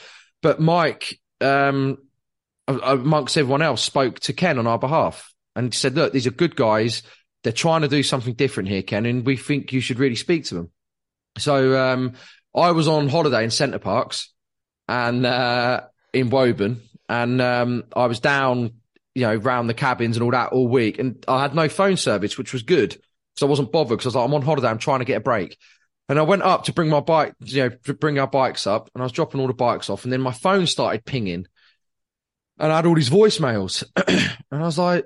But 0.43 0.61
Mike, 0.61 1.19
um, 1.41 1.99
amongst 2.69 3.37
everyone 3.37 3.63
else, 3.63 3.83
spoke 3.83 4.21
to 4.21 4.33
Ken 4.33 4.59
on 4.59 4.67
our 4.67 4.79
behalf 4.79 5.33
and 5.55 5.75
said, 5.75 5.95
"Look, 5.95 6.13
these 6.13 6.27
are 6.27 6.33
good 6.33 6.57
guys. 6.57 7.03
They're 7.43 7.53
trying 7.53 7.83
to 7.83 7.89
do 7.89 8.03
something 8.03 8.35
different 8.35 8.69
here, 8.69 8.83
Ken, 8.83 9.07
and 9.07 9.25
we 9.25 9.37
think 9.37 9.73
you 9.73 9.81
should 9.81 9.99
really 9.99 10.17
speak 10.17 10.45
to 10.47 10.55
them." 10.55 10.71
So 11.39 11.79
um, 11.79 12.15
I 12.55 12.71
was 12.71 12.89
on 12.89 13.09
holiday 13.09 13.45
in 13.45 13.51
Center 13.51 13.79
Parcs 13.79 14.33
and 14.89 15.27
uh, 15.27 15.83
in 16.17 16.31
Woburn, 16.31 16.81
and 17.09 17.41
um, 17.41 17.85
I 17.95 18.07
was 18.07 18.21
down, 18.21 18.73
you 19.15 19.23
know, 19.23 19.37
round 19.37 19.69
the 19.69 19.75
cabins 19.75 20.17
and 20.17 20.25
all 20.25 20.33
that 20.33 20.53
all 20.53 20.67
week, 20.67 20.99
and 20.99 21.25
I 21.29 21.43
had 21.43 21.55
no 21.55 21.69
phone 21.69 21.97
service, 21.97 22.37
which 22.39 22.53
was 22.53 22.63
good 22.63 22.97
so 23.37 23.47
I 23.47 23.51
wasn't 23.51 23.73
bothered 23.73 23.99
because 23.99 24.07
I 24.07 24.09
was 24.09 24.15
like, 24.17 24.25
I'm 24.25 24.35
on 24.35 24.43
holiday, 24.43 24.69
I'm 24.69 24.79
trying 24.79 25.01
to 25.01 25.05
get 25.05 25.19
a 25.19 25.21
break. 25.21 25.59
And 26.09 26.19
I 26.19 26.23
went 26.23 26.43
up 26.43 26.65
to 26.65 26.73
bring 26.73 26.89
my 26.89 27.01
bike, 27.01 27.35
you 27.41 27.65
know, 27.65 27.69
to 27.85 27.95
bring 27.95 28.19
our 28.19 28.27
bikes 28.27 28.67
up, 28.67 28.91
and 28.95 29.03
I 29.03 29.05
was 29.05 29.13
dropping 29.13 29.41
all 29.41 29.49
the 29.49 29.55
bikes 29.55 29.91
off, 29.91 30.05
and 30.05 30.13
then 30.13 30.21
my 30.21 30.33
phone 30.33 30.67
started 30.67 31.05
pinging, 31.05 31.47
and 32.59 32.73
I 32.73 32.77
had 32.77 32.87
all 32.87 32.95
these 32.95 33.11
voicemails, 33.11 33.85
and 34.07 34.63
I 34.63 34.65
was 34.65 34.79
like, 34.79 35.05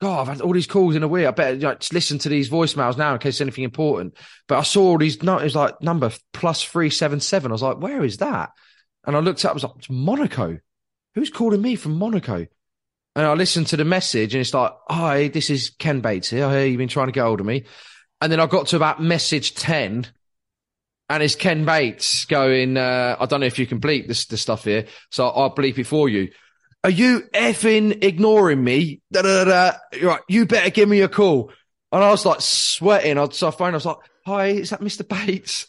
God, 0.00 0.22
I've 0.22 0.28
had 0.28 0.40
all 0.40 0.52
these 0.52 0.66
calls 0.66 0.96
in 0.96 1.04
a 1.04 1.08
week. 1.08 1.26
I 1.26 1.30
better 1.30 1.56
just 1.56 1.92
listen 1.92 2.18
to 2.20 2.28
these 2.28 2.50
voicemails 2.50 2.96
now 2.96 3.12
in 3.12 3.20
case 3.20 3.40
anything 3.40 3.62
important. 3.62 4.16
But 4.48 4.58
I 4.58 4.62
saw 4.64 4.82
all 4.82 4.98
these, 4.98 5.22
no, 5.22 5.38
it 5.38 5.44
was 5.44 5.54
like 5.54 5.80
number 5.80 6.10
plus 6.32 6.64
377. 6.64 7.48
I 7.48 7.54
was 7.54 7.62
like, 7.62 7.76
where 7.76 8.02
is 8.02 8.16
that? 8.16 8.50
And 9.04 9.16
I 9.16 9.20
looked 9.20 9.44
up, 9.44 9.50
I 9.50 9.54
was 9.54 9.64
like, 9.64 9.90
Monaco. 9.90 10.58
Who's 11.14 11.30
calling 11.30 11.60
me 11.60 11.76
from 11.76 11.98
Monaco? 11.98 12.46
And 13.14 13.26
I 13.26 13.34
listened 13.34 13.66
to 13.68 13.76
the 13.76 13.84
message 13.84 14.34
and 14.34 14.40
it's 14.40 14.54
like, 14.54 14.72
hi, 14.88 15.28
this 15.28 15.50
is 15.50 15.70
Ken 15.70 16.00
Bates 16.00 16.30
here. 16.30 16.46
I 16.46 16.52
hear 16.52 16.66
you've 16.66 16.78
been 16.78 16.88
trying 16.88 17.08
to 17.08 17.12
get 17.12 17.24
hold 17.24 17.40
of 17.40 17.46
me. 17.46 17.64
And 18.22 18.32
then 18.32 18.40
I 18.40 18.46
got 18.46 18.68
to 18.68 18.76
about 18.76 19.02
message 19.02 19.54
10 19.54 20.06
and 21.10 21.22
it's 21.22 21.34
Ken 21.34 21.66
Bates 21.66 22.24
going, 22.24 22.78
uh, 22.78 23.16
I 23.20 23.26
don't 23.26 23.40
know 23.40 23.46
if 23.46 23.58
you 23.58 23.66
can 23.66 23.80
bleep 23.80 24.08
this, 24.08 24.24
this 24.24 24.40
stuff 24.40 24.64
here. 24.64 24.86
So 25.10 25.28
I'll 25.28 25.54
bleep 25.54 25.76
it 25.76 25.84
for 25.84 26.08
you. 26.08 26.30
Are 26.84 26.90
you 26.90 27.24
effing 27.34 28.02
ignoring 28.02 28.64
me? 28.64 29.02
Da, 29.12 29.22
da, 29.22 29.44
da. 29.44 29.72
Right, 30.02 30.22
you 30.28 30.46
better 30.46 30.70
give 30.70 30.88
me 30.88 31.02
a 31.02 31.08
call. 31.08 31.52
And 31.92 32.02
I 32.02 32.10
was 32.10 32.24
like 32.24 32.40
sweating. 32.40 33.18
I 33.18 33.28
saw 33.28 33.50
phone. 33.50 33.70
I 33.70 33.74
was 33.74 33.84
like, 33.86 33.98
"Hi, 34.26 34.46
is 34.46 34.70
that 34.70 34.80
Mr. 34.80 35.06
Bates?" 35.06 35.66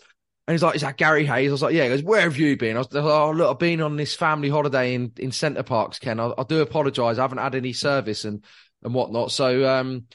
And 0.48 0.54
he's 0.54 0.64
like, 0.64 0.76
"Is 0.76 0.82
that 0.82 0.98
Garry 0.98 1.26
Hayes?" 1.26 1.50
I 1.50 1.52
was 1.52 1.62
like, 1.62 1.74
"Yeah." 1.74 1.84
He 1.84 1.89
goes, 1.89 2.04
"Where 2.04 2.22
have 2.22 2.38
you 2.38 2.58
been?" 2.58 2.76
I 2.76 2.80
was 2.80 2.91
like, 2.91 3.04
"Oh, 3.04 3.32
look, 3.32 3.50
I've 3.50 3.60
been 3.60 3.82
on 3.82 3.96
this 3.96 4.16
family 4.16 4.50
holiday 4.50 4.94
in 4.94 5.14
in 5.18 5.32
Center 5.32 5.64
Parcs, 5.64 6.00
Ken. 6.00 6.20
I, 6.20 6.34
I 6.38 6.44
do 6.44 6.62
apologise. 6.62 7.18
I 7.18 7.22
haven't 7.22 7.38
had 7.38 7.56
any 7.56 7.74
service 7.74 8.26
and 8.26 8.44
and 8.84 8.94
whatnot." 8.94 9.32
So 9.32 9.68
um, 9.70 10.06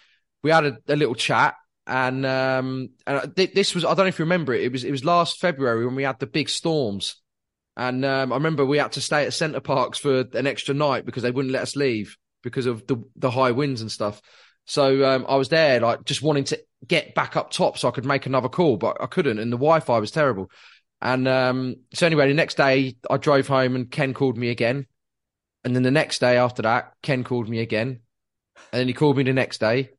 we 0.42 0.50
had 0.50 0.66
a, 0.66 0.78
a 0.88 0.96
little 0.96 1.14
chat, 1.14 1.54
and 1.86 2.26
um, 2.26 2.90
and 3.06 3.34
th- 3.36 3.54
this 3.54 3.74
was 3.74 3.84
I 3.84 3.88
don't 3.88 3.98
know 3.98 4.06
if 4.06 4.18
you 4.18 4.26
remember 4.26 4.52
it. 4.52 4.62
It 4.64 4.72
was 4.72 4.84
it 4.84 4.90
was 4.90 5.04
last 5.04 5.38
February 5.40 5.86
when 5.86 5.94
we 5.94 6.02
had 6.02 6.18
the 6.18 6.26
big 6.26 6.50
storms 6.50 7.16
And 7.76 8.04
um, 8.04 8.32
I 8.32 8.36
remember 8.36 8.66
we 8.66 8.78
had 8.78 8.92
to 8.92 9.00
stay 9.00 9.24
at 9.26 9.34
Center 9.34 9.60
Parcs 9.60 9.98
for 9.98 10.24
an 10.34 10.46
extra 10.46 10.74
night 10.74 11.06
because 11.06 11.22
they 11.22 11.30
wouldn't 11.30 11.52
let 11.52 11.62
us 11.62 11.76
leave 11.76 12.16
because 12.42 12.66
of 12.66 12.86
the 12.86 13.02
the 13.16 13.30
high 13.30 13.52
winds 13.52 13.82
and 13.82 13.90
stuff. 13.92 14.20
So 14.68 15.02
um, 15.04 15.24
I 15.26 15.36
was 15.36 15.48
there, 15.48 15.80
like 15.80 16.04
just 16.04 16.20
wanting 16.20 16.44
to 16.44 16.62
get 16.86 17.14
back 17.14 17.36
up 17.36 17.50
top 17.50 17.78
so 17.78 17.88
I 17.88 17.90
could 17.90 18.04
make 18.04 18.26
another 18.26 18.50
call, 18.50 18.76
but 18.76 18.98
I 19.00 19.06
couldn't, 19.06 19.38
and 19.38 19.50
the 19.50 19.56
Wi-Fi 19.56 19.98
was 19.98 20.10
terrible. 20.10 20.50
And 21.00 21.26
um, 21.26 21.76
so 21.94 22.06
anyway, 22.06 22.28
the 22.28 22.34
next 22.34 22.58
day 22.58 22.96
I 23.10 23.16
drove 23.16 23.48
home 23.48 23.76
and 23.76 23.90
Ken 23.90 24.12
called 24.12 24.36
me 24.36 24.50
again, 24.50 24.86
and 25.64 25.74
then 25.74 25.82
the 25.82 25.90
next 25.90 26.18
day 26.18 26.36
after 26.36 26.62
that, 26.62 26.92
Ken 27.02 27.24
called 27.24 27.48
me 27.48 27.60
again, 27.60 28.00
and 28.70 28.80
then 28.80 28.88
he 28.88 28.92
called 28.92 29.16
me 29.16 29.22
the 29.22 29.32
next 29.32 29.58
day, 29.58 29.90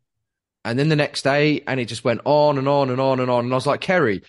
and 0.64 0.78
then 0.78 0.90
the 0.90 0.96
next 0.96 1.24
day, 1.24 1.64
and 1.66 1.80
it 1.80 1.86
just 1.86 2.04
went 2.04 2.22
on 2.26 2.60
and 2.60 2.68
on 2.68 2.92
and 2.92 3.02
on 3.02 3.20
and 3.20 3.32
on. 3.32 3.46
And 3.46 3.54
I 3.54 3.58
was 3.58 3.66
like, 3.66 3.82
Ceri, 3.82 4.24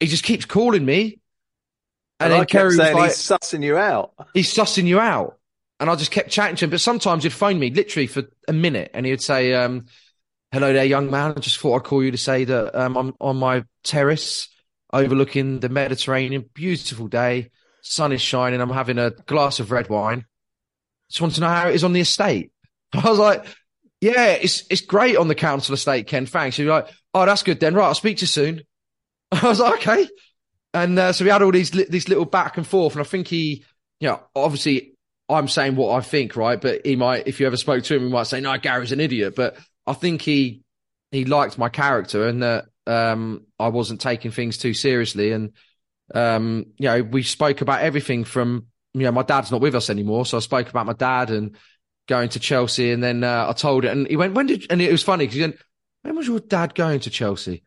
he 0.00 0.06
just 0.06 0.24
keeps 0.24 0.46
calling 0.46 0.84
me. 0.84 1.20
And, 2.20 2.32
And, 2.32 2.32
I 2.32 2.38
then 2.38 2.46
kept 2.46 2.64
Ceri 2.64 2.76
was 2.76 2.76
saying 2.76 2.96
like, 2.96 3.10
he's 3.10 3.18
sussing 3.18 3.62
you 3.62 3.76
out. 3.76 4.12
he's 4.32 4.52
sussing 4.52 4.86
you 4.86 4.98
out. 4.98 5.37
And 5.80 5.88
I 5.88 5.94
just 5.94 6.10
kept 6.10 6.30
chatting 6.30 6.56
to 6.56 6.64
him. 6.64 6.70
But 6.70 6.80
sometimes 6.80 7.22
he'd 7.22 7.32
phone 7.32 7.58
me 7.58 7.70
literally 7.70 8.06
for 8.06 8.24
a 8.48 8.52
minute 8.52 8.90
and 8.94 9.06
he 9.06 9.12
would 9.12 9.22
say, 9.22 9.54
um, 9.54 9.86
hello 10.52 10.72
there, 10.72 10.84
young 10.84 11.10
man. 11.10 11.34
I 11.36 11.40
just 11.40 11.58
thought 11.58 11.76
I'd 11.76 11.84
call 11.84 12.02
you 12.02 12.10
to 12.10 12.18
say 12.18 12.44
that 12.44 12.74
um, 12.78 12.96
I'm 12.96 13.14
on 13.20 13.36
my 13.36 13.64
terrace 13.84 14.48
overlooking 14.92 15.60
the 15.60 15.68
Mediterranean. 15.68 16.48
Beautiful 16.54 17.08
day. 17.08 17.50
Sun 17.82 18.12
is 18.12 18.20
shining. 18.20 18.60
I'm 18.60 18.70
having 18.70 18.98
a 18.98 19.10
glass 19.10 19.60
of 19.60 19.70
red 19.70 19.88
wine. 19.88 20.24
Just 21.10 21.20
want 21.20 21.34
to 21.36 21.40
know 21.40 21.48
how 21.48 21.68
it 21.68 21.74
is 21.74 21.84
on 21.84 21.92
the 21.92 22.00
estate. 22.00 22.52
I 22.92 23.08
was 23.08 23.18
like, 23.18 23.44
yeah, 24.00 24.32
it's 24.32 24.64
it's 24.70 24.82
great 24.82 25.16
on 25.16 25.28
the 25.28 25.34
council 25.34 25.74
estate, 25.74 26.06
Ken. 26.06 26.26
Thanks. 26.26 26.56
He's 26.56 26.66
like, 26.66 26.88
oh, 27.14 27.26
that's 27.26 27.42
good 27.42 27.60
then. 27.60 27.74
Right, 27.74 27.86
I'll 27.86 27.94
speak 27.94 28.18
to 28.18 28.22
you 28.22 28.26
soon. 28.28 28.62
I 29.32 29.48
was 29.48 29.60
like, 29.60 29.86
okay. 29.86 30.08
And 30.74 30.98
uh, 30.98 31.12
so 31.12 31.24
we 31.24 31.30
had 31.30 31.42
all 31.42 31.50
these 31.50 31.70
these 31.70 32.08
little 32.08 32.24
back 32.24 32.56
and 32.56 32.66
forth, 32.66 32.94
and 32.94 33.00
I 33.00 33.04
think 33.04 33.26
he, 33.26 33.64
you 34.00 34.08
know, 34.08 34.20
obviously 34.36 34.94
I'm 35.28 35.48
saying 35.48 35.76
what 35.76 35.94
I 35.94 36.00
think, 36.00 36.36
right? 36.36 36.60
But 36.60 36.86
he 36.86 36.96
might, 36.96 37.28
if 37.28 37.40
you 37.40 37.46
ever 37.46 37.56
spoke 37.56 37.84
to 37.84 37.96
him, 37.96 38.02
he 38.02 38.08
might 38.08 38.26
say, 38.26 38.40
"No, 38.40 38.56
Garry's 38.58 38.92
an 38.92 39.00
idiot." 39.00 39.34
But 39.36 39.56
I 39.86 39.92
think 39.92 40.22
he 40.22 40.62
he 41.10 41.24
liked 41.24 41.58
my 41.58 41.68
character 41.68 42.26
and 42.26 42.42
that 42.42 42.66
um, 42.86 43.46
I 43.58 43.68
wasn't 43.68 44.00
taking 44.00 44.30
things 44.30 44.58
too 44.58 44.74
seriously, 44.74 45.32
and 45.32 45.52
um, 46.14 46.66
you 46.78 46.88
know, 46.88 47.02
we 47.02 47.22
spoke 47.22 47.60
about 47.60 47.82
everything 47.82 48.24
from 48.24 48.66
you 48.94 49.02
know, 49.02 49.12
my 49.12 49.22
dad's 49.22 49.50
not 49.50 49.60
with 49.60 49.74
us 49.74 49.90
anymore, 49.90 50.26
so 50.26 50.36
I 50.36 50.40
spoke 50.40 50.68
about 50.68 50.86
my 50.86 50.92
dad 50.92 51.30
and 51.30 51.56
going 52.06 52.30
to 52.30 52.40
Chelsea, 52.40 52.90
and 52.90 53.02
then 53.02 53.22
uh, 53.22 53.46
I 53.48 53.52
told 53.52 53.84
it, 53.84 53.92
and 53.92 54.06
he 54.06 54.16
went, 54.16 54.34
"When 54.34 54.46
did?" 54.46 54.66
And 54.70 54.80
it 54.80 54.90
was 54.90 55.02
funny 55.02 55.24
because 55.24 55.36
he 55.36 55.42
went, 55.42 55.56
"When 56.02 56.16
was 56.16 56.26
your 56.26 56.40
dad 56.40 56.74
going 56.74 57.00
to 57.00 57.10
Chelsea?" 57.10 57.64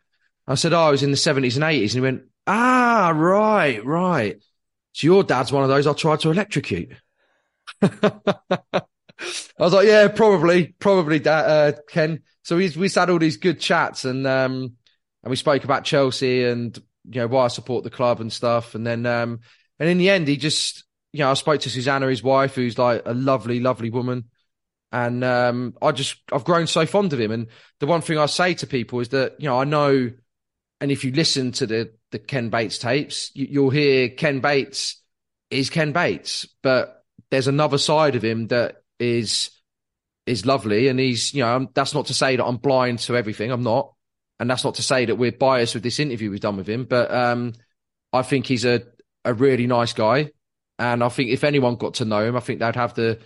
I 0.47 0.55
said, 0.55 0.73
"Oh, 0.73 0.81
I 0.81 0.91
was 0.91 1.03
in 1.03 1.11
the 1.11 1.17
seventies 1.17 1.57
and 1.57 1.63
80s. 1.63 1.83
and 1.83 1.91
he 1.91 2.01
went, 2.01 2.23
"Ah, 2.47 3.13
right, 3.15 3.83
right. 3.85 4.41
So 4.93 5.05
your 5.05 5.23
dad's 5.23 5.51
one 5.51 5.63
of 5.63 5.69
those 5.69 5.87
I 5.87 5.93
tried 5.93 6.21
to 6.21 6.31
electrocute." 6.31 6.93
I 9.21 9.63
was 9.63 9.73
like, 9.73 9.87
"Yeah, 9.87 10.07
probably, 10.07 10.75
probably, 10.79 11.25
uh, 11.25 11.73
Ken." 11.89 12.21
So 12.43 12.57
we 12.57 12.69
we 12.69 12.89
had 12.89 13.09
all 13.09 13.19
these 13.19 13.37
good 13.37 13.59
chats, 13.59 14.05
and 14.05 14.25
um, 14.27 14.73
and 15.23 15.29
we 15.29 15.35
spoke 15.35 15.63
about 15.63 15.83
Chelsea 15.83 16.43
and 16.43 16.77
you 17.05 17.21
know 17.21 17.27
why 17.27 17.45
I 17.45 17.47
support 17.47 17.83
the 17.83 17.89
club 17.89 18.21
and 18.21 18.31
stuff, 18.31 18.75
and 18.75 18.85
then 18.85 19.05
um, 19.05 19.39
and 19.79 19.89
in 19.89 19.97
the 19.97 20.09
end, 20.09 20.27
he 20.27 20.37
just 20.37 20.83
you 21.11 21.19
know 21.19 21.31
I 21.31 21.33
spoke 21.35 21.61
to 21.61 21.69
Suzannah, 21.69 22.07
his 22.07 22.23
wife, 22.23 22.55
who's 22.55 22.77
like 22.77 23.03
a 23.05 23.13
lovely, 23.13 23.59
lovely 23.59 23.89
woman. 23.89 24.25
And 24.93 25.23
um, 25.23 25.75
I 25.81 25.91
just 25.93 26.17
I've 26.33 26.43
grown 26.43 26.67
so 26.67 26.85
fond 26.85 27.13
of 27.13 27.19
him. 27.19 27.31
And 27.31 27.47
the 27.79 27.87
one 27.87 28.01
thing 28.01 28.17
I 28.17 28.25
say 28.25 28.53
to 28.55 28.67
people 28.67 28.99
is 28.99 29.09
that 29.09 29.35
you 29.39 29.47
know 29.47 29.59
I 29.59 29.63
know, 29.63 30.11
and 30.81 30.91
if 30.91 31.03
you 31.03 31.11
listen 31.11 31.51
to 31.53 31.65
the 31.65 31.93
the 32.11 32.19
Ken 32.19 32.49
Bates 32.49 32.77
tapes, 32.77 33.31
you, 33.33 33.47
you'll 33.49 33.69
hear 33.69 34.09
Ken 34.09 34.39
Bates 34.39 35.01
is 35.49 35.69
Ken 35.69 35.91
Bates, 35.91 36.47
but 36.63 37.00
there's 37.31 37.47
another 37.47 37.77
side 37.77 38.15
of 38.15 38.23
him 38.23 38.47
that 38.47 38.83
is 38.99 39.49
is 40.27 40.45
lovely, 40.45 40.87
and 40.87 40.99
he's 40.99 41.33
you 41.33 41.41
know 41.41 41.67
that's 41.73 41.93
not 41.93 42.07
to 42.07 42.13
say 42.13 42.35
that 42.35 42.45
I'm 42.45 42.57
blind 42.57 42.99
to 42.99 43.17
everything. 43.17 43.51
I'm 43.51 43.63
not, 43.63 43.93
and 44.39 44.49
that's 44.49 44.63
not 44.63 44.75
to 44.75 44.83
say 44.83 45.05
that 45.05 45.15
we're 45.15 45.31
biased 45.31 45.73
with 45.73 45.83
this 45.83 45.99
interview 45.99 46.29
we've 46.29 46.39
done 46.39 46.57
with 46.57 46.69
him. 46.69 46.85
But 46.85 47.11
um, 47.11 47.53
I 48.13 48.21
think 48.21 48.45
he's 48.45 48.65
a 48.65 48.83
a 49.25 49.33
really 49.33 49.65
nice 49.65 49.93
guy, 49.93 50.31
and 50.77 51.03
I 51.03 51.09
think 51.09 51.31
if 51.31 51.43
anyone 51.43 51.75
got 51.75 51.95
to 51.95 52.05
know 52.05 52.23
him, 52.23 52.35
I 52.35 52.41
think 52.41 52.59
they'd 52.59 52.75
have 52.75 52.93
the 52.93 53.19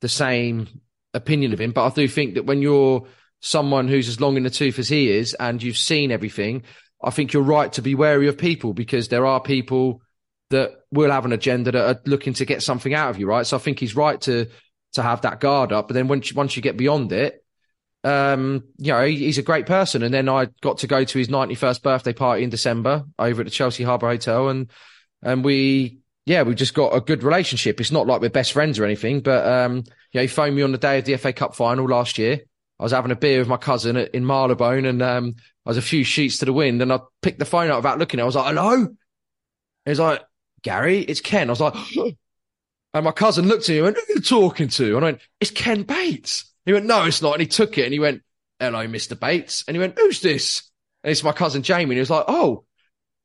the 0.00 0.08
same 0.08 0.68
opinion 1.14 1.52
of 1.52 1.60
him. 1.60 1.72
But 1.72 1.86
I 1.86 1.94
do 1.94 2.08
think 2.08 2.34
that 2.34 2.44
when 2.44 2.60
you're 2.60 3.06
someone 3.40 3.88
who's 3.88 4.08
as 4.08 4.20
long 4.20 4.36
in 4.36 4.42
the 4.42 4.50
tooth 4.50 4.78
as 4.78 4.88
he 4.88 5.10
is, 5.10 5.34
and 5.34 5.62
you've 5.62 5.78
seen 5.78 6.10
everything, 6.10 6.64
I 7.02 7.10
think 7.10 7.32
you're 7.32 7.42
right 7.42 7.72
to 7.74 7.82
be 7.82 7.94
wary 7.94 8.26
of 8.28 8.36
people 8.36 8.74
because 8.74 9.08
there 9.08 9.26
are 9.26 9.40
people 9.40 10.02
that 10.50 10.72
will 10.90 11.10
have 11.10 11.24
an 11.24 11.32
agenda 11.32 11.72
that 11.72 11.88
are 11.96 12.00
looking 12.06 12.34
to 12.34 12.44
get 12.44 12.62
something 12.62 12.94
out 12.94 13.10
of 13.10 13.18
you, 13.18 13.26
right? 13.26 13.46
So 13.46 13.56
I 13.56 13.60
think 13.60 13.78
he's 13.78 13.96
right 13.96 14.20
to 14.22 14.46
to 14.94 15.02
have 15.02 15.22
that 15.22 15.40
guard 15.40 15.72
up. 15.72 15.88
But 15.88 15.94
then 15.94 16.08
once 16.08 16.30
you, 16.30 16.36
once 16.36 16.56
you 16.56 16.62
get 16.62 16.76
beyond 16.76 17.12
it, 17.12 17.44
um, 18.04 18.64
you 18.78 18.92
know, 18.92 19.04
he, 19.04 19.16
he's 19.16 19.38
a 19.38 19.42
great 19.42 19.66
person. 19.66 20.02
And 20.02 20.14
then 20.14 20.28
I 20.28 20.48
got 20.60 20.78
to 20.78 20.86
go 20.86 21.02
to 21.02 21.18
his 21.18 21.28
91st 21.28 21.82
birthday 21.82 22.12
party 22.12 22.44
in 22.44 22.50
December 22.50 23.04
over 23.18 23.40
at 23.40 23.44
the 23.46 23.50
Chelsea 23.50 23.82
Harbour 23.82 24.08
Hotel, 24.08 24.48
and 24.48 24.70
and 25.22 25.44
we 25.44 25.98
yeah, 26.26 26.42
we 26.42 26.54
just 26.54 26.74
got 26.74 26.94
a 26.94 27.00
good 27.00 27.22
relationship. 27.22 27.80
It's 27.80 27.90
not 27.90 28.06
like 28.06 28.20
we're 28.20 28.30
best 28.30 28.52
friends 28.52 28.78
or 28.78 28.84
anything, 28.84 29.20
but 29.20 29.46
um, 29.46 29.76
you 29.76 29.82
know, 30.14 30.22
he 30.22 30.28
phoned 30.28 30.56
me 30.56 30.62
on 30.62 30.72
the 30.72 30.78
day 30.78 30.98
of 30.98 31.04
the 31.04 31.16
FA 31.16 31.32
Cup 31.32 31.54
final 31.54 31.86
last 31.86 32.18
year. 32.18 32.40
I 32.78 32.82
was 32.82 32.92
having 32.92 33.12
a 33.12 33.16
beer 33.16 33.38
with 33.38 33.48
my 33.48 33.56
cousin 33.56 33.96
at- 33.96 34.14
in 34.14 34.26
Marylebone, 34.26 34.84
and 34.84 35.02
um, 35.02 35.34
I 35.64 35.70
was 35.70 35.76
a 35.76 35.82
few 35.82 36.04
sheets 36.04 36.38
to 36.38 36.44
the 36.44 36.52
wind, 36.52 36.82
and 36.82 36.92
I 36.92 37.00
picked 37.22 37.38
the 37.38 37.44
phone 37.44 37.70
up 37.70 37.78
without 37.78 37.98
looking. 37.98 38.20
I 38.20 38.24
was 38.24 38.36
like, 38.36 38.54
"Hello," 38.54 38.88
He's 39.84 40.00
like, 40.00 40.22
"Garry, 40.64 41.00
it's 41.00 41.20
Ken." 41.20 41.48
I 41.48 41.52
was 41.52 41.60
like, 41.60 41.74
and 42.94 43.04
my 43.04 43.12
cousin 43.12 43.46
looked 43.46 43.68
at 43.68 43.72
me 43.72 43.78
and 43.78 43.84
went, 43.84 43.96
"Who 43.96 44.02
are 44.02 44.16
you 44.16 44.20
talking 44.20 44.68
to?" 44.68 44.96
And 44.96 45.04
I 45.04 45.08
went, 45.08 45.20
"It's 45.40 45.52
Ken 45.52 45.84
Bates." 45.84 46.52
He 46.66 46.72
went, 46.72 46.86
"No, 46.86 47.04
it's 47.04 47.22
not," 47.22 47.34
and 47.34 47.40
he 47.40 47.46
took 47.46 47.78
it 47.78 47.84
and 47.84 47.92
he 47.92 48.00
went, 48.00 48.22
"Hello, 48.58 48.86
Mister 48.88 49.14
Bates," 49.14 49.64
and 49.68 49.76
he 49.76 49.80
went, 49.80 49.96
"Who's 49.98 50.20
this?" 50.20 50.68
And 51.04 51.12
it's 51.12 51.22
my 51.22 51.32
cousin 51.32 51.62
Jamie, 51.62 51.84
and 51.84 51.92
he 51.92 52.00
was 52.00 52.10
like, 52.10 52.24
"Oh." 52.26 52.64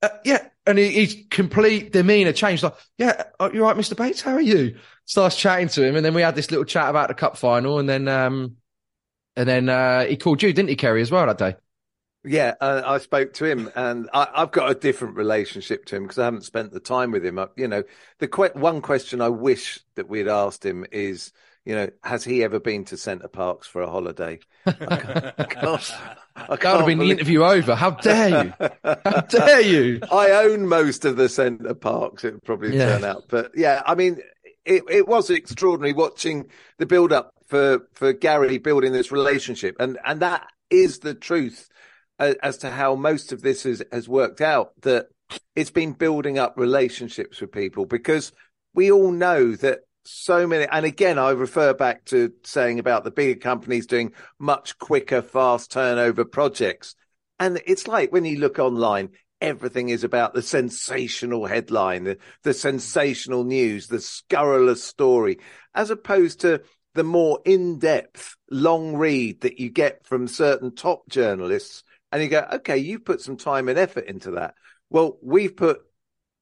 Uh, 0.01 0.09
yeah, 0.23 0.47
and 0.65 0.77
he, 0.77 0.89
he's 0.91 1.25
complete 1.29 1.91
demeanor 1.91 2.31
changed. 2.31 2.63
Like, 2.63 2.75
yeah, 2.97 3.23
uh, 3.37 3.49
you're 3.53 3.65
right, 3.65 3.75
Mr. 3.75 3.97
Bates. 3.97 4.21
How 4.21 4.33
are 4.33 4.41
you? 4.41 4.77
Starts 5.03 5.35
chatting 5.35 5.67
to 5.69 5.83
him, 5.83 5.97
and 5.97 6.05
then 6.05 6.13
we 6.13 6.21
had 6.21 6.35
this 6.35 6.51
little 6.51 6.63
chat 6.63 6.89
about 6.89 7.09
the 7.09 7.15
cup 7.15 7.35
final, 7.35 7.79
and 7.79 7.89
then 7.89 8.07
um, 8.07 8.55
and 9.35 9.47
then 9.47 9.69
uh, 9.69 10.05
he 10.05 10.17
called 10.17 10.41
you, 10.43 10.53
didn't 10.53 10.69
he, 10.69 10.75
Ceri, 10.75 11.01
as 11.01 11.11
well 11.11 11.25
that 11.25 11.37
day? 11.37 11.55
Yeah, 12.30 12.53
uh, 12.61 12.84
I 12.86 12.99
spoke 12.99 13.34
to 13.34 13.45
him, 13.45 13.71
and 13.75 14.07
I, 14.13 14.27
I've 14.36 14.51
got 14.51 14.69
a 14.69 14.75
different 14.75 15.15
relationship 15.15 15.86
to 15.86 15.95
him 15.95 16.03
because 16.03 16.19
I 16.19 16.25
haven't 16.25 16.43
spent 16.45 16.71
the 16.71 16.80
time 16.80 17.09
with 17.09 17.25
him. 17.25 17.39
I, 17.39 17.47
you 17.55 17.67
know, 17.67 17.84
the 18.19 18.27
que- 18.27 18.51
one 18.53 18.82
question 18.84 19.19
I 19.19 19.30
wish 19.30 19.80
that 19.95 20.07
we'd 20.09 20.27
asked 20.27 20.63
him 20.63 20.86
is, 20.91 21.32
you 21.65 21.73
know, 21.73 21.89
has 22.03 22.23
he 22.23 22.43
ever 22.43 22.59
been 22.59 22.86
to 22.86 22.97
Center 22.97 23.27
Parcs 23.30 23.65
for 23.67 23.82
a 23.82 23.89
holiday? 23.89 24.41
I 24.88 24.93
can't, 24.95 25.25
I 25.39 25.43
can't, 25.45 25.91
I 26.36 26.55
That 26.55 26.71
would 26.73 26.77
have 26.82 26.86
been 26.86 26.99
the 26.99 27.09
interview 27.09 27.43
over. 27.43 27.73
How 27.73 27.89
dare 27.91 28.30
you? 28.30 28.53
How 29.05 29.21
dare 29.21 29.61
you? 29.61 29.99
I 30.11 30.30
own 30.32 30.67
most 30.67 31.05
of 31.05 31.17
the 31.17 31.30
Center 31.30 31.73
Parcs. 31.73 32.23
It 32.23 32.34
would 32.34 32.43
probably 32.43 32.73
Yeah. 32.73 32.86
turn 32.86 33.05
out, 33.05 33.23
but 33.27 33.51
yeah, 33.55 33.82
I 33.88 33.95
mean, 33.95 34.19
it 34.65 34.84
it 34.89 35.07
was 35.07 35.32
extraordinary 35.32 35.93
watching 35.93 36.47
the 36.77 36.86
build 36.86 37.11
up 37.11 37.34
for 37.47 37.88
for 37.93 38.13
Garry 38.13 38.59
building 38.59 38.91
this 38.93 39.11
relationship, 39.11 39.75
and 39.80 39.97
and 40.05 40.19
that 40.21 40.47
is 40.69 40.99
the 40.99 41.15
truth 41.15 41.69
as 42.20 42.57
to 42.57 42.70
how 42.70 42.95
most 42.95 43.32
of 43.32 43.41
this 43.41 43.63
has 43.63 43.82
has 43.91 44.07
worked 44.07 44.41
out. 44.41 44.72
That 44.82 45.07
it's 45.55 45.72
been 45.72 45.93
building 45.93 46.38
up 46.39 46.53
relationships 46.57 47.41
with 47.41 47.51
people 47.51 47.86
because 47.86 48.32
we 48.74 48.91
all 48.91 49.11
know 49.11 49.55
that 49.55 49.80
so 50.03 50.47
many 50.47 50.65
and 50.72 50.86
again 50.86 51.20
i 51.20 51.30
refer 51.30 51.74
back 51.74 52.05
to 52.05 52.32
saying 52.43 52.80
about 52.80 53.03
the 53.03 53.11
bigger 53.11 53.39
companies 53.39 53.86
doing 53.86 54.11
much 54.39 54.78
quicker 54.80 55.22
fast 55.22 55.72
turnover 55.72 56.26
projects 56.26 56.95
and 57.38 57.61
it's 57.67 57.88
like 57.88 58.11
when 58.11 58.26
you 58.26 58.39
look 58.39 58.57
online 58.57 59.09
everything 59.41 59.89
is 59.89 60.03
about 60.03 60.34
the 60.34 60.41
sensational 60.41 61.45
headline 61.45 62.05
the, 62.05 62.17
the 62.43 62.53
sensational 62.53 63.43
news 63.43 63.88
the 63.88 63.99
scurrilous 63.99 64.84
story 64.84 65.38
as 65.76 65.91
opposed 65.91 66.41
to 66.41 66.61
the 66.95 67.03
more 67.03 67.39
in-depth 67.45 68.36
long 68.49 68.95
read 68.95 69.41
that 69.41 69.59
you 69.59 69.70
get 69.70 70.05
from 70.05 70.28
certain 70.28 70.74
top 70.74 71.07
journalists 71.07 71.84
and 72.12 72.22
you 72.22 72.30
go 72.30 72.45
okay 72.53 72.78
you 72.78 72.99
put 72.99 73.22
some 73.22 73.38
time 73.38 73.70
and 73.70 73.78
effort 73.78 74.05
into 74.05 74.32
that 74.32 74.55
well 74.89 75.18
we've 75.22 75.55
put 75.55 75.82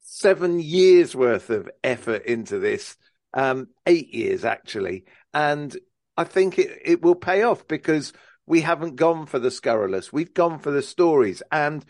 seven 0.10 0.60
years 0.60 1.16
worth 1.16 1.50
of 1.50 1.70
effort 1.84 2.26
into 2.26 2.60
this 2.60 2.98
um, 3.34 3.68
eight 3.86 4.14
years 4.14 4.46
actually. 4.46 5.06
And 5.34 5.76
I 6.16 6.24
think 6.24 6.58
it, 6.58 6.82
it 6.84 7.02
will 7.02 7.16
pay 7.16 7.44
off 7.44 7.68
because 7.68 8.14
we 8.46 8.62
haven't 8.62 8.96
gone 8.96 9.26
for 9.26 9.40
the 9.40 9.52
scurrilous. 9.52 10.12
We've 10.14 10.34
gone 10.34 10.60
for 10.60 10.72
the 10.72 10.82
stories. 10.82 11.44
And 11.52 11.86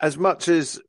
as 0.00 0.16
much 0.16 0.48
as 0.48 0.80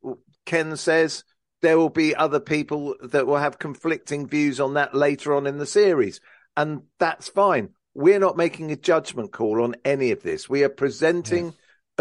Ken 0.46 0.76
says, 0.76 1.24
there 1.60 1.78
will 1.78 1.90
be 1.90 2.16
other 2.16 2.40
people 2.40 2.96
that 3.02 3.26
will 3.26 3.36
have 3.36 3.58
conflicting 3.58 4.26
views 4.26 4.58
on 4.58 4.74
that 4.74 4.94
later 4.94 5.34
on 5.34 5.46
in 5.46 5.58
the 5.58 5.66
series. 5.66 6.20
And 6.56 6.82
that's 6.98 7.28
fine. 7.28 7.70
We're 7.94 8.18
not 8.18 8.38
making 8.38 8.72
a 8.72 8.76
judgment 8.76 9.32
call 9.32 9.62
on 9.62 9.76
any 9.84 10.10
of 10.10 10.22
this. 10.22 10.48
We 10.48 10.64
are 10.64 10.70
presenting 10.70 11.52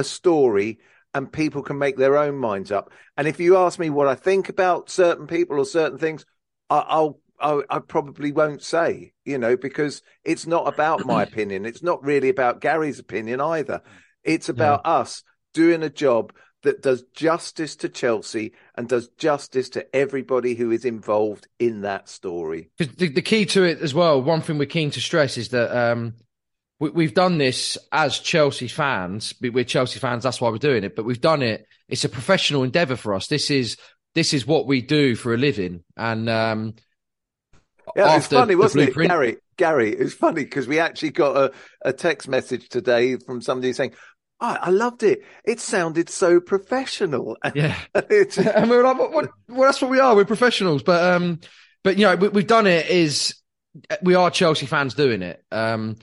a 0.01 0.03
story 0.03 0.79
and 1.13 1.31
people 1.31 1.61
can 1.61 1.77
make 1.77 1.95
their 1.95 2.17
own 2.17 2.35
minds 2.37 2.71
up. 2.71 2.91
And 3.15 3.27
if 3.27 3.39
you 3.39 3.55
ask 3.57 3.79
me 3.79 3.89
what 3.89 4.07
I 4.07 4.15
think 4.15 4.49
about 4.49 4.89
certain 4.89 5.27
people 5.27 5.59
or 5.59 5.65
certain 5.65 5.97
things, 5.97 6.25
I, 6.69 6.79
I'll 6.87 7.19
I, 7.39 7.61
I, 7.69 7.79
probably 7.79 8.31
won't 8.31 8.61
say, 8.61 9.13
you 9.25 9.37
know, 9.39 9.57
because 9.57 10.03
it's 10.23 10.45
not 10.45 10.67
about 10.67 11.05
my 11.05 11.23
opinion. 11.31 11.65
It's 11.65 11.81
not 11.81 12.03
really 12.03 12.29
about 12.29 12.61
Garry's 12.61 12.99
opinion 12.99 13.41
either. 13.41 13.81
It's 14.23 14.47
about 14.47 14.81
yeah. 14.85 14.91
us 14.91 15.23
doing 15.53 15.81
a 15.81 15.89
job 15.89 16.33
that 16.63 16.83
does 16.83 17.03
justice 17.15 17.75
to 17.77 17.89
Chelsea 17.89 18.53
and 18.75 18.87
does 18.87 19.09
justice 19.17 19.69
to 19.69 19.95
everybody 19.95 20.53
who 20.53 20.69
is 20.69 20.85
involved 20.85 21.47
in 21.57 21.81
that 21.81 22.07
story. 22.07 22.69
The, 22.77 23.09
the 23.09 23.21
key 23.23 23.45
to 23.47 23.63
it 23.63 23.79
as 23.79 23.95
well, 23.95 24.21
one 24.21 24.41
thing 24.41 24.59
we're 24.59 24.65
keen 24.65 24.91
to 24.91 25.01
stress 25.01 25.37
is 25.37 25.49
that 25.49 25.75
um, 25.75 26.13
we, 26.89 27.05
have 27.05 27.13
done 27.13 27.37
this 27.37 27.77
as 27.91 28.19
Chelsea 28.19 28.67
fans. 28.67 29.33
We're 29.39 29.63
Chelsea 29.63 29.99
fans, 29.99 30.23
that's 30.23 30.41
why 30.41 30.49
we're 30.49 30.57
doing 30.57 30.83
it. 30.83 30.95
But 30.95 31.05
we've 31.05 31.21
done 31.21 31.43
it. 31.43 31.67
It's 31.87 32.05
a 32.05 32.09
professional 32.09 32.63
endeavour 32.63 32.95
for 32.95 33.13
us. 33.13 33.27
This 33.27 33.51
is 33.51 33.77
this 34.15 34.33
is 34.33 34.45
what 34.47 34.65
we 34.65 34.81
do 34.81 35.15
for 35.15 35.33
a 35.33 35.37
living. 35.37 35.83
And 35.95 36.29
um, 36.29 36.73
yeah, 37.95 38.17
it's 38.17 38.27
funny, 38.27 38.55
wasn't 38.55 38.89
it, 38.89 38.95
Garry? 38.95 39.37
Garry, 39.57 39.91
it 39.91 39.99
was 39.99 40.13
funny 40.13 40.43
because 40.43 40.67
we 40.67 40.79
actually 40.79 41.11
got 41.11 41.37
a, 41.37 41.51
a 41.83 41.93
text 41.93 42.27
message 42.27 42.67
today 42.69 43.17
from 43.17 43.41
somebody 43.41 43.73
saying, 43.73 43.93
oh, 44.39 44.57
I 44.59 44.71
loved 44.71 45.03
it. 45.03 45.23
It 45.45 45.59
sounded 45.59 46.09
so 46.09 46.39
professional. 46.39 47.37
Yeah. 47.53 47.77
and 47.93 48.69
we 48.69 48.77
were 48.77 48.83
like, 48.83 48.97
what, 48.97 49.11
what, 49.11 49.29
well, 49.47 49.61
that's 49.61 49.81
what 49.81 49.91
we 49.91 49.99
are. 49.99 50.15
We're 50.15 50.25
professionals. 50.25 50.83
But, 50.83 51.13
um, 51.13 51.39
but 51.83 51.97
you 51.97 52.05
know, 52.05 52.15
we, 52.15 52.41
have 52.41 52.47
done 52.47 52.67
it 52.67 52.87
is 52.87 53.35
we 54.01 54.15
are 54.15 54.31
Chelsea 54.31 54.65
fans 54.65 54.93
doing 54.93 55.21
it. 55.21 55.43
Um, 55.51 55.97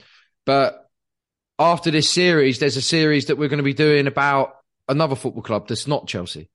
but 0.49 0.89
after 1.59 1.91
this 1.91 2.09
series, 2.09 2.57
there's 2.57 2.75
a 2.75 2.81
series 2.81 3.27
that 3.27 3.37
we're 3.37 3.49
going 3.49 3.59
to 3.59 3.63
be 3.63 3.75
doing 3.75 4.07
about 4.07 4.55
another 4.87 5.15
football 5.15 5.43
club 5.43 5.67
that's 5.67 5.85
not 5.85 6.07
Chelsea. 6.07 6.49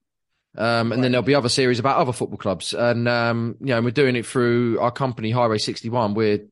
Um, 0.57 0.91
and 0.91 1.01
then 1.01 1.13
there'll 1.13 1.23
be 1.23 1.33
other 1.33 1.47
series 1.47 1.79
about 1.79 1.95
other 1.95 2.11
football 2.11 2.37
clubs. 2.37 2.73
And, 2.73 3.07
um, 3.07 3.55
you 3.61 3.67
know, 3.67 3.81
we're 3.81 3.91
doing 3.91 4.17
it 4.17 4.25
through 4.25 4.81
our 4.81 4.91
company, 4.91 5.31
Highway 5.31 5.59
61. 5.59 6.13
We're, 6.13 6.45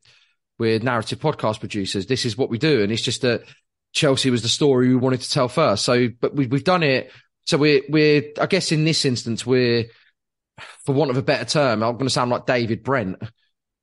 we're 0.57 0.79
narrative 0.79 1.19
podcast 1.19 1.59
producers. 1.59 2.05
This 2.05 2.23
is 2.23 2.37
what 2.37 2.49
we 2.49 2.57
do. 2.57 2.81
And 2.81 2.93
it's 2.93 3.01
just 3.01 3.23
that 3.23 3.43
Chelsea 3.91 4.29
was 4.29 4.41
the 4.41 4.47
story 4.47 4.87
we 4.87 4.95
wanted 4.95 5.19
to 5.19 5.29
tell 5.29 5.49
first. 5.49 5.83
So, 5.83 6.07
but 6.21 6.33
we, 6.33 6.47
we've 6.47 6.63
done 6.63 6.83
it. 6.83 7.11
So 7.43 7.57
we're, 7.57 7.81
we're, 7.89 8.23
I 8.39 8.45
guess 8.45 8.71
in 8.71 8.85
this 8.85 9.03
instance, 9.03 9.45
we're, 9.45 9.87
for 10.85 10.95
want 10.95 11.11
of 11.11 11.17
a 11.17 11.21
better 11.21 11.43
term, 11.43 11.83
I'm 11.83 11.97
going 11.97 12.05
to 12.05 12.09
sound 12.09 12.31
like 12.31 12.45
David 12.45 12.83
Brent, 12.83 13.21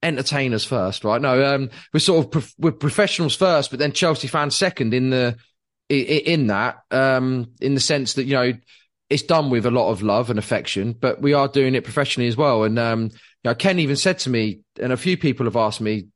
entertainers 0.02 0.64
first, 0.64 1.04
right? 1.04 1.20
No, 1.20 1.54
um, 1.54 1.70
we're 1.92 2.00
sort 2.00 2.34
of, 2.34 2.54
we're 2.58 2.72
professionals 2.72 3.36
first, 3.36 3.70
but 3.70 3.78
then 3.78 3.92
Chelsea 3.92 4.28
fans 4.28 4.56
second 4.56 4.94
in 4.94 5.10
the, 5.10 5.36
in 5.88 6.46
that, 6.48 6.78
um, 6.90 7.52
in 7.60 7.74
the 7.74 7.80
sense 7.80 8.14
that, 8.14 8.24
you 8.24 8.34
know, 8.34 8.52
it's 9.08 9.22
done 9.24 9.50
with 9.50 9.66
a 9.66 9.70
lot 9.70 9.90
of 9.90 10.02
love 10.02 10.30
and 10.30 10.38
affection, 10.38 10.92
but 10.92 11.20
we 11.20 11.32
are 11.34 11.48
doing 11.48 11.74
it 11.74 11.84
professionally 11.84 12.28
as 12.28 12.36
well. 12.36 12.62
And, 12.62 12.78
um, 12.78 13.04
you 13.04 13.10
know, 13.44 13.54
Ken 13.54 13.78
even 13.80 13.96
said 13.96 14.20
to 14.20 14.30
me, 14.30 14.60
and 14.80 14.92
a 14.92 14.96
few 14.96 15.16
people 15.16 15.46
have 15.46 15.56
asked 15.56 15.80
me, 15.80 16.06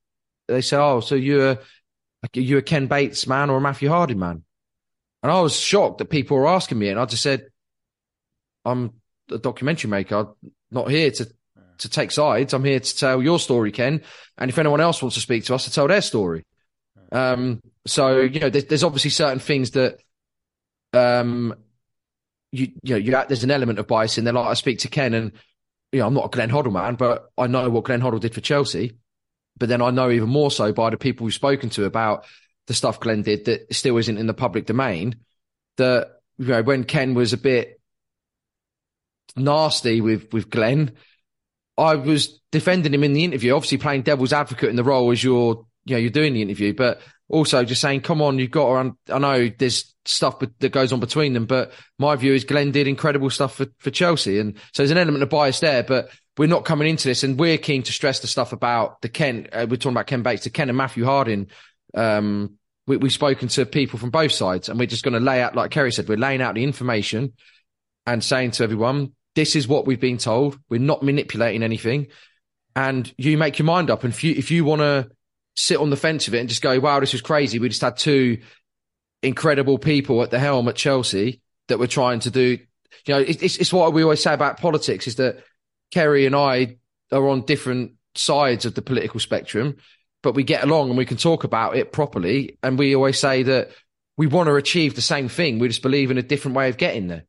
they 0.46 0.60
say, 0.60 0.76
Oh, 0.76 1.00
so 1.00 1.14
you're, 1.14 1.58
you 2.34 2.58
a 2.58 2.62
Ken 2.62 2.86
Bates 2.86 3.26
man 3.26 3.50
or 3.50 3.56
a 3.58 3.60
Matthew 3.60 3.88
Harding 3.88 4.18
man? 4.18 4.44
And 5.22 5.32
I 5.32 5.40
was 5.40 5.58
shocked 5.58 5.98
that 5.98 6.10
people 6.10 6.36
were 6.36 6.46
asking 6.46 6.78
me, 6.78 6.90
and 6.90 7.00
I 7.00 7.06
just 7.06 7.22
said, 7.22 7.46
I'm 8.64 8.92
a 9.30 9.38
documentary 9.38 9.90
maker. 9.90 10.16
I'm 10.16 10.26
not 10.70 10.90
here 10.90 11.10
to 11.10 11.28
to 11.78 11.88
take 11.88 12.10
sides. 12.10 12.52
I'm 12.52 12.64
here 12.64 12.80
to 12.80 12.96
tell 12.96 13.22
your 13.22 13.38
story, 13.38 13.72
Ken. 13.72 14.02
And 14.38 14.50
if 14.50 14.58
anyone 14.58 14.80
else 14.80 15.02
wants 15.02 15.14
to 15.14 15.20
speak 15.20 15.44
to 15.44 15.54
us, 15.54 15.64
to 15.64 15.72
tell 15.72 15.88
their 15.88 16.02
story. 16.02 16.44
Um, 17.12 17.60
so 17.86 18.20
you 18.20 18.40
know, 18.40 18.50
there's, 18.50 18.64
there's, 18.64 18.84
obviously 18.84 19.10
certain 19.10 19.38
things 19.38 19.72
that 19.72 20.00
um, 20.92 21.54
you 22.50 22.72
you 22.82 22.94
know, 22.94 22.96
you, 22.96 23.10
there's 23.28 23.44
an 23.44 23.50
element 23.50 23.78
of 23.78 23.86
bias 23.86 24.18
in 24.18 24.24
there. 24.24 24.34
Like 24.34 24.46
I 24.46 24.54
speak 24.54 24.80
to 24.80 24.88
Ken, 24.88 25.14
and 25.14 25.32
you 25.92 26.00
know, 26.00 26.06
I'm 26.06 26.14
not 26.14 26.26
a 26.26 26.28
Glenn 26.28 26.50
Hoddle 26.50 26.72
man, 26.72 26.96
but 26.96 27.30
I 27.38 27.46
know 27.46 27.68
what 27.70 27.84
Glenn 27.84 28.00
Hoddle 28.00 28.20
did 28.20 28.34
for 28.34 28.40
Chelsea. 28.40 28.98
But 29.56 29.68
then 29.68 29.82
I 29.82 29.90
know 29.90 30.10
even 30.10 30.28
more 30.28 30.50
so 30.50 30.72
by 30.72 30.90
the 30.90 30.96
people 30.96 31.24
we've 31.24 31.34
spoken 31.34 31.70
to 31.70 31.84
about 31.84 32.26
the 32.66 32.74
stuff 32.74 32.98
Glenn 32.98 33.22
did 33.22 33.44
that 33.44 33.72
still 33.72 33.96
isn't 33.98 34.18
in 34.18 34.26
the 34.26 34.34
public 34.34 34.66
domain. 34.66 35.16
That 35.76 36.10
you 36.38 36.46
know, 36.46 36.62
when 36.62 36.84
Ken 36.84 37.14
was 37.14 37.32
a 37.32 37.38
bit 37.38 37.80
nasty 39.36 40.00
with 40.00 40.32
with 40.32 40.50
Glenn, 40.50 40.92
I 41.76 41.96
was 41.96 42.40
defending 42.52 42.94
him 42.94 43.04
in 43.04 43.12
the 43.12 43.24
interview, 43.24 43.54
obviously 43.54 43.78
playing 43.78 44.02
devil's 44.02 44.32
advocate 44.32 44.70
in 44.70 44.76
the 44.76 44.84
role 44.84 45.10
as 45.10 45.22
you're 45.22 45.66
you 45.84 45.94
know 45.94 46.00
you're 46.00 46.10
doing 46.10 46.34
the 46.34 46.42
interview, 46.42 46.72
but 46.72 47.00
also 47.28 47.64
just 47.64 47.80
saying, 47.80 48.02
come 48.02 48.22
on, 48.22 48.38
you've 48.38 48.50
got 48.50 48.82
to. 48.82 49.14
I 49.14 49.18
know 49.18 49.50
there's 49.58 49.94
stuff 50.04 50.38
that 50.40 50.70
goes 50.70 50.92
on 50.92 51.00
between 51.00 51.32
them, 51.32 51.46
but 51.46 51.72
my 51.98 52.16
view 52.16 52.34
is 52.34 52.44
Glenn 52.44 52.70
did 52.70 52.86
incredible 52.86 53.30
stuff 53.30 53.56
for, 53.56 53.66
for 53.78 53.90
Chelsea, 53.90 54.38
and 54.38 54.56
so 54.72 54.82
there's 54.82 54.90
an 54.90 54.98
element 54.98 55.22
of 55.22 55.30
bias 55.30 55.60
there. 55.60 55.82
But 55.82 56.10
we're 56.36 56.46
not 56.46 56.64
coming 56.64 56.88
into 56.88 57.08
this, 57.08 57.22
and 57.22 57.38
we're 57.38 57.58
keen 57.58 57.82
to 57.84 57.92
stress 57.92 58.20
the 58.20 58.26
stuff 58.26 58.52
about 58.52 59.00
the 59.02 59.08
Ken. 59.08 59.48
Uh, 59.52 59.66
we're 59.68 59.76
talking 59.76 59.92
about 59.92 60.06
Ken 60.06 60.22
Bates, 60.22 60.44
the 60.44 60.50
Ken 60.50 60.68
and 60.68 60.78
Matthew 60.78 61.04
Harding. 61.04 61.48
Um, 61.94 62.58
we, 62.86 62.98
have 62.98 63.12
spoken 63.12 63.48
to 63.48 63.64
people 63.64 63.98
from 63.98 64.10
both 64.10 64.32
sides, 64.32 64.68
and 64.68 64.78
we're 64.78 64.86
just 64.86 65.04
going 65.04 65.14
to 65.14 65.20
lay 65.20 65.40
out, 65.40 65.54
like 65.54 65.70
Ceri 65.70 65.92
said, 65.92 66.08
we're 66.08 66.18
laying 66.18 66.42
out 66.42 66.54
the 66.54 66.64
information 66.64 67.32
and 68.06 68.22
saying 68.22 68.50
to 68.52 68.64
everyone, 68.64 69.12
this 69.34 69.56
is 69.56 69.66
what 69.66 69.86
we've 69.86 70.00
been 70.00 70.18
told. 70.18 70.58
We're 70.68 70.80
not 70.80 71.02
manipulating 71.02 71.62
anything, 71.62 72.08
and 72.76 73.12
you 73.16 73.36
make 73.38 73.58
your 73.58 73.66
mind 73.66 73.90
up. 73.90 74.04
And 74.04 74.12
if 74.12 74.24
you 74.24 74.34
if 74.34 74.50
you 74.50 74.64
want 74.64 74.80
to 74.80 75.10
sit 75.56 75.78
on 75.78 75.90
the 75.90 75.96
fence 75.96 76.28
of 76.28 76.34
it 76.34 76.40
and 76.40 76.48
just 76.48 76.62
go, 76.62 76.78
wow, 76.80 77.00
this 77.00 77.12
was 77.12 77.22
crazy. 77.22 77.58
We 77.58 77.68
just 77.68 77.80
had 77.80 77.96
two 77.96 78.38
incredible 79.22 79.78
people 79.78 80.22
at 80.22 80.30
the 80.30 80.38
helm 80.38 80.68
at 80.68 80.76
Chelsea 80.76 81.40
that 81.68 81.78
were 81.78 81.86
trying 81.86 82.20
to 82.20 82.30
do. 82.30 82.58
You 83.06 83.14
know, 83.14 83.20
it's, 83.20 83.56
it's 83.56 83.72
what 83.72 83.92
we 83.92 84.02
always 84.02 84.22
say 84.22 84.34
about 84.34 84.60
politics 84.60 85.06
is 85.06 85.16
that 85.16 85.42
Ceri 85.92 86.26
and 86.26 86.34
I 86.34 86.76
are 87.12 87.28
on 87.28 87.42
different 87.42 87.92
sides 88.14 88.66
of 88.66 88.74
the 88.74 88.82
political 88.82 89.20
spectrum, 89.20 89.76
but 90.22 90.34
we 90.34 90.42
get 90.42 90.64
along 90.64 90.88
and 90.88 90.98
we 90.98 91.06
can 91.06 91.16
talk 91.16 91.44
about 91.44 91.76
it 91.76 91.92
properly. 91.92 92.58
And 92.62 92.78
we 92.78 92.94
always 92.94 93.18
say 93.18 93.44
that 93.44 93.70
we 94.16 94.26
want 94.26 94.48
to 94.48 94.54
achieve 94.54 94.94
the 94.94 95.00
same 95.00 95.28
thing. 95.28 95.58
We 95.58 95.68
just 95.68 95.82
believe 95.82 96.10
in 96.10 96.18
a 96.18 96.22
different 96.22 96.56
way 96.56 96.68
of 96.68 96.76
getting 96.76 97.08
there. 97.08 97.24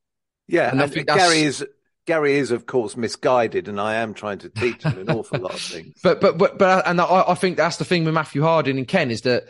Yeah, 0.48 0.70
and, 0.72 0.82
and 0.82 1.08
Garry 1.08 1.42
is 1.42 1.66
Garry 2.06 2.36
is, 2.36 2.52
of 2.52 2.66
course, 2.66 2.96
misguided, 2.96 3.68
and 3.68 3.80
I 3.80 3.96
am 3.96 4.14
trying 4.14 4.40
to 4.40 4.50
teach 4.50 4.84
him 4.84 5.00
an 5.00 5.10
awful 5.10 5.40
lot 5.40 5.54
of 5.54 5.62
things. 5.62 6.00
But 6.04 6.22
but 6.22 6.38
but 6.38 6.58
but 6.58 6.88
and 6.88 7.02
I, 7.02 7.26
I 7.28 7.36
think 7.36 7.58
that's 7.58 7.78
the 7.78 7.86
thing 7.86 8.06
with 8.06 8.14
Matthew 8.14 8.44
Harding 8.44 8.78
and 8.78 8.88
Ken 8.88 9.12
is 9.12 9.22
that 9.22 9.46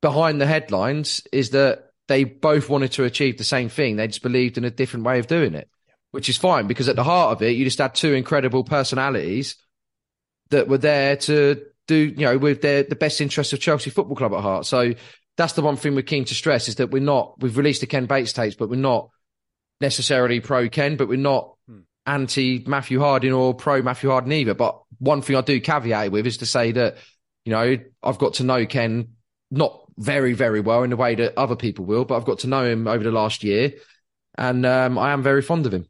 behind 0.00 0.40
the 0.40 0.46
headlines 0.46 1.22
is 1.32 1.50
that 1.50 1.90
they 2.08 2.24
both 2.24 2.68
wanted 2.68 2.92
to 2.92 3.04
achieve 3.04 3.38
the 3.38 3.44
same 3.44 3.68
thing. 3.68 3.96
They 3.96 4.06
just 4.06 4.22
believed 4.22 4.58
in 4.58 4.64
a 4.64 4.70
different 4.70 5.06
way 5.06 5.18
of 5.18 5.26
doing 5.26 5.54
it, 5.54 5.68
which 6.10 6.28
is 6.28 6.36
fine 6.36 6.66
because 6.66 6.88
at 6.88 6.96
the 6.96 7.04
heart 7.04 7.32
of 7.32 7.42
it, 7.42 7.56
you 7.56 7.64
just 7.64 7.78
had 7.78 7.94
two 7.94 8.14
incredible 8.14 8.64
personalities 8.64 9.56
that 10.50 10.68
were 10.68 10.78
there 10.78 11.16
to 11.16 11.64
do, 11.88 11.96
you 11.96 12.26
know, 12.26 12.38
with 12.38 12.62
their 12.62 12.82
the 12.82 12.96
best 12.96 13.20
interests 13.20 13.52
of 13.52 13.60
Chelsea 13.60 13.90
Football 13.90 14.16
Club 14.16 14.34
at 14.34 14.40
heart. 14.40 14.66
So 14.66 14.94
that's 15.36 15.54
the 15.54 15.62
one 15.62 15.76
thing 15.76 15.94
we're 15.94 16.02
keen 16.02 16.24
to 16.26 16.34
stress 16.34 16.68
is 16.68 16.76
that 16.76 16.90
we're 16.90 17.02
not. 17.02 17.40
We've 17.40 17.56
released 17.56 17.80
the 17.80 17.86
Ken 17.86 18.06
Bates 18.06 18.32
tapes, 18.32 18.56
but 18.56 18.68
we're 18.68 18.76
not 18.76 19.08
necessarily 19.80 20.40
pro 20.40 20.68
Ken, 20.68 20.96
but 20.96 21.08
we're 21.08 21.18
not. 21.18 21.51
Anti 22.06 22.64
Matthew 22.66 23.00
Harding 23.00 23.32
or 23.32 23.54
pro 23.54 23.82
Matthew 23.82 24.10
Harding 24.10 24.32
either. 24.32 24.54
But 24.54 24.82
one 24.98 25.22
thing 25.22 25.36
I 25.36 25.40
do 25.40 25.60
caveat 25.60 26.12
with 26.12 26.26
is 26.26 26.38
to 26.38 26.46
say 26.46 26.72
that, 26.72 26.96
you 27.44 27.52
know, 27.52 27.76
I've 28.02 28.18
got 28.18 28.34
to 28.34 28.44
know 28.44 28.66
Ken 28.66 29.08
not 29.50 29.82
very, 29.98 30.32
very 30.32 30.60
well 30.60 30.82
in 30.82 30.90
the 30.90 30.96
way 30.96 31.14
that 31.14 31.38
other 31.38 31.56
people 31.56 31.84
will, 31.84 32.04
but 32.04 32.16
I've 32.16 32.24
got 32.24 32.40
to 32.40 32.46
know 32.46 32.64
him 32.64 32.86
over 32.86 33.04
the 33.04 33.10
last 33.10 33.44
year. 33.44 33.74
And 34.36 34.64
um, 34.64 34.98
I 34.98 35.12
am 35.12 35.22
very 35.22 35.42
fond 35.42 35.66
of 35.66 35.74
him. 35.74 35.86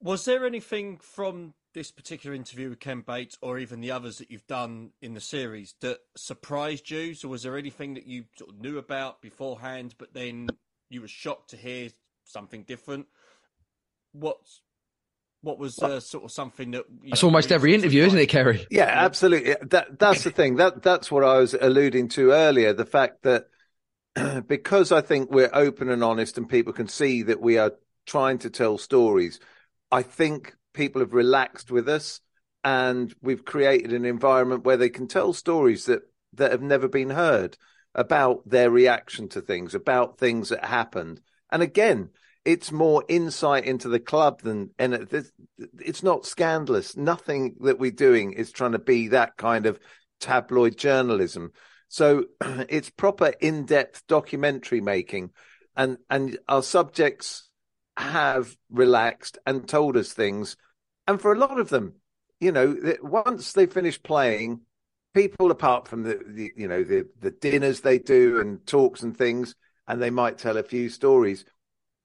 Was 0.00 0.24
there 0.24 0.46
anything 0.46 0.98
from 0.98 1.54
this 1.74 1.90
particular 1.90 2.34
interview 2.34 2.70
with 2.70 2.80
Ken 2.80 3.02
Bates 3.06 3.36
or 3.42 3.58
even 3.58 3.80
the 3.80 3.90
others 3.90 4.18
that 4.18 4.30
you've 4.30 4.46
done 4.46 4.90
in 5.02 5.14
the 5.14 5.20
series 5.20 5.74
that 5.80 5.98
surprised 6.16 6.90
you? 6.90 7.14
So 7.14 7.28
was 7.28 7.42
there 7.42 7.58
anything 7.58 7.94
that 7.94 8.06
you 8.06 8.24
sort 8.36 8.50
of 8.50 8.60
knew 8.60 8.78
about 8.78 9.20
beforehand, 9.20 9.94
but 9.98 10.14
then 10.14 10.48
you 10.88 11.00
were 11.00 11.08
shocked 11.08 11.50
to 11.50 11.56
hear 11.56 11.90
something 12.24 12.62
different. 12.62 13.06
What's 14.12 14.62
what 15.44 15.58
was 15.58 15.78
uh, 15.78 16.00
sort 16.00 16.24
of 16.24 16.32
something 16.32 16.72
that 16.72 16.84
it's 17.04 17.22
almost 17.22 17.52
every 17.52 17.74
interview, 17.74 18.04
isn't 18.04 18.18
it, 18.18 18.30
Ceri? 18.30 18.66
Yeah, 18.70 18.84
absolutely. 18.84 19.54
That 19.68 19.98
that's 19.98 20.24
the 20.24 20.30
thing. 20.30 20.56
That 20.56 20.82
that's 20.82 21.10
what 21.10 21.22
I 21.22 21.38
was 21.38 21.54
alluding 21.54 22.08
to 22.10 22.32
earlier. 22.32 22.72
The 22.72 22.86
fact 22.86 23.22
that 23.22 23.46
because 24.46 24.90
I 24.90 25.02
think 25.02 25.30
we're 25.30 25.50
open 25.52 25.90
and 25.90 26.02
honest, 26.02 26.38
and 26.38 26.48
people 26.48 26.72
can 26.72 26.88
see 26.88 27.22
that 27.22 27.40
we 27.40 27.58
are 27.58 27.72
trying 28.06 28.38
to 28.38 28.50
tell 28.50 28.78
stories. 28.78 29.38
I 29.92 30.02
think 30.02 30.54
people 30.72 31.00
have 31.00 31.12
relaxed 31.12 31.70
with 31.70 31.88
us, 31.88 32.20
and 32.64 33.14
we've 33.20 33.44
created 33.44 33.92
an 33.92 34.04
environment 34.04 34.64
where 34.64 34.76
they 34.76 34.90
can 34.90 35.06
tell 35.06 35.32
stories 35.32 35.84
that 35.86 36.02
that 36.32 36.50
have 36.52 36.62
never 36.62 36.88
been 36.88 37.10
heard 37.10 37.56
about 37.94 38.48
their 38.48 38.70
reaction 38.70 39.28
to 39.28 39.40
things, 39.40 39.74
about 39.74 40.18
things 40.18 40.48
that 40.48 40.64
happened. 40.64 41.20
And 41.52 41.62
again, 41.62 42.10
it's 42.44 42.70
more 42.70 43.04
insight 43.08 43.64
into 43.64 43.88
the 43.88 44.00
club 44.00 44.42
than 44.42 44.70
and 44.78 45.08
it's 45.78 46.02
not 46.02 46.26
scandalous 46.26 46.96
nothing 46.96 47.56
that 47.60 47.78
we're 47.78 47.90
doing 47.90 48.32
is 48.32 48.52
trying 48.52 48.72
to 48.72 48.78
be 48.78 49.08
that 49.08 49.36
kind 49.36 49.66
of 49.66 49.78
tabloid 50.20 50.76
journalism 50.76 51.52
so 51.88 52.24
it's 52.68 52.90
proper 52.90 53.32
in-depth 53.40 54.06
documentary 54.06 54.80
making 54.80 55.30
and 55.76 55.98
and 56.08 56.38
our 56.48 56.62
subjects 56.62 57.48
have 57.96 58.56
relaxed 58.70 59.38
and 59.46 59.68
told 59.68 59.96
us 59.96 60.12
things, 60.12 60.56
and 61.06 61.20
for 61.20 61.32
a 61.32 61.38
lot 61.38 61.58
of 61.58 61.68
them, 61.68 61.94
you 62.40 62.52
know, 62.52 62.76
once 63.02 63.52
they 63.52 63.66
finish 63.66 64.02
playing, 64.02 64.60
people 65.14 65.50
apart 65.50 65.86
from 65.86 66.02
the, 66.02 66.20
the 66.26 66.52
you 66.56 66.68
know 66.68 66.82
the 66.82 67.06
the 67.20 67.30
dinners 67.30 67.80
they 67.80 67.98
do 67.98 68.40
and 68.40 68.66
talks 68.66 69.02
and 69.02 69.16
things, 69.16 69.54
and 69.86 70.00
they 70.00 70.10
might 70.10 70.38
tell 70.38 70.56
a 70.56 70.62
few 70.62 70.88
stories. 70.88 71.44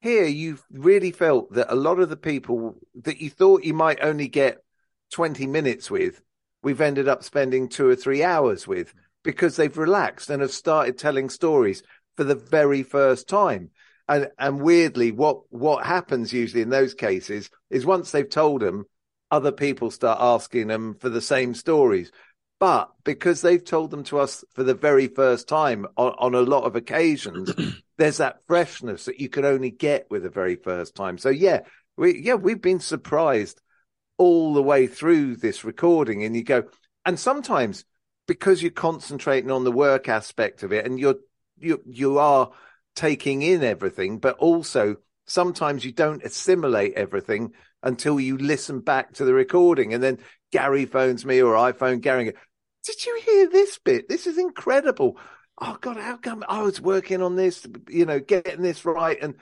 Here, 0.01 0.25
you've 0.25 0.63
really 0.71 1.11
felt 1.11 1.51
that 1.53 1.71
a 1.71 1.75
lot 1.75 1.99
of 1.99 2.09
the 2.09 2.17
people 2.17 2.75
that 3.03 3.19
you 3.19 3.29
thought 3.29 3.65
you 3.65 3.73
might 3.73 4.01
only 4.01 4.29
get 4.29 4.63
20 5.11 5.45
minutes 5.45 5.91
with, 5.91 6.21
we've 6.63 6.79
ended 6.79 7.09
up 7.09 7.23
spending 7.23 7.67
two 7.67 7.87
or 7.87 7.95
three 7.95 8.23
hours 8.23 8.65
with 8.65 8.93
because 9.23 9.57
they've 9.57 9.77
relaxed 9.77 10.29
and 10.29 10.41
have 10.41 10.51
started 10.51 10.97
telling 10.97 11.29
stories 11.29 11.83
for 12.15 12.23
the 12.23 12.35
very 12.35 12.81
first 12.83 13.27
time. 13.27 13.71
And, 14.07 14.29
and 14.39 14.61
weirdly, 14.61 15.11
what, 15.11 15.41
what 15.51 15.85
happens 15.85 16.31
usually 16.31 16.61
in 16.61 16.69
those 16.69 16.93
cases 16.93 17.49
is 17.69 17.85
once 17.85 18.11
they've 18.11 18.29
told 18.29 18.61
them, 18.61 18.85
other 19.31 19.51
people 19.51 19.91
start 19.91 20.19
asking 20.21 20.67
them 20.67 20.95
for 20.95 21.09
the 21.09 21.21
same 21.21 21.53
stories. 21.53 22.11
But 22.59 22.89
because 23.03 23.41
they've 23.41 23.63
told 23.63 23.91
them 23.91 24.03
to 24.05 24.19
us 24.19 24.43
for 24.53 24.63
the 24.63 24.73
very 24.73 25.07
first 25.07 25.47
time 25.47 25.85
on, 25.97 26.13
on 26.17 26.35
a 26.35 26.41
lot 26.41 26.63
of 26.63 26.75
occasions, 26.75 27.51
there's 27.99 28.17
that 28.17 28.39
freshness 28.47 29.05
that 29.05 29.19
you 29.19 29.27
can 29.27 29.45
only 29.45 29.69
get 29.69 30.09
with 30.09 30.23
the 30.23 30.29
very 30.29 30.55
first 30.55 30.95
time. 30.95 31.17
So 31.17 31.29
yeah, 31.29 31.59
we 31.97 32.19
yeah 32.19 32.35
we've 32.35 32.61
been 32.61 32.79
surprised 32.79 33.61
all 34.17 34.53
the 34.53 34.63
way 34.63 34.87
through 34.87 35.35
this 35.35 35.63
recording, 35.63 36.23
and 36.23 36.35
you 36.35 36.43
go, 36.43 36.63
and 37.05 37.19
sometimes 37.19 37.83
because 38.25 38.61
you're 38.61 38.71
concentrating 38.71 39.51
on 39.51 39.65
the 39.65 39.71
work 39.71 40.07
aspect 40.07 40.63
of 40.63 40.71
it, 40.71 40.85
and 40.85 40.97
you're 40.97 41.17
you 41.57 41.81
you 41.85 42.19
are 42.19 42.51
taking 42.95 43.41
in 43.41 43.63
everything, 43.63 44.17
but 44.17 44.37
also 44.37 44.95
sometimes 45.27 45.83
you 45.83 45.91
don't 45.91 46.23
assimilate 46.23 46.93
everything 46.93 47.51
until 47.83 48.17
you 48.17 48.37
listen 48.37 48.79
back 48.79 49.13
to 49.13 49.25
the 49.25 49.33
recording, 49.33 49.93
and 49.93 50.01
then 50.01 50.19
Garry 50.53 50.85
phones 50.85 51.25
me 51.25 51.41
or 51.41 51.57
I 51.57 51.73
phone 51.73 51.99
Garry 51.99 52.33
did 52.85 53.05
you 53.05 53.21
hear 53.25 53.49
this 53.49 53.77
bit? 53.77 54.07
This 54.07 54.25
is 54.25 54.37
incredible. 54.37 55.17
Oh 55.61 55.77
God, 55.81 55.97
how 55.97 56.17
come 56.17 56.43
I 56.47 56.61
was 56.61 56.79
working 56.79 57.21
on 57.21 57.35
this, 57.35 57.67
you 57.89 58.05
know, 58.05 58.19
getting 58.19 58.61
this 58.61 58.85
right 58.85 59.17
and 59.21 59.35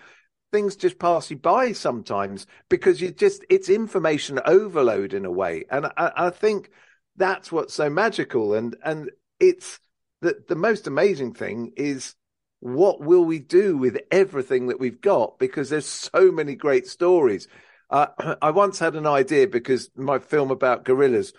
things 0.52 0.76
just 0.76 0.98
pass 1.00 1.30
you 1.30 1.38
by 1.38 1.74
sometimes 1.74 2.48
because 2.70 3.02
you 3.02 3.12
just 3.12 3.46
it's 3.50 3.70
information 3.70 4.40
overload 4.46 5.14
in 5.14 5.26
a 5.26 5.32
way. 5.32 5.66
And 5.70 5.88
I, 5.98 6.12
I 6.16 6.30
think 6.32 6.72
that's 7.16 7.52
what's 7.52 7.74
so 7.74 7.90
magical. 7.90 8.54
And 8.56 8.76
and 8.84 9.12
it's 9.40 9.80
the 10.22 10.44
the 10.48 10.56
most 10.56 10.88
amazing 10.88 11.34
thing 11.34 11.74
is 11.78 12.16
what 12.60 13.00
will 13.02 13.24
we 13.24 13.40
do 13.40 13.78
with 13.78 14.00
everything 14.12 14.68
that 14.68 14.80
we've 14.80 15.02
got? 15.02 15.38
Because 15.38 15.70
there's 15.70 15.86
so 15.86 16.32
many 16.32 16.56
great 16.56 16.88
stories. 16.88 17.48
Uh, 17.90 18.08
I 18.42 18.52
once 18.52 18.80
had 18.80 18.96
an 18.96 19.06
idea 19.06 19.48
because 19.48 19.92
my 19.96 20.20
film 20.20 20.50
about 20.50 20.86
Gorillaz 20.86 21.34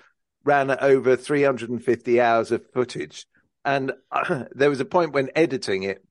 ran 0.45 0.71
over 0.71 1.17
350 1.17 2.21
hours 2.21 2.53
of 2.53 2.71
footage. 2.73 3.27
And 3.65 3.93
uh, 4.11 4.45
there 4.53 4.71
was 4.71 4.81
a 4.81 4.85
point 4.85 5.13
when 5.13 5.31
editing 5.35 5.83
it 5.83 6.05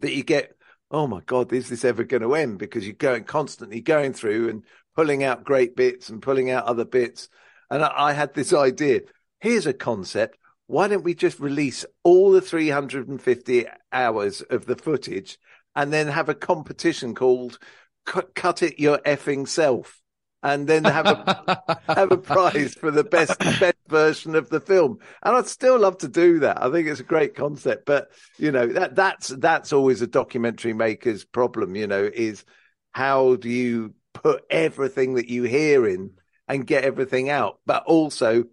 that 0.00 0.14
you 0.14 0.22
get, 0.22 0.56
oh 0.90 1.06
my 1.06 1.20
God, 1.26 1.52
is 1.52 1.68
this 1.68 1.84
ever 1.84 2.04
going 2.04 2.22
to 2.22 2.34
end? 2.34 2.58
Because 2.58 2.86
you're 2.86 2.94
going 2.94 3.24
constantly 3.24 3.80
going 3.80 4.12
through 4.12 4.48
and 4.48 4.64
pulling 4.94 5.24
out 5.24 5.44
great 5.44 5.76
bits 5.76 6.08
and 6.08 6.22
pulling 6.22 6.50
out 6.50 6.64
other 6.64 6.84
bits. 6.84 7.28
And 7.70 7.82
I, 7.82 7.92
I 7.94 8.12
had 8.12 8.34
this 8.34 8.52
idea. 8.52 9.00
Here's 9.40 9.66
a 9.66 9.72
concept. 9.72 10.38
Why 10.66 10.88
don't 10.88 11.04
we 11.04 11.14
just 11.14 11.40
release 11.40 11.84
all 12.02 12.30
the 12.30 12.40
350 12.40 13.66
hours 13.92 14.40
of 14.42 14.66
the 14.66 14.76
footage 14.76 15.38
and 15.76 15.92
then 15.92 16.06
have 16.08 16.28
a 16.28 16.34
competition 16.34 17.14
called 17.14 17.58
Cut 18.06 18.62
It 18.62 18.78
Your 18.78 18.98
Effing 18.98 19.46
Self? 19.46 20.00
And 20.44 20.68
then 20.68 20.84
have 20.84 21.06
a 21.06 21.80
have 21.94 22.12
a 22.12 22.18
prize 22.18 22.74
for 22.74 22.90
the 22.90 23.02
best 23.02 23.38
best 23.38 23.74
version 23.88 24.36
of 24.36 24.50
the 24.50 24.60
film. 24.60 24.98
And 25.22 25.34
I'd 25.34 25.46
still 25.46 25.78
love 25.78 25.98
to 25.98 26.08
do 26.08 26.40
that. 26.40 26.62
I 26.62 26.70
think 26.70 26.86
it's 26.86 27.00
a 27.00 27.04
great 27.04 27.34
concept, 27.34 27.86
but 27.86 28.10
you 28.38 28.52
know 28.52 28.66
that 28.66 28.94
that's 28.94 29.28
that's 29.28 29.72
always 29.72 30.02
a 30.02 30.06
documentary 30.06 30.74
maker's 30.74 31.24
problem. 31.24 31.74
You 31.74 31.86
know, 31.86 32.08
is 32.12 32.44
how 32.92 33.36
do 33.36 33.48
you 33.48 33.94
put 34.12 34.44
everything 34.50 35.14
that 35.14 35.28
you 35.28 35.42
hear 35.42 35.88
in 35.88 36.12
and 36.46 36.66
get 36.66 36.84
everything 36.84 37.30
out, 37.30 37.58
but 37.66 37.84
also 37.86 38.44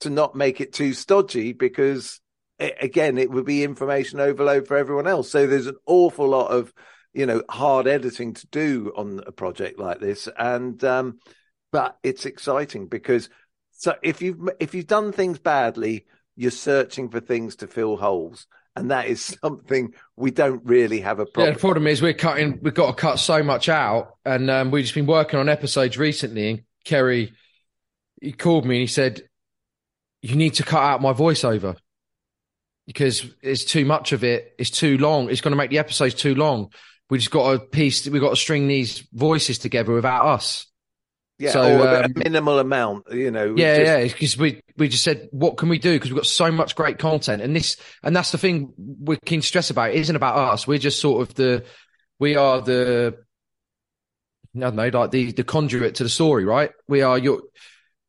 to 0.00 0.10
not 0.10 0.36
make 0.36 0.60
it 0.60 0.72
too 0.72 0.92
stodgy 0.92 1.54
because 1.54 2.20
it, 2.58 2.76
again, 2.80 3.18
it 3.18 3.30
would 3.30 3.46
be 3.46 3.64
information 3.64 4.20
overload 4.20 4.68
for 4.68 4.76
everyone 4.76 5.08
else. 5.08 5.30
So 5.30 5.46
there's 5.46 5.66
an 5.66 5.78
awful 5.86 6.28
lot 6.28 6.48
of 6.48 6.72
you 7.14 7.24
know 7.24 7.42
hard 7.48 7.86
editing 7.86 8.34
to 8.34 8.46
do 8.48 8.92
on 8.94 9.22
a 9.26 9.32
project 9.32 9.78
like 9.78 9.98
this 9.98 10.28
and 10.38 10.84
um 10.84 11.18
but 11.72 11.98
it's 12.02 12.26
exciting 12.26 12.86
because 12.86 13.28
so 13.72 13.94
if 14.02 14.22
you've 14.22 14.48
if 14.58 14.74
you've 14.74 14.86
done 14.86 15.12
things 15.12 15.38
badly, 15.38 16.06
you're 16.36 16.50
searching 16.50 17.08
for 17.10 17.20
things 17.20 17.56
to 17.56 17.66
fill 17.66 17.96
holes, 17.96 18.46
and 18.74 18.90
that 18.90 19.06
is 19.06 19.36
something 19.42 19.94
we 20.16 20.30
don't 20.30 20.64
really 20.64 21.00
have 21.00 21.20
a 21.20 21.26
problem. 21.26 21.46
Yeah, 21.46 21.54
the 21.54 21.60
problem 21.60 21.86
is 21.86 22.02
we're 22.02 22.14
cutting. 22.14 22.58
We've 22.60 22.74
got 22.74 22.96
to 22.96 23.00
cut 23.00 23.18
so 23.18 23.42
much 23.42 23.68
out, 23.68 24.16
and 24.24 24.50
um, 24.50 24.70
we've 24.70 24.84
just 24.84 24.94
been 24.94 25.06
working 25.06 25.38
on 25.38 25.48
episodes 25.48 25.96
recently. 25.96 26.50
And 26.50 26.62
Ceri, 26.84 27.32
he 28.20 28.32
called 28.32 28.64
me 28.64 28.76
and 28.76 28.80
he 28.80 28.86
said, 28.86 29.22
"You 30.22 30.34
need 30.34 30.54
to 30.54 30.64
cut 30.64 30.82
out 30.82 31.02
my 31.02 31.12
voiceover." 31.12 31.76
Because 32.86 33.26
it's 33.42 33.64
too 33.64 33.84
much 33.84 34.12
of 34.12 34.24
it. 34.24 34.54
It's 34.58 34.70
too 34.70 34.96
long. 34.96 35.28
It's 35.28 35.42
going 35.42 35.52
to 35.52 35.58
make 35.58 35.68
the 35.68 35.78
episodes 35.78 36.14
too 36.14 36.34
long. 36.34 36.72
We 37.10 37.18
just 37.18 37.30
got 37.30 37.52
to 37.52 37.58
piece. 37.58 38.08
We've 38.08 38.22
got 38.22 38.30
to 38.30 38.36
string 38.36 38.66
these 38.66 39.06
voices 39.12 39.58
together 39.58 39.92
without 39.92 40.24
us. 40.24 40.66
Yeah, 41.38 41.52
so, 41.52 41.80
or 41.80 41.88
um, 41.88 42.04
a 42.04 42.18
minimal 42.18 42.58
amount, 42.58 43.12
you 43.12 43.30
know. 43.30 43.54
Yeah, 43.56 43.76
just... 43.76 43.86
yeah, 43.86 44.02
because 44.04 44.36
we 44.36 44.60
we 44.76 44.88
just 44.88 45.04
said, 45.04 45.28
what 45.30 45.56
can 45.56 45.68
we 45.68 45.78
do? 45.78 45.94
Because 45.94 46.10
we've 46.10 46.16
got 46.16 46.26
so 46.26 46.50
much 46.50 46.74
great 46.74 46.98
content, 46.98 47.42
and 47.42 47.54
this 47.54 47.76
and 48.02 48.14
that's 48.14 48.32
the 48.32 48.38
thing 48.38 48.72
we're 48.76 49.18
keen 49.24 49.40
to 49.40 49.46
stress 49.46 49.70
about. 49.70 49.90
It 49.90 49.96
isn't 49.96 50.16
about 50.16 50.36
us. 50.36 50.66
We're 50.66 50.78
just 50.78 51.00
sort 51.00 51.22
of 51.22 51.34
the, 51.36 51.64
we 52.18 52.34
are 52.34 52.60
the, 52.60 53.18
I 54.56 54.58
don't 54.58 54.74
know, 54.74 54.88
like 54.88 55.12
the 55.12 55.30
the 55.30 55.44
conduit 55.44 55.94
to 55.96 56.02
the 56.02 56.08
story, 56.08 56.44
right? 56.44 56.72
We 56.88 57.02
are 57.02 57.16
your, 57.16 57.42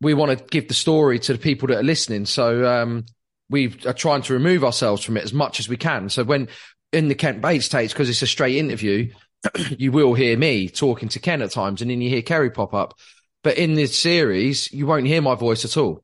we 0.01 0.15
want 0.15 0.35
to 0.35 0.43
give 0.45 0.67
the 0.67 0.73
story 0.73 1.19
to 1.19 1.33
the 1.33 1.39
people 1.39 1.67
that 1.67 1.77
are 1.77 1.83
listening. 1.83 2.25
So 2.25 2.65
um, 2.65 3.05
we 3.47 3.77
are 3.85 3.93
trying 3.93 4.23
to 4.23 4.33
remove 4.33 4.63
ourselves 4.63 5.03
from 5.03 5.17
it 5.17 5.23
as 5.23 5.33
much 5.33 5.59
as 5.59 5.69
we 5.69 5.77
can. 5.77 6.09
So 6.09 6.23
when 6.23 6.47
in 6.91 7.09
the 7.09 7.15
Ken 7.15 7.41
Bates 7.41 7.69
tapes, 7.69 7.93
because 7.93 8.09
it's 8.09 8.23
a 8.23 8.27
straight 8.27 8.55
interview, 8.55 9.11
you 9.77 9.91
will 9.91 10.15
hear 10.15 10.35
me 10.35 10.67
talking 10.67 11.09
to 11.09 11.19
Ken 11.19 11.43
at 11.43 11.51
times, 11.51 11.83
and 11.83 11.91
then 11.91 12.01
you 12.01 12.09
hear 12.09 12.23
Ceri 12.23 12.51
pop 12.51 12.73
up 12.73 12.95
but 13.43 13.57
in 13.57 13.75
this 13.75 13.97
series, 13.97 14.71
you 14.71 14.85
won't 14.85 15.07
hear 15.07 15.21
my 15.21 15.35
voice 15.35 15.65
at 15.65 15.77
all 15.77 16.03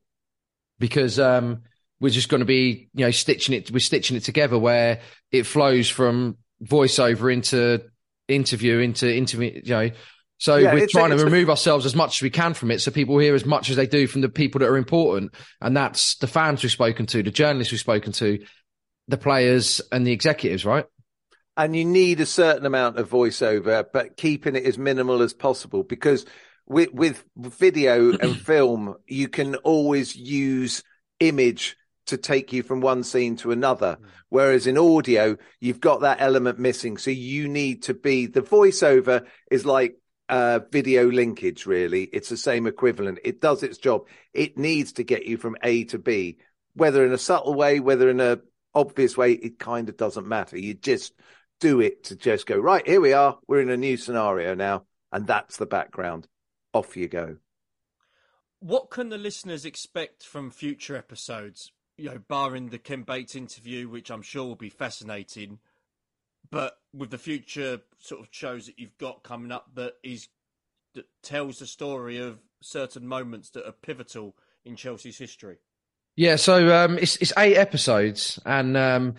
because 0.78 1.18
um, 1.18 1.62
we're 2.00 2.10
just 2.10 2.28
going 2.28 2.40
to 2.40 2.46
be, 2.46 2.88
you 2.94 3.04
know, 3.04 3.10
stitching 3.10 3.54
it. 3.54 3.70
We're 3.70 3.78
stitching 3.78 4.16
it 4.16 4.24
together 4.24 4.58
where 4.58 5.00
it 5.30 5.44
flows 5.44 5.88
from 5.88 6.38
voiceover 6.62 7.32
into 7.32 7.82
interview 8.28 8.78
into 8.78 9.14
interview. 9.14 9.60
You 9.64 9.74
know, 9.74 9.90
so 10.38 10.56
yeah, 10.56 10.74
we're 10.74 10.86
trying 10.86 11.12
a, 11.12 11.16
to 11.16 11.24
remove 11.24 11.48
a... 11.48 11.52
ourselves 11.52 11.86
as 11.86 11.94
much 11.94 12.18
as 12.18 12.22
we 12.22 12.30
can 12.30 12.54
from 12.54 12.70
it, 12.70 12.80
so 12.80 12.90
people 12.90 13.18
hear 13.18 13.34
as 13.34 13.44
much 13.44 13.70
as 13.70 13.76
they 13.76 13.86
do 13.86 14.06
from 14.06 14.20
the 14.20 14.28
people 14.28 14.58
that 14.60 14.68
are 14.68 14.76
important, 14.76 15.34
and 15.60 15.76
that's 15.76 16.16
the 16.16 16.26
fans 16.26 16.62
we've 16.62 16.72
spoken 16.72 17.06
to, 17.06 17.22
the 17.22 17.30
journalists 17.30 17.72
we've 17.72 17.80
spoken 17.80 18.12
to, 18.12 18.44
the 19.08 19.18
players, 19.18 19.80
and 19.92 20.06
the 20.06 20.12
executives, 20.12 20.64
right? 20.64 20.86
And 21.56 21.74
you 21.74 21.86
need 21.86 22.20
a 22.20 22.26
certain 22.26 22.66
amount 22.66 22.98
of 22.98 23.08
voiceover, 23.08 23.84
but 23.90 24.18
keeping 24.18 24.56
it 24.56 24.66
as 24.66 24.76
minimal 24.76 25.22
as 25.22 25.32
possible 25.32 25.82
because 25.82 26.26
with 26.66 26.90
with 26.94 27.24
video 27.36 28.12
and 28.12 28.36
film, 28.40 28.96
you 29.06 29.28
can 29.28 29.56
always 29.56 30.16
use 30.16 30.82
image 31.20 31.76
to 32.06 32.16
take 32.16 32.52
you 32.52 32.62
from 32.62 32.80
one 32.80 33.02
scene 33.02 33.36
to 33.36 33.50
another. 33.50 33.98
Mm. 34.00 34.06
Whereas 34.28 34.66
in 34.66 34.78
audio, 34.78 35.36
you've 35.60 35.80
got 35.80 36.00
that 36.00 36.20
element 36.20 36.58
missing. 36.58 36.98
So 36.98 37.10
you 37.10 37.48
need 37.48 37.84
to 37.84 37.94
be 37.94 38.26
the 38.26 38.42
voiceover 38.42 39.26
is 39.50 39.66
like 39.66 39.98
uh, 40.28 40.60
video 40.70 41.10
linkage, 41.10 41.66
really. 41.66 42.04
It's 42.04 42.28
the 42.28 42.36
same 42.36 42.66
equivalent. 42.66 43.20
It 43.24 43.40
does 43.40 43.62
its 43.62 43.78
job. 43.78 44.06
It 44.32 44.58
needs 44.58 44.92
to 44.94 45.04
get 45.04 45.26
you 45.26 45.36
from 45.36 45.56
A 45.62 45.84
to 45.84 45.98
B, 45.98 46.38
whether 46.74 47.04
in 47.04 47.12
a 47.12 47.18
subtle 47.18 47.54
way, 47.54 47.80
whether 47.80 48.08
in 48.08 48.20
a 48.20 48.40
obvious 48.74 49.16
way, 49.16 49.32
it 49.32 49.58
kind 49.58 49.88
of 49.88 49.96
doesn't 49.96 50.26
matter. 50.26 50.58
You 50.58 50.74
just 50.74 51.14
do 51.60 51.80
it 51.80 52.04
to 52.04 52.16
just 52.16 52.46
go, 52.46 52.58
right, 52.58 52.86
here 52.86 53.00
we 53.00 53.14
are. 53.14 53.38
We're 53.48 53.62
in 53.62 53.70
a 53.70 53.76
new 53.76 53.96
scenario 53.96 54.54
now. 54.54 54.84
And 55.12 55.26
that's 55.26 55.56
the 55.56 55.66
background 55.66 56.28
off 56.76 56.96
you 56.96 57.08
go. 57.08 57.36
What 58.60 58.90
can 58.90 59.08
the 59.08 59.18
listeners 59.18 59.64
expect 59.64 60.24
from 60.24 60.50
future 60.50 60.96
episodes? 60.96 61.72
You 61.96 62.10
know, 62.10 62.18
barring 62.18 62.68
the 62.68 62.78
Ken 62.78 63.02
Bates 63.02 63.34
interview, 63.34 63.88
which 63.88 64.10
I'm 64.10 64.22
sure 64.22 64.44
will 64.44 64.54
be 64.54 64.68
fascinating, 64.70 65.58
but 66.50 66.78
with 66.92 67.10
the 67.10 67.18
future 67.18 67.80
sort 67.98 68.20
of 68.20 68.28
shows 68.30 68.66
that 68.66 68.78
you've 68.78 68.98
got 68.98 69.22
coming 69.22 69.52
up 69.52 69.70
that 69.74 69.94
is 70.02 70.28
that 70.94 71.06
tells 71.22 71.58
the 71.58 71.66
story 71.66 72.18
of 72.18 72.40
certain 72.60 73.06
moments 73.06 73.50
that 73.50 73.66
are 73.66 73.72
pivotal 73.72 74.36
in 74.64 74.76
Chelsea's 74.76 75.18
history. 75.18 75.58
Yeah, 76.16 76.36
so 76.36 76.74
um, 76.74 76.98
it's 76.98 77.16
it's 77.16 77.32
eight 77.36 77.56
episodes, 77.56 78.40
and 78.46 78.76
um, 78.76 79.14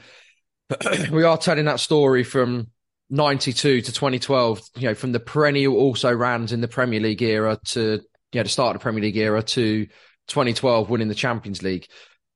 we 1.12 1.24
are 1.24 1.38
telling 1.38 1.66
that 1.66 1.80
story 1.80 2.24
from 2.24 2.68
92 3.10 3.82
to 3.82 3.92
2012, 3.92 4.62
you 4.76 4.90
know, 4.90 4.96
from 4.96 5.12
the 5.12 5.20
perennial 5.20 5.76
also 5.76 6.14
rans 6.14 6.52
in 6.52 6.62
the 6.62 6.68
Premier 6.68 7.00
League 7.00 7.22
era 7.22 7.58
to, 7.66 8.02
you 8.32 8.40
know, 8.40 8.44
the 8.44 8.50
start 8.50 8.76
of 8.76 8.82
the 8.82 8.84
Premier 8.84 9.02
League 9.02 9.18
era 9.18 9.42
to 9.42 9.86
2012 10.28 10.90
winning 10.90 11.08
the 11.08 11.16
Champions 11.16 11.64
League. 11.64 11.88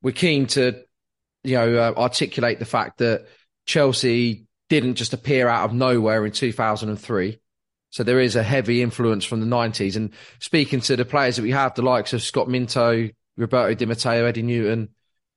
We're 0.02 0.12
keen 0.12 0.48
to, 0.48 0.82
you 1.44 1.56
know, 1.58 1.76
uh, 1.76 1.94
articulate 1.98 2.60
the 2.60 2.66
fact 2.66 3.00
that 3.00 3.28
Chelsea 3.66 4.46
didn't 4.70 4.96
just 4.96 5.14
appear 5.14 5.48
out 5.48 5.66
of 5.66 5.74
nowhere 5.74 6.26
in 6.26 6.32
2003. 6.32 7.40
So 7.90 8.04
there 8.04 8.22
is 8.22 8.38
a 8.38 8.44
heavy 8.44 8.82
influence 8.82 9.26
from 9.26 9.42
the 9.42 9.46
90s. 9.46 9.98
And 9.98 10.12
speaking 10.40 10.80
to 10.82 10.96
the 10.96 11.04
players 11.04 11.36
that 11.36 11.42
we 11.42 11.52
have, 11.52 11.76
the 11.76 11.82
likes 11.82 12.14
of 12.14 12.22
Scott 12.22 12.48
Minto, 12.48 13.10
Roberto 13.36 13.74
Di 13.74 13.86
Matteo, 13.86 14.26
Eddie 14.26 14.44
Newton, 14.44 14.90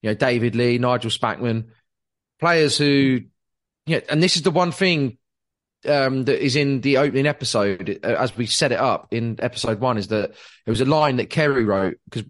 you 0.02 0.10
know, 0.10 0.14
David 0.14 0.54
Lee, 0.54 0.78
Nigel 0.78 1.10
Spackman, 1.10 1.66
players 2.38 2.78
who, 2.78 3.22
yeah, 3.86 4.00
and 4.08 4.22
this 4.22 4.36
is 4.36 4.42
the 4.42 4.52
one 4.52 4.70
thing 4.70 5.18
um, 5.86 6.24
that 6.24 6.44
is 6.44 6.56
in 6.56 6.80
the 6.80 6.98
opening 6.98 7.26
episode, 7.26 8.00
uh, 8.02 8.06
as 8.06 8.36
we 8.36 8.46
set 8.46 8.72
it 8.72 8.78
up 8.78 9.08
in 9.10 9.36
episode 9.40 9.80
one, 9.80 9.98
is 9.98 10.08
that 10.08 10.30
it 10.66 10.70
was 10.70 10.80
a 10.80 10.84
line 10.84 11.16
that 11.16 11.30
Ceri 11.30 11.66
wrote 11.66 11.98
because 12.04 12.28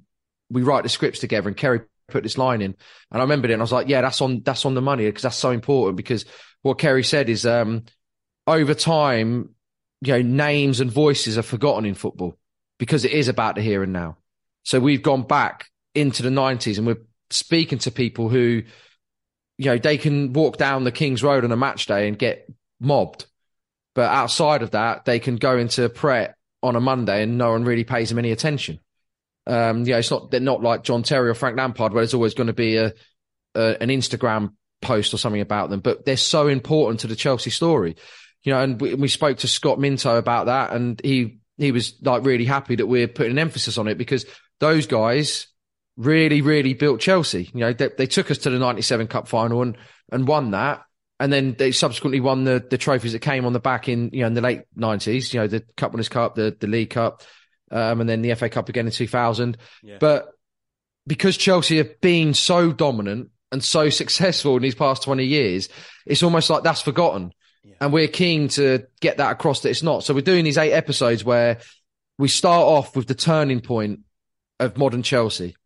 we 0.50 0.62
write 0.62 0.82
the 0.82 0.88
scripts 0.88 1.20
together, 1.20 1.48
and 1.48 1.56
Ceri 1.56 1.84
put 2.08 2.22
this 2.22 2.38
line 2.38 2.62
in, 2.62 2.74
and 3.10 3.20
I 3.20 3.20
remembered 3.20 3.50
it, 3.50 3.54
and 3.54 3.62
I 3.62 3.64
was 3.64 3.72
like, 3.72 3.88
yeah, 3.88 4.02
that's 4.02 4.20
on 4.20 4.42
that's 4.42 4.64
on 4.64 4.74
the 4.74 4.82
money 4.82 5.06
because 5.06 5.22
that's 5.22 5.36
so 5.36 5.50
important. 5.50 5.96
Because 5.96 6.24
what 6.62 6.78
Ceri 6.78 7.04
said 7.04 7.28
is, 7.28 7.46
um, 7.46 7.84
over 8.46 8.74
time, 8.74 9.54
you 10.00 10.12
know, 10.12 10.22
names 10.22 10.80
and 10.80 10.90
voices 10.90 11.38
are 11.38 11.42
forgotten 11.42 11.86
in 11.86 11.94
football 11.94 12.36
because 12.78 13.04
it 13.04 13.12
is 13.12 13.28
about 13.28 13.54
the 13.54 13.62
here 13.62 13.82
and 13.82 13.92
now. 13.92 14.18
So 14.64 14.80
we've 14.80 15.02
gone 15.02 15.22
back 15.22 15.66
into 15.94 16.22
the 16.22 16.30
nineties, 16.30 16.78
and 16.78 16.86
we're 16.86 17.02
speaking 17.30 17.78
to 17.78 17.90
people 17.90 18.28
who, 18.28 18.62
you 19.58 19.64
know, 19.66 19.78
they 19.78 19.98
can 19.98 20.32
walk 20.32 20.56
down 20.56 20.84
the 20.84 20.92
King's 20.92 21.22
Road 21.22 21.44
on 21.44 21.52
a 21.52 21.56
match 21.56 21.86
day 21.86 22.08
and 22.08 22.18
get 22.18 22.50
mobbed 22.80 23.26
but 23.94 24.10
outside 24.10 24.62
of 24.62 24.72
that, 24.72 25.04
they 25.04 25.18
can 25.18 25.36
go 25.36 25.56
into 25.56 25.88
Pret 25.88 26.36
on 26.62 26.76
a 26.76 26.80
Monday 26.80 27.22
and 27.22 27.38
no 27.38 27.52
one 27.52 27.64
really 27.64 27.84
pays 27.84 28.08
them 28.08 28.18
any 28.18 28.32
attention. 28.32 28.80
Um, 29.46 29.84
yeah, 29.84 29.98
it's 29.98 30.10
not 30.10 30.30
they're 30.30 30.40
not 30.40 30.62
like 30.62 30.84
John 30.84 31.02
Terry 31.02 31.28
or 31.28 31.34
Frank 31.34 31.56
Lampard 31.56 31.92
where 31.92 32.00
there's 32.00 32.14
always 32.14 32.34
going 32.34 32.46
to 32.46 32.54
be 32.54 32.76
a, 32.76 32.92
a, 33.54 33.82
an 33.82 33.90
Instagram 33.90 34.54
post 34.80 35.14
or 35.14 35.18
something 35.18 35.40
about 35.40 35.70
them, 35.70 35.80
but 35.80 36.04
they're 36.04 36.16
so 36.16 36.48
important 36.48 37.00
to 37.00 37.06
the 37.06 37.16
Chelsea 37.16 37.50
story. 37.50 37.96
You 38.42 38.52
know, 38.52 38.60
and 38.60 38.80
we, 38.80 38.94
we 38.94 39.08
spoke 39.08 39.38
to 39.38 39.48
Scott 39.48 39.78
Minto 39.78 40.16
about 40.16 40.46
that, 40.46 40.72
and 40.72 41.00
he 41.02 41.38
he 41.56 41.72
was 41.72 41.94
like 42.02 42.24
really 42.24 42.44
happy 42.44 42.76
that 42.76 42.86
we're 42.86 43.08
putting 43.08 43.32
an 43.32 43.38
emphasis 43.38 43.78
on 43.78 43.88
it 43.88 43.96
because 43.96 44.26
those 44.60 44.86
guys 44.86 45.46
really, 45.96 46.40
really 46.40 46.74
built 46.74 47.00
Chelsea. 47.00 47.50
You 47.54 47.60
know, 47.60 47.72
they, 47.72 47.90
they 47.96 48.06
took 48.06 48.30
us 48.30 48.38
to 48.38 48.50
the 48.50 48.58
'97 48.58 49.06
Cup 49.06 49.28
final 49.28 49.62
and 49.62 49.76
and 50.10 50.26
won 50.26 50.50
that 50.52 50.84
and 51.20 51.32
then 51.32 51.54
they 51.58 51.72
subsequently 51.72 52.20
won 52.20 52.44
the 52.44 52.64
the 52.68 52.78
trophies 52.78 53.12
that 53.12 53.20
came 53.20 53.44
on 53.44 53.52
the 53.52 53.60
back 53.60 53.88
in 53.88 54.10
you 54.12 54.20
know 54.20 54.26
in 54.28 54.34
the 54.34 54.40
late 54.40 54.62
nineties. 54.74 55.32
You 55.32 55.40
know 55.40 55.46
the 55.46 55.60
Cup 55.76 55.92
Winners' 55.92 56.08
Cup, 56.08 56.34
the 56.34 56.56
the 56.58 56.66
League 56.66 56.90
Cup, 56.90 57.22
um, 57.70 58.00
and 58.00 58.08
then 58.08 58.22
the 58.22 58.34
FA 58.34 58.48
Cup 58.48 58.68
again 58.68 58.86
in 58.86 58.92
two 58.92 59.06
thousand. 59.06 59.58
Yeah. 59.82 59.98
But 60.00 60.28
because 61.06 61.36
Chelsea 61.36 61.76
have 61.76 62.00
been 62.00 62.34
so 62.34 62.72
dominant 62.72 63.30
and 63.52 63.62
so 63.62 63.88
successful 63.90 64.56
in 64.56 64.62
these 64.62 64.74
past 64.74 65.02
twenty 65.02 65.24
years, 65.24 65.68
it's 66.04 66.22
almost 66.22 66.50
like 66.50 66.64
that's 66.64 66.82
forgotten. 66.82 67.32
Yeah. 67.62 67.74
And 67.80 67.92
we're 67.92 68.08
keen 68.08 68.48
to 68.48 68.86
get 69.00 69.18
that 69.18 69.32
across 69.32 69.60
that 69.60 69.70
it's 69.70 69.82
not. 69.82 70.04
So 70.04 70.14
we're 70.14 70.20
doing 70.20 70.44
these 70.44 70.58
eight 70.58 70.72
episodes 70.72 71.24
where 71.24 71.60
we 72.18 72.28
start 72.28 72.66
off 72.66 72.94
with 72.96 73.06
the 73.06 73.14
turning 73.14 73.60
point 73.60 74.00
of 74.58 74.76
modern 74.76 75.02
Chelsea, 75.02 75.56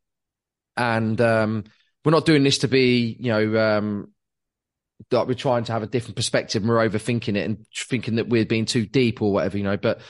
and 0.77 1.19
um, 1.23 1.65
we're 2.05 2.13
not 2.13 2.27
doing 2.27 2.43
this 2.43 2.59
to 2.59 2.69
be 2.69 3.17
you 3.19 3.33
know. 3.33 3.79
Um, 3.79 4.13
that 5.11 5.27
we're 5.27 5.35
trying 5.35 5.65
to 5.65 5.73
have 5.73 5.83
a 5.83 5.87
different 5.87 6.17
perspective 6.17 6.63
and 6.63 6.71
we're 6.71 6.89
overthinking 6.89 7.37
it 7.37 7.45
and 7.47 7.65
thinking 7.75 8.17
that 8.17 8.29
we're 8.29 8.45
being 8.45 8.67
too 8.67 8.85
deep 8.87 9.23
or 9.23 9.33
whatever, 9.33 9.57
you 9.57 9.65
know. 9.65 9.77
But 9.77 10.01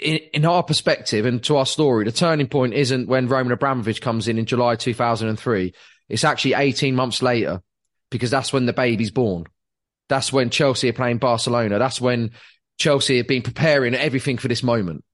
in, 0.00 0.16
in 0.32 0.44
our 0.44 0.62
perspective 0.62 1.26
and 1.26 1.42
to 1.44 1.56
our 1.56 1.66
story, 1.66 2.04
the 2.04 2.12
turning 2.12 2.48
point 2.48 2.74
isn't 2.74 3.08
when 3.08 3.28
Roman 3.28 3.52
Abramovich 3.52 4.00
comes 4.00 4.28
in 4.28 4.38
in 4.38 4.46
July 4.46 4.76
2003. 4.76 5.72
It's 6.08 6.24
actually 6.24 6.54
18 6.54 6.94
months 6.94 7.22
later 7.22 7.62
because 8.10 8.30
that's 8.30 8.52
when 8.52 8.66
the 8.66 8.72
baby's 8.72 9.10
born. 9.10 9.44
That's 10.08 10.32
when 10.32 10.50
Chelsea 10.50 10.88
are 10.88 10.94
playing 10.94 11.18
Barcelona. 11.18 11.78
That's 11.78 12.00
when 12.00 12.32
Chelsea 12.78 13.16
have 13.18 13.28
been 13.28 13.42
preparing 13.42 13.94
everything 13.94 14.38
for 14.38 14.48
this 14.48 14.62
moment 14.62 15.04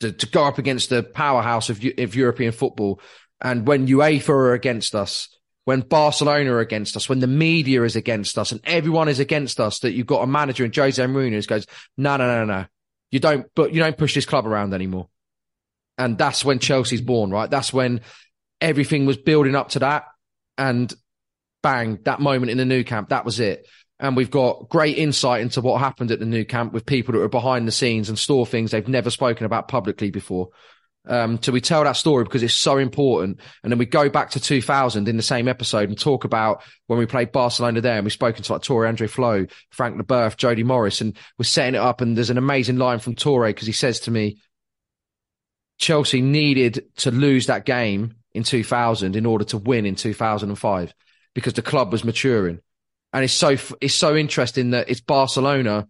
to, 0.00 0.12
to 0.12 0.26
go 0.26 0.44
up 0.44 0.58
against 0.58 0.90
the 0.90 1.02
powerhouse 1.02 1.68
of, 1.68 1.84
of 1.98 2.14
European 2.14 2.52
football. 2.52 3.00
And 3.40 3.66
when 3.66 3.88
UEFA 3.88 4.30
are 4.30 4.54
against 4.54 4.94
us, 4.94 5.28
when 5.64 5.80
Barcelona 5.80 6.52
are 6.52 6.60
against 6.60 6.96
us, 6.96 7.08
when 7.08 7.20
the 7.20 7.26
media 7.26 7.82
is 7.84 7.96
against 7.96 8.38
us 8.38 8.52
and 8.52 8.60
everyone 8.64 9.08
is 9.08 9.20
against 9.20 9.60
us, 9.60 9.80
that 9.80 9.92
you've 9.92 10.06
got 10.06 10.22
a 10.22 10.26
manager 10.26 10.64
and 10.64 10.74
Jose 10.74 11.02
Mourinho 11.02 11.46
goes, 11.46 11.66
no, 11.96 12.16
no, 12.16 12.26
no, 12.26 12.44
no, 12.44 12.66
you 13.10 13.20
don't, 13.20 13.46
but 13.54 13.72
you 13.72 13.80
don't 13.80 13.96
push 13.96 14.14
this 14.14 14.26
club 14.26 14.46
around 14.46 14.74
anymore. 14.74 15.08
And 15.98 16.18
that's 16.18 16.44
when 16.44 16.58
Chelsea's 16.58 17.00
born, 17.00 17.30
right? 17.30 17.50
That's 17.50 17.72
when 17.72 18.00
everything 18.60 19.06
was 19.06 19.16
building 19.16 19.54
up 19.54 19.70
to 19.70 19.80
that. 19.80 20.04
And 20.58 20.92
bang, 21.62 22.00
that 22.04 22.20
moment 22.20 22.50
in 22.50 22.58
the 22.58 22.64
Nou 22.64 22.82
Camp, 22.82 23.10
that 23.10 23.24
was 23.24 23.38
it. 23.38 23.68
And 24.00 24.16
we've 24.16 24.30
got 24.30 24.68
great 24.68 24.98
insight 24.98 25.42
into 25.42 25.60
what 25.60 25.78
happened 25.78 26.10
at 26.10 26.18
the 26.18 26.26
Nou 26.26 26.44
Camp 26.44 26.72
with 26.72 26.86
people 26.86 27.12
that 27.12 27.20
are 27.20 27.28
behind 27.28 27.68
the 27.68 27.72
scenes 27.72 28.08
and 28.08 28.18
store 28.18 28.46
things 28.46 28.72
they've 28.72 28.88
never 28.88 29.10
spoken 29.10 29.46
about 29.46 29.68
publicly 29.68 30.10
before. 30.10 30.48
Um, 31.08 31.40
we 31.50 31.60
tell 31.60 31.82
that 31.82 31.96
story 31.96 32.24
because 32.24 32.42
it's 32.42 32.54
so 32.54 32.78
important. 32.78 33.40
And 33.62 33.72
then 33.72 33.78
we 33.78 33.86
go 33.86 34.08
back 34.08 34.30
to 34.30 34.40
2000 34.40 35.08
in 35.08 35.16
the 35.16 35.22
same 35.22 35.48
episode 35.48 35.88
and 35.88 35.98
talk 35.98 36.24
about 36.24 36.62
when 36.86 36.98
we 36.98 37.06
played 37.06 37.32
Barcelona 37.32 37.80
there 37.80 37.96
and 37.96 38.04
we've 38.04 38.12
spoken 38.12 38.42
to 38.44 38.52
like 38.52 38.62
Tore 38.62 38.84
André 38.84 39.10
Flo, 39.10 39.46
Frank 39.70 40.00
Leboeuf, 40.00 40.36
Jody 40.36 40.62
Morris, 40.62 41.00
and 41.00 41.16
we're 41.38 41.44
setting 41.44 41.74
it 41.74 41.80
up. 41.80 42.00
And 42.00 42.16
there's 42.16 42.30
an 42.30 42.38
amazing 42.38 42.76
line 42.76 43.00
from 43.00 43.16
Tore 43.16 43.46
because 43.46 43.66
he 43.66 43.72
says 43.72 44.00
to 44.00 44.10
me, 44.10 44.38
Chelsea 45.78 46.20
needed 46.20 46.84
to 46.98 47.10
lose 47.10 47.46
that 47.46 47.64
game 47.64 48.14
in 48.32 48.44
2000 48.44 49.16
in 49.16 49.26
order 49.26 49.44
to 49.46 49.58
win 49.58 49.84
in 49.86 49.96
2005 49.96 50.94
because 51.34 51.54
the 51.54 51.62
club 51.62 51.90
was 51.90 52.04
maturing. 52.04 52.60
And 53.12 53.24
it's 53.24 53.32
so, 53.32 53.56
it's 53.80 53.94
so 53.94 54.16
interesting 54.16 54.70
that 54.70 54.88
it's 54.88 55.00
Barcelona 55.00 55.88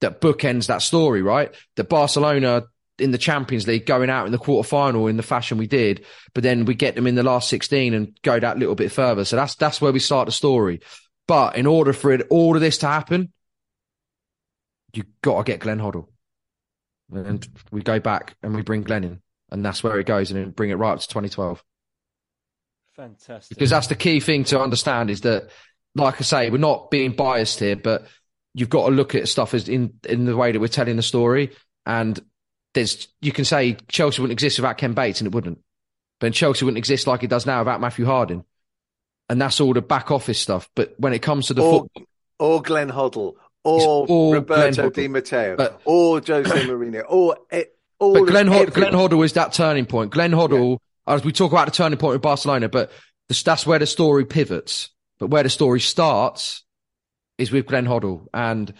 that 0.00 0.20
bookends 0.20 0.66
that 0.66 0.82
story, 0.82 1.22
right? 1.22 1.54
That 1.76 1.88
Barcelona 1.88 2.64
in 3.02 3.10
the 3.10 3.18
Champions 3.18 3.66
League 3.66 3.86
going 3.86 4.10
out 4.10 4.26
in 4.26 4.32
the 4.32 4.38
quarter 4.38 4.66
final 4.66 5.06
in 5.06 5.16
the 5.16 5.22
fashion 5.22 5.58
we 5.58 5.66
did, 5.66 6.04
but 6.34 6.42
then 6.42 6.64
we 6.64 6.74
get 6.74 6.94
them 6.94 7.06
in 7.06 7.14
the 7.14 7.22
last 7.22 7.48
16 7.48 7.94
and 7.94 8.18
go 8.22 8.38
that 8.38 8.58
little 8.58 8.74
bit 8.74 8.92
further. 8.92 9.24
So 9.24 9.36
that's, 9.36 9.54
that's 9.56 9.80
where 9.80 9.92
we 9.92 9.98
start 9.98 10.26
the 10.26 10.32
story. 10.32 10.80
But 11.28 11.56
in 11.56 11.66
order 11.66 11.92
for 11.92 12.12
it, 12.12 12.26
all 12.30 12.54
of 12.54 12.60
this 12.60 12.78
to 12.78 12.86
happen, 12.86 13.32
you 14.92 15.04
got 15.22 15.38
to 15.38 15.50
get 15.50 15.60
Glenn 15.60 15.78
Hoddle. 15.78 16.06
And 17.12 17.46
we 17.70 17.82
go 17.82 18.00
back 18.00 18.36
and 18.42 18.54
we 18.54 18.62
bring 18.62 18.82
Glenn 18.82 19.04
in 19.04 19.22
and 19.52 19.64
that's 19.64 19.84
where 19.84 20.00
it 20.00 20.06
goes 20.06 20.30
and 20.30 20.40
then 20.40 20.50
bring 20.50 20.70
it 20.70 20.76
right 20.76 20.92
up 20.92 21.00
to 21.00 21.08
2012. 21.08 21.62
Fantastic. 22.96 23.56
Because 23.56 23.70
that's 23.70 23.86
the 23.86 23.94
key 23.94 24.18
thing 24.18 24.44
to 24.44 24.60
understand 24.60 25.10
is 25.10 25.20
that, 25.20 25.50
like 25.94 26.20
I 26.20 26.24
say, 26.24 26.50
we're 26.50 26.56
not 26.56 26.90
being 26.90 27.12
biased 27.12 27.60
here, 27.60 27.76
but 27.76 28.06
you've 28.54 28.70
got 28.70 28.88
to 28.88 28.94
look 28.94 29.14
at 29.14 29.28
stuff 29.28 29.52
as 29.52 29.68
in, 29.68 29.94
in 30.08 30.24
the 30.24 30.36
way 30.36 30.52
that 30.52 30.60
we're 30.60 30.68
telling 30.68 30.96
the 30.96 31.02
story. 31.02 31.50
And 31.84 32.18
there's 32.74 33.08
you 33.20 33.32
can 33.32 33.44
say 33.44 33.76
Chelsea 33.88 34.20
wouldn't 34.20 34.36
exist 34.36 34.58
without 34.58 34.78
Ken 34.78 34.94
Bates, 34.94 35.20
and 35.20 35.26
it 35.26 35.34
wouldn't. 35.34 35.58
But 36.20 36.32
Chelsea 36.32 36.64
wouldn't 36.64 36.78
exist 36.78 37.06
like 37.06 37.22
it 37.22 37.30
does 37.30 37.46
now 37.46 37.60
without 37.60 37.80
Matthew 37.80 38.04
Harding, 38.04 38.44
and 39.28 39.40
that's 39.40 39.60
all 39.60 39.74
the 39.74 39.82
back 39.82 40.10
office 40.10 40.38
stuff. 40.38 40.68
But 40.74 40.94
when 40.98 41.12
it 41.12 41.20
comes 41.20 41.48
to 41.48 41.54
the 41.54 41.62
or, 41.62 41.80
football, 41.80 42.04
or 42.38 42.62
Glenn 42.62 42.90
Hoddle, 42.90 43.34
or 43.64 44.34
Roberto 44.34 44.90
Di 44.90 45.08
Matteo, 45.08 45.56
but, 45.56 45.80
or 45.84 46.20
Jose 46.20 46.66
Mourinho, 46.66 47.04
or 47.08 47.36
all 47.98 48.14
but 48.14 48.26
Glenn, 48.26 48.46
Hod- 48.48 48.72
Glenn 48.72 48.92
Hoddle 48.92 49.24
is 49.24 49.34
that 49.34 49.52
turning 49.52 49.86
point. 49.86 50.10
Glenn 50.10 50.32
Hoddle, 50.32 50.78
yeah. 51.06 51.14
as 51.14 51.24
we 51.24 51.32
talk 51.32 51.52
about 51.52 51.66
the 51.66 51.72
turning 51.72 51.98
point 51.98 52.14
with 52.14 52.22
Barcelona, 52.22 52.68
but 52.68 52.90
the, 53.28 53.42
that's 53.44 53.66
where 53.66 53.78
the 53.78 53.86
story 53.86 54.24
pivots. 54.24 54.90
But 55.18 55.28
where 55.28 55.44
the 55.44 55.50
story 55.50 55.78
starts 55.78 56.64
is 57.38 57.52
with 57.52 57.66
Glenn 57.66 57.86
Hoddle, 57.86 58.26
and 58.34 58.72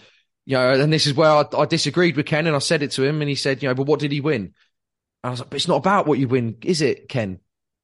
you 0.45 0.57
know, 0.57 0.73
and 0.73 0.91
this 0.91 1.07
is 1.07 1.13
where 1.13 1.29
I, 1.29 1.45
I, 1.57 1.65
disagreed 1.65 2.17
with 2.17 2.25
Ken 2.25 2.47
and 2.47 2.55
I 2.55 2.59
said 2.59 2.83
it 2.83 2.91
to 2.91 3.03
him 3.03 3.21
and 3.21 3.29
he 3.29 3.35
said, 3.35 3.63
you 3.63 3.69
know, 3.69 3.75
but 3.75 3.87
what 3.87 3.99
did 3.99 4.11
he 4.11 4.21
win? 4.21 4.41
And 4.41 4.53
I 5.23 5.29
was 5.29 5.39
like, 5.39 5.49
but 5.49 5.55
it's 5.55 5.67
not 5.67 5.77
about 5.77 6.05
what 6.05 6.19
you 6.19 6.27
win, 6.27 6.57
is 6.63 6.81
it, 6.81 7.07
Ken? 7.07 7.39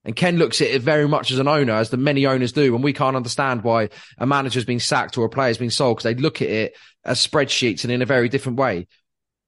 And 0.06 0.16
Ken 0.16 0.38
looks 0.38 0.62
at 0.62 0.70
it 0.70 0.82
very 0.82 1.08
much 1.08 1.32
as 1.32 1.40
an 1.40 1.48
owner, 1.48 1.74
as 1.74 1.90
the 1.90 1.98
many 1.98 2.26
owners 2.26 2.52
do. 2.52 2.74
And 2.74 2.84
we 2.84 2.94
can't 2.94 3.16
understand 3.16 3.64
why 3.64 3.90
a 4.18 4.26
manager's 4.26 4.66
been 4.66 4.80
sacked 4.80 5.18
or 5.18 5.26
a 5.26 5.30
player's 5.30 5.58
been 5.58 5.72
sold 5.72 5.98
because 5.98 6.04
they 6.04 6.22
look 6.22 6.42
at 6.42 6.50
it 6.50 6.78
as 7.04 7.26
spreadsheets 7.26 7.84
and 7.84 7.92
in 7.92 8.02
a 8.02 8.06
very 8.06 8.30
different 8.30 8.58
way. 8.58 8.88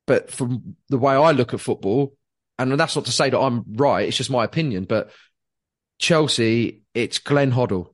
But 0.07 0.31
from 0.31 0.75
the 0.89 0.97
way 0.97 1.13
I 1.13 1.31
look 1.31 1.53
at 1.53 1.61
football, 1.61 2.15
and 2.59 2.77
that's 2.79 2.95
not 2.95 3.05
to 3.05 3.11
say 3.11 3.29
that 3.29 3.39
I'm 3.39 3.63
right, 3.75 4.07
it's 4.07 4.17
just 4.17 4.29
my 4.29 4.43
opinion, 4.43 4.85
but 4.85 5.11
Chelsea, 5.99 6.83
it's 6.93 7.19
Glenn 7.19 7.51
Hoddle. 7.51 7.93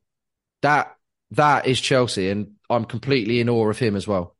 That, 0.61 0.95
that 1.32 1.68
is 1.68 1.80
Chelsea. 1.80 2.30
And 2.30 2.53
I'm 2.70 2.86
completely 2.86 3.39
in 3.39 3.49
awe 3.49 3.70
of 3.70 3.78
him 3.78 3.95
as 3.95 4.07
well. 4.07 4.36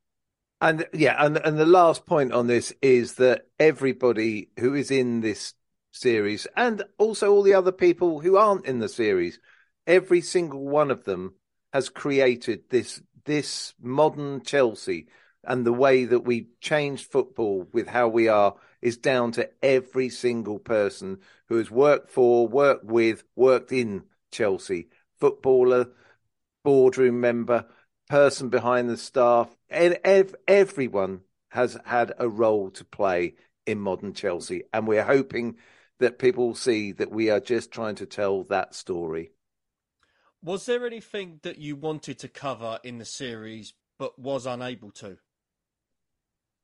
And 0.60 0.88
yeah, 0.94 1.16
and 1.24 1.38
and 1.38 1.58
the 1.58 1.66
last 1.66 2.06
point 2.06 2.34
on 2.34 2.48
this 2.48 2.74
is 2.82 3.16
that 3.16 3.48
everybody 3.60 4.50
who 4.60 4.74
is 4.74 4.90
in 4.90 5.22
this 5.22 5.54
series, 5.92 6.48
and 6.56 6.84
also 6.98 7.32
all 7.32 7.44
the 7.44 7.54
other 7.54 7.72
people 7.72 8.20
who 8.22 8.38
aren't 8.38 8.66
in 8.66 8.80
the 8.80 8.90
series, 8.90 9.40
every 9.86 10.22
single 10.22 10.68
one 10.68 10.90
of 10.92 11.04
them 11.06 11.36
has 11.74 11.90
created 11.90 12.70
this 12.70 13.02
this 13.26 13.74
modern 13.82 14.42
Chelsea. 14.42 15.08
and 15.44 15.66
the 15.66 15.74
way 15.74 16.04
that 16.06 16.22
we 16.22 16.50
changed 16.60 17.10
football 17.12 17.68
with 17.72 17.88
how 17.88 18.08
we 18.08 18.28
are 18.28 18.56
is 18.82 18.98
down 18.98 19.32
to 19.32 19.50
every 19.64 20.10
single 20.10 20.60
person 20.60 21.20
who 21.48 21.58
has 21.58 21.72
worked 21.72 22.12
for, 22.12 22.48
worked 22.48 22.84
with, 22.84 23.24
worked 23.36 23.72
in 23.72 24.04
Chelsea, 24.32 24.90
footballer, 25.20 25.88
boardroom 26.64 27.22
member, 27.22 27.66
person 28.10 28.50
behind 28.50 28.90
the 28.90 28.98
staff, 28.98 29.56
and 29.70 30.00
ev- 30.04 30.36
everyone 30.48 31.22
has 31.50 31.78
had 31.86 32.14
a 32.20 32.28
role 32.28 32.70
to 32.72 32.86
play 32.86 33.36
in 33.66 33.80
modern 33.80 34.14
Chelsea. 34.14 34.64
And 34.74 34.88
we're 34.88 35.04
hoping 35.04 35.58
that 36.00 36.20
people 36.20 36.56
see 36.56 36.92
that 36.94 37.12
we 37.12 37.30
are 37.30 37.40
just 37.40 37.72
trying 37.72 37.96
to 37.96 38.06
tell 38.06 38.44
that 38.46 38.76
story. 38.76 39.32
Was 40.44 40.66
there 40.66 40.86
anything 40.86 41.40
that 41.44 41.58
you 41.58 41.76
wanted 41.76 42.20
to 42.20 42.28
cover 42.28 42.80
in 42.84 43.00
the 43.00 43.06
series 43.06 43.74
but 43.98 44.18
was 44.20 44.46
unable 44.46 44.92
to? 44.92 45.18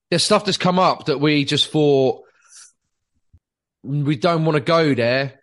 There's 0.10 0.24
stuff 0.24 0.46
that's 0.46 0.58
come 0.58 0.78
up 0.78 1.06
that 1.06 1.20
we 1.20 1.44
just 1.44 1.72
thought 1.72 2.24
we 3.82 4.16
don't 4.16 4.46
want 4.46 4.56
to 4.56 4.62
go 4.62 4.94
there 4.94 5.42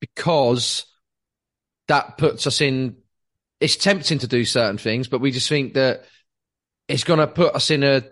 because 0.00 0.86
that 1.88 2.16
puts 2.16 2.46
us 2.46 2.60
in. 2.60 2.96
It's 3.60 3.76
tempting 3.76 4.18
to 4.18 4.26
do 4.26 4.44
certain 4.44 4.78
things, 4.78 5.08
but 5.08 5.20
we 5.20 5.30
just 5.30 5.48
think 5.48 5.74
that 5.74 6.04
it's 6.88 7.04
going 7.04 7.20
to 7.20 7.26
put 7.26 7.54
us 7.54 7.70
in 7.70 7.82
a 7.82 8.02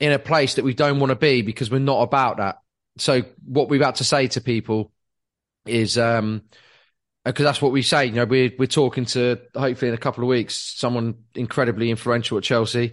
in 0.00 0.12
a 0.12 0.18
place 0.18 0.54
that 0.54 0.64
we 0.64 0.74
don't 0.74 0.98
want 0.98 1.10
to 1.10 1.16
be 1.16 1.42
because 1.42 1.70
we're 1.70 1.78
not 1.78 2.02
about 2.02 2.38
that. 2.38 2.58
So 2.98 3.22
what 3.44 3.68
we've 3.68 3.80
had 3.80 3.96
to 3.96 4.04
say 4.04 4.28
to 4.28 4.40
people 4.40 4.92
is, 5.66 5.98
um, 5.98 6.42
because 7.24 7.44
that's 7.44 7.62
what 7.62 7.72
we 7.72 7.82
say. 7.82 8.06
You 8.06 8.12
know, 8.12 8.24
we're 8.24 8.52
we're 8.58 8.66
talking 8.66 9.06
to 9.06 9.40
hopefully 9.54 9.88
in 9.88 9.94
a 9.94 9.98
couple 9.98 10.22
of 10.24 10.28
weeks 10.28 10.54
someone 10.54 11.14
incredibly 11.34 11.90
influential 11.90 12.38
at 12.38 12.44
Chelsea, 12.44 12.92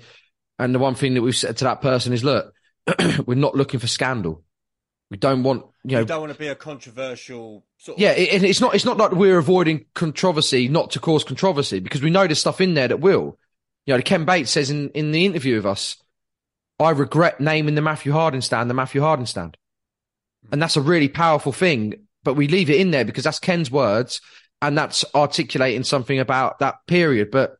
and 0.57 0.73
the 0.73 0.79
one 0.79 0.95
thing 0.95 1.15
that 1.15 1.21
we've 1.21 1.35
said 1.35 1.57
to 1.57 1.65
that 1.65 1.81
person 1.81 2.13
is, 2.13 2.23
look, 2.23 2.53
we're 3.25 3.35
not 3.35 3.55
looking 3.55 3.79
for 3.79 3.87
scandal. 3.87 4.43
We 5.11 5.17
don't 5.17 5.43
want 5.43 5.65
you 5.83 5.95
know. 5.95 5.99
You 5.99 6.05
don't 6.05 6.21
want 6.21 6.31
to 6.31 6.39
be 6.39 6.47
a 6.47 6.55
controversial 6.55 7.65
sort 7.77 7.97
of. 7.97 8.01
Yeah, 8.01 8.11
it, 8.11 8.43
it's 8.43 8.61
not. 8.61 8.73
It's 8.73 8.85
not 8.85 8.97
like 8.97 9.11
we're 9.11 9.37
avoiding 9.37 9.85
controversy, 9.93 10.69
not 10.69 10.91
to 10.91 11.01
cause 11.01 11.25
controversy, 11.25 11.81
because 11.81 12.01
we 12.01 12.09
know 12.09 12.25
there's 12.25 12.39
stuff 12.39 12.61
in 12.61 12.75
there 12.75 12.87
that 12.87 13.01
will. 13.01 13.37
You 13.85 13.95
know, 13.95 14.01
Ken 14.01 14.23
Bates 14.23 14.51
says 14.51 14.69
in 14.69 14.89
in 14.91 15.11
the 15.11 15.25
interview 15.25 15.57
with 15.57 15.65
us, 15.65 15.97
I 16.79 16.91
regret 16.91 17.41
naming 17.41 17.75
the 17.75 17.81
Matthew 17.81 18.13
Harding 18.13 18.39
stand 18.39 18.69
the 18.69 18.73
Matthew 18.73 19.01
Harding 19.01 19.25
stand, 19.25 19.57
and 20.49 20.61
that's 20.61 20.77
a 20.77 20.81
really 20.81 21.09
powerful 21.09 21.51
thing. 21.51 22.07
But 22.23 22.35
we 22.35 22.47
leave 22.47 22.69
it 22.69 22.79
in 22.79 22.91
there 22.91 23.03
because 23.03 23.25
that's 23.25 23.39
Ken's 23.39 23.69
words, 23.69 24.21
and 24.61 24.77
that's 24.77 25.03
articulating 25.13 25.83
something 25.83 26.19
about 26.19 26.59
that 26.59 26.75
period. 26.87 27.31
But 27.31 27.57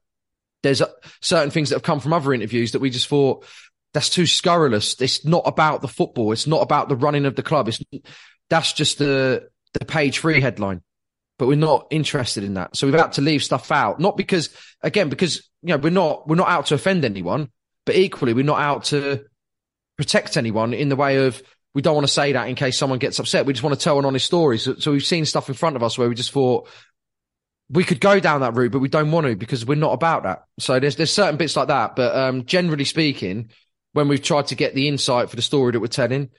there's 0.63 0.81
certain 1.19 1.51
things 1.51 1.69
that 1.69 1.75
have 1.75 1.83
come 1.83 1.99
from 1.99 2.13
other 2.13 2.33
interviews 2.33 2.71
that 2.71 2.79
we 2.79 2.91
just 2.91 3.07
thought 3.09 3.45
that's 3.93 4.09
too 4.09 4.25
scurrilous. 4.25 4.99
It's 5.01 5.25
not 5.25 5.43
about 5.45 5.81
the 5.81 5.87
football. 5.87 6.31
It's 6.31 6.47
not 6.47 6.61
about 6.61 6.89
the 6.89 6.95
running 6.95 7.25
of 7.25 7.35
the 7.35 7.43
club. 7.43 7.67
It's 7.67 7.79
that's 8.49 8.73
just 8.73 8.97
the 8.97 9.49
the 9.73 9.85
page 9.85 10.19
three 10.19 10.41
headline. 10.41 10.81
But 11.37 11.47
we're 11.47 11.55
not 11.55 11.87
interested 11.89 12.43
in 12.43 12.53
that. 12.53 12.75
So 12.75 12.85
we've 12.85 12.95
had 12.95 13.13
to 13.13 13.21
leave 13.21 13.43
stuff 13.43 13.71
out. 13.71 13.99
Not 13.99 14.15
because 14.15 14.49
again, 14.81 15.09
because 15.09 15.49
you 15.63 15.69
know, 15.69 15.77
we're 15.77 15.89
not 15.89 16.27
we're 16.27 16.35
not 16.35 16.49
out 16.49 16.67
to 16.67 16.75
offend 16.75 17.03
anyone, 17.03 17.49
but 17.85 17.95
equally 17.95 18.33
we're 18.33 18.45
not 18.45 18.59
out 18.59 18.85
to 18.85 19.25
protect 19.97 20.37
anyone 20.37 20.73
in 20.73 20.89
the 20.89 20.95
way 20.95 21.25
of 21.25 21.41
we 21.73 21.81
don't 21.81 21.95
want 21.95 22.07
to 22.07 22.13
say 22.13 22.33
that 22.33 22.47
in 22.49 22.55
case 22.55 22.77
someone 22.77 22.99
gets 22.99 23.19
upset. 23.19 23.45
We 23.45 23.53
just 23.53 23.63
want 23.63 23.77
to 23.77 23.83
tell 23.83 23.97
an 23.97 24.05
honest 24.05 24.25
story. 24.25 24.57
So, 24.57 24.75
so 24.75 24.91
we've 24.91 25.03
seen 25.03 25.25
stuff 25.25 25.47
in 25.47 25.55
front 25.55 25.75
of 25.75 25.83
us 25.83 25.97
where 25.97 26.09
we 26.09 26.15
just 26.15 26.31
thought 26.31 26.67
we 27.69 27.85
could 27.85 28.01
go 28.01 28.19
down 28.19 28.41
that 28.41 28.55
route, 28.55 28.71
but 28.71 28.79
we 28.79 28.89
don't 28.89 29.11
want 29.11 29.27
to 29.27 29.35
because 29.35 29.65
we're 29.65 29.75
not 29.75 29.93
about 29.93 30.23
that. 30.23 30.43
So 30.59 30.79
there's 30.79 30.97
there's 30.97 31.13
certain 31.13 31.37
bits 31.37 31.55
like 31.55 31.69
that. 31.69 31.95
But 31.95 32.15
um, 32.15 32.45
generally 32.45 32.85
speaking, 32.85 33.51
when 33.93 34.07
we've 34.07 34.21
tried 34.21 34.47
to 34.47 34.55
get 34.55 34.75
the 34.75 34.87
insight 34.87 35.29
for 35.29 35.35
the 35.35 35.41
story 35.41 35.71
that 35.71 35.79
we're 35.79 35.87
telling, 35.87 36.29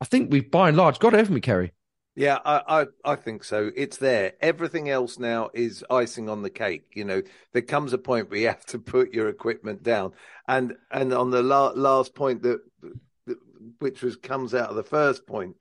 I 0.00 0.04
think 0.04 0.30
we've 0.30 0.50
by 0.50 0.68
and 0.68 0.76
large 0.76 0.98
got 0.98 1.14
it, 1.14 1.18
haven't 1.18 1.34
we, 1.34 1.40
Ceri? 1.40 1.70
Yeah, 2.18 2.38
I, 2.44 2.62
I, 2.80 3.12
I 3.12 3.14
think 3.14 3.44
so. 3.44 3.70
It's 3.76 3.96
there. 3.98 4.32
Everything 4.40 4.90
else 4.90 5.20
now 5.20 5.50
is 5.54 5.84
icing 5.88 6.28
on 6.28 6.42
the 6.42 6.50
cake. 6.50 6.86
You 6.94 7.04
know, 7.04 7.22
there 7.52 7.62
comes 7.62 7.92
a 7.92 7.98
point 7.98 8.28
where 8.28 8.40
you 8.40 8.48
have 8.48 8.66
to 8.66 8.80
put 8.80 9.14
your 9.14 9.28
equipment 9.28 9.84
down. 9.84 10.14
And 10.48 10.74
and 10.90 11.12
on 11.12 11.30
the 11.30 11.44
la- 11.44 11.74
last 11.76 12.16
point 12.16 12.42
that, 12.42 12.60
that 13.26 13.38
which 13.78 14.02
was 14.02 14.16
comes 14.16 14.52
out 14.52 14.68
of 14.68 14.74
the 14.74 14.82
first 14.82 15.28
point, 15.28 15.56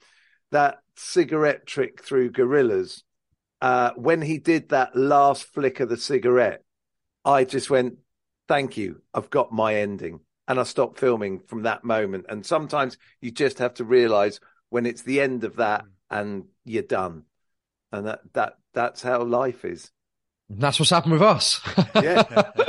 that 0.49 0.79
cigarette 0.95 1.67
trick 1.67 2.01
through 2.01 2.31
Gorillaz. 2.31 3.03
Uh, 3.61 3.91
when 3.95 4.23
he 4.23 4.39
did 4.39 4.69
that 4.69 4.95
last 4.95 5.43
flick 5.43 5.79
of 5.79 5.89
the 5.89 5.97
cigarette, 5.97 6.63
I 7.23 7.43
just 7.43 7.69
went, 7.69 7.99
"Thank 8.47 8.77
you, 8.77 9.01
I've 9.13 9.29
got 9.29 9.51
my 9.51 9.75
ending." 9.75 10.21
And 10.47 10.59
I 10.59 10.63
stopped 10.63 10.99
filming 10.99 11.39
from 11.39 11.63
that 11.63 11.83
moment. 11.83 12.25
And 12.29 12.45
sometimes 12.45 12.97
you 13.21 13.31
just 13.31 13.59
have 13.59 13.73
to 13.75 13.83
realize 13.83 14.39
when 14.69 14.85
it's 14.85 15.01
the 15.01 15.21
end 15.21 15.43
of 15.43 15.57
that 15.57 15.83
mm. 15.83 15.89
and 16.11 16.45
you're 16.65 16.83
done. 16.83 17.23
And 17.91 18.07
that 18.07 18.21
that 18.33 18.57
that's 18.73 19.01
how 19.01 19.23
life 19.23 19.63
is. 19.63 19.91
And 20.49 20.59
that's 20.59 20.79
what's 20.79 20.89
happened 20.89 21.13
with 21.13 21.21
us. 21.21 21.61
Yeah. 21.95 22.51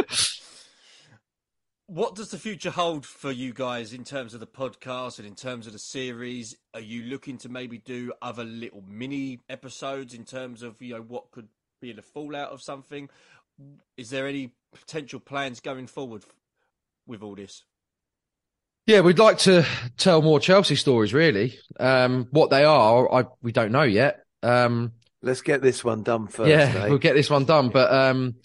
What 1.90 2.14
does 2.14 2.30
the 2.30 2.38
future 2.38 2.70
hold 2.70 3.06
for 3.06 3.32
you 3.32 3.54
guys 3.54 3.94
in 3.94 4.04
terms 4.04 4.34
of 4.34 4.40
the 4.40 4.46
podcast 4.46 5.18
and 5.18 5.26
in 5.26 5.34
terms 5.34 5.66
of 5.66 5.72
the 5.72 5.78
series? 5.78 6.54
Are 6.74 6.80
you 6.80 7.04
looking 7.04 7.38
to 7.38 7.48
maybe 7.48 7.78
do 7.78 8.12
other 8.20 8.44
little 8.44 8.84
mini 8.86 9.40
episodes 9.48 10.12
in 10.12 10.24
terms 10.24 10.62
of 10.62 10.82
you 10.82 10.92
know 10.92 11.00
what 11.00 11.30
could 11.30 11.48
be 11.80 11.92
the 11.92 12.02
fallout 12.02 12.50
of 12.50 12.60
something? 12.60 13.08
Is 13.96 14.10
there 14.10 14.28
any 14.28 14.52
potential 14.70 15.18
plans 15.18 15.60
going 15.60 15.86
forward 15.86 16.24
with 17.06 17.22
all 17.22 17.34
this? 17.34 17.64
Yeah, 18.88 19.00
we'd 19.00 19.18
like 19.18 19.36
to 19.40 19.66
tell 19.98 20.22
more 20.22 20.40
Chelsea 20.40 20.74
stories. 20.74 21.12
Really, 21.12 21.58
um, 21.78 22.26
what 22.30 22.48
they 22.48 22.64
are, 22.64 23.14
I 23.14 23.26
we 23.42 23.52
don't 23.52 23.70
know 23.70 23.82
yet. 23.82 24.24
Um, 24.42 24.92
Let's 25.20 25.42
get 25.42 25.60
this 25.60 25.84
one 25.84 26.04
done 26.04 26.26
first. 26.26 26.48
yeah, 26.48 26.72
eh? 26.74 26.88
we'll 26.88 26.96
get 26.96 27.14
this 27.14 27.28
one 27.28 27.44
done. 27.44 27.68
But 27.68 27.92
um, 27.92 28.36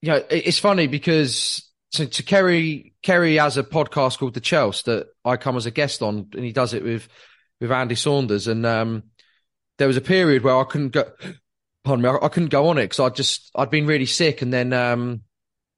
you 0.00 0.08
know, 0.10 0.16
it, 0.16 0.46
it's 0.46 0.58
funny 0.58 0.86
because 0.86 1.70
so 1.90 2.06
to 2.06 2.22
Ceri, 2.22 2.94
Ceri 3.04 3.38
has 3.38 3.58
a 3.58 3.62
podcast 3.62 4.18
called 4.18 4.32
The 4.32 4.40
Chelsea 4.40 4.84
that 4.86 5.08
I 5.22 5.36
come 5.36 5.58
as 5.58 5.66
a 5.66 5.70
guest 5.70 6.00
on, 6.00 6.30
and 6.32 6.44
he 6.44 6.52
does 6.52 6.72
it 6.72 6.82
with 6.82 7.06
with 7.60 7.70
Andy 7.70 7.94
Saunders. 7.94 8.48
And 8.48 8.64
um, 8.64 9.02
there 9.76 9.86
was 9.86 9.98
a 9.98 10.00
period 10.00 10.44
where 10.44 10.56
I 10.56 10.64
couldn't 10.64 10.92
go. 10.92 11.12
Pardon 11.84 12.02
me, 12.02 12.08
I, 12.08 12.24
I 12.24 12.28
couldn't 12.30 12.48
go 12.48 12.68
on 12.68 12.78
it 12.78 12.84
because 12.84 13.00
I 13.00 13.10
just 13.10 13.50
I'd 13.54 13.68
been 13.68 13.86
really 13.86 14.06
sick, 14.06 14.40
and 14.40 14.50
then 14.50 14.72
um, 14.72 15.20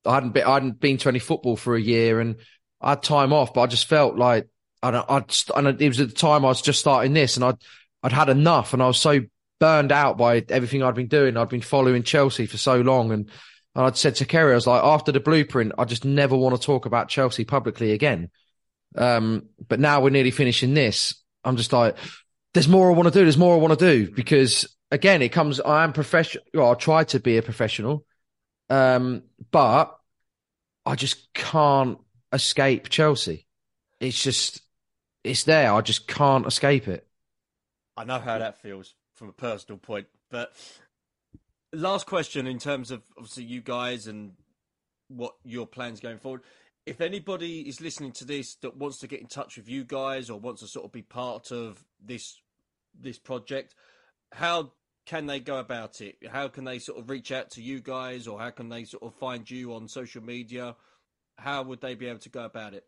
I 0.07 0.15
hadn't 0.15 0.31
been 0.31 0.45
I 0.45 0.55
hadn't 0.55 0.79
been 0.79 0.99
to 0.99 1.09
any 1.09 1.19
football 1.19 1.57
for 1.57 1.75
a 1.75 1.83
year, 1.83 2.21
and 2.21 2.37
I 2.81 2.91
had 2.91 3.03
time 3.03 3.33
off, 3.33 3.55
but 3.55 3.63
I 3.63 3.67
just 3.67 3.87
felt 3.87 4.17
like 4.17 4.49
I 4.83 4.91
I'd, 5.09 5.35
and 5.55 5.81
it 5.81 5.89
was 5.89 6.01
at 6.01 6.09
the 6.09 6.15
time 6.15 6.45
I 6.45 6.49
was 6.49 6.63
just 6.63 6.81
starting 6.81 7.13
this, 7.13 7.37
and 7.37 7.45
I'd 7.45 7.57
I'd 8.03 8.13
had 8.13 8.29
enough, 8.29 8.73
and 8.73 8.83
I 8.83 8.87
was 8.87 8.99
so 8.99 9.21
burned 9.59 9.93
out 9.93 10.17
by 10.17 10.45
everything 10.49 10.83
I'd 10.83 10.95
been 10.95 11.07
doing. 11.07 11.37
I'd 11.37 11.49
been 11.49 11.61
following 11.61 12.03
Chelsea 12.03 12.47
for 12.47 12.57
so 12.57 12.81
long, 12.81 13.13
and, 13.13 13.31
and 13.75 13.85
I'd 13.85 13.97
said 13.97 14.17
to 14.17 14.25
Ceri, 14.25 14.53
I 14.53 14.55
was 14.55 14.67
like, 14.67 14.83
after 14.83 15.13
the 15.13 15.21
blueprint, 15.21 15.73
I 15.79 15.85
just 15.85 16.05
never 16.05 16.37
want 16.37 16.57
to 16.57 16.67
talk 16.67 16.87
about 16.87 17.09
Chelsea 17.09 17.45
publicly 17.45 17.93
again. 17.93 18.31
Um, 18.97 19.49
but 19.69 19.79
now 19.79 20.01
we're 20.01 20.11
nearly 20.11 20.31
finishing 20.31 20.75
this. 20.75 21.15
I'm 21.45 21.57
just 21.57 21.73
like, 21.73 21.97
there's 22.55 22.69
more 22.69 22.91
I 22.91 22.95
want 22.95 23.13
to 23.13 23.15
do. 23.17 23.25
There's 23.25 23.39
more 23.39 23.55
I 23.55 23.59
want 23.59 23.79
to 23.79 23.87
do 23.87 24.11
because 24.11 24.67
again, 24.91 25.23
it 25.23 25.29
comes. 25.29 25.61
I 25.61 25.85
am 25.85 25.93
professional. 25.93 26.45
Well, 26.53 26.71
I 26.71 26.75
try 26.75 27.05
to 27.05 27.21
be 27.21 27.37
a 27.37 27.43
professional, 27.43 28.05
um, 28.69 29.23
but 29.51 29.97
I 30.85 30.97
just 30.97 31.33
can't 31.33 31.99
escape 32.33 32.89
Chelsea. 32.89 33.47
It's 33.99 34.23
just, 34.23 34.63
it's 35.25 35.45
there. 35.45 35.73
I 35.73 35.81
just 35.81 36.07
can't 36.07 36.47
escape 36.47 36.89
it. 36.89 37.07
I 37.97 38.05
know 38.05 38.19
how 38.19 38.39
that 38.39 38.61
feels 38.61 38.95
from 39.15 39.29
a 39.29 39.33
personal 39.33 39.79
point. 39.79 40.07
But 40.31 40.53
last 41.73 42.07
question 42.07 42.47
in 42.47 42.59
terms 42.59 42.91
of 42.91 43.03
obviously 43.17 43.45
you 43.45 43.61
guys 43.61 44.07
and 44.07 44.33
what 45.09 45.35
your 45.45 45.67
plans 45.67 46.01
going 46.01 46.19
forward. 46.19 46.43
If 46.87 47.01
anybody 47.01 47.61
is 47.61 47.81
listening 47.81 48.13
to 48.13 48.25
this 48.25 48.55
that 48.57 48.77
wants 48.77 48.99
to 48.99 49.07
get 49.07 49.21
in 49.21 49.27
touch 49.27 49.57
with 49.57 49.69
you 49.69 49.85
guys 49.85 50.31
or 50.31 50.41
wants 50.41 50.63
to 50.63 50.69
sort 50.69 50.87
of 50.87 50.93
be 50.93 51.03
part 51.03 51.53
of 51.53 51.85
this 52.03 52.41
this 52.99 53.19
project, 53.19 53.75
how 54.33 54.73
can 55.07 55.27
they 55.27 55.41
go 55.41 55.59
about 55.59 56.01
it? 56.01 56.17
How 56.31 56.49
can 56.49 56.65
they 56.65 56.79
sort 56.79 56.99
of 56.99 57.11
reach 57.11 57.33
out 57.33 57.51
to 57.51 57.63
you 57.63 57.81
guys 57.81 58.27
or 58.27 58.39
how 58.39 58.51
can 58.51 58.69
they 58.69 58.85
sort 58.85 59.03
of 59.03 59.15
find 59.15 59.49
you 59.49 59.75
on 59.75 59.89
social 59.89 60.23
media? 60.23 60.75
How 61.41 61.63
would 61.63 61.81
they 61.81 61.95
be 61.95 62.07
able 62.07 62.21
to 62.21 62.29
go 62.29 62.45
about 62.45 62.75
it? 62.75 62.85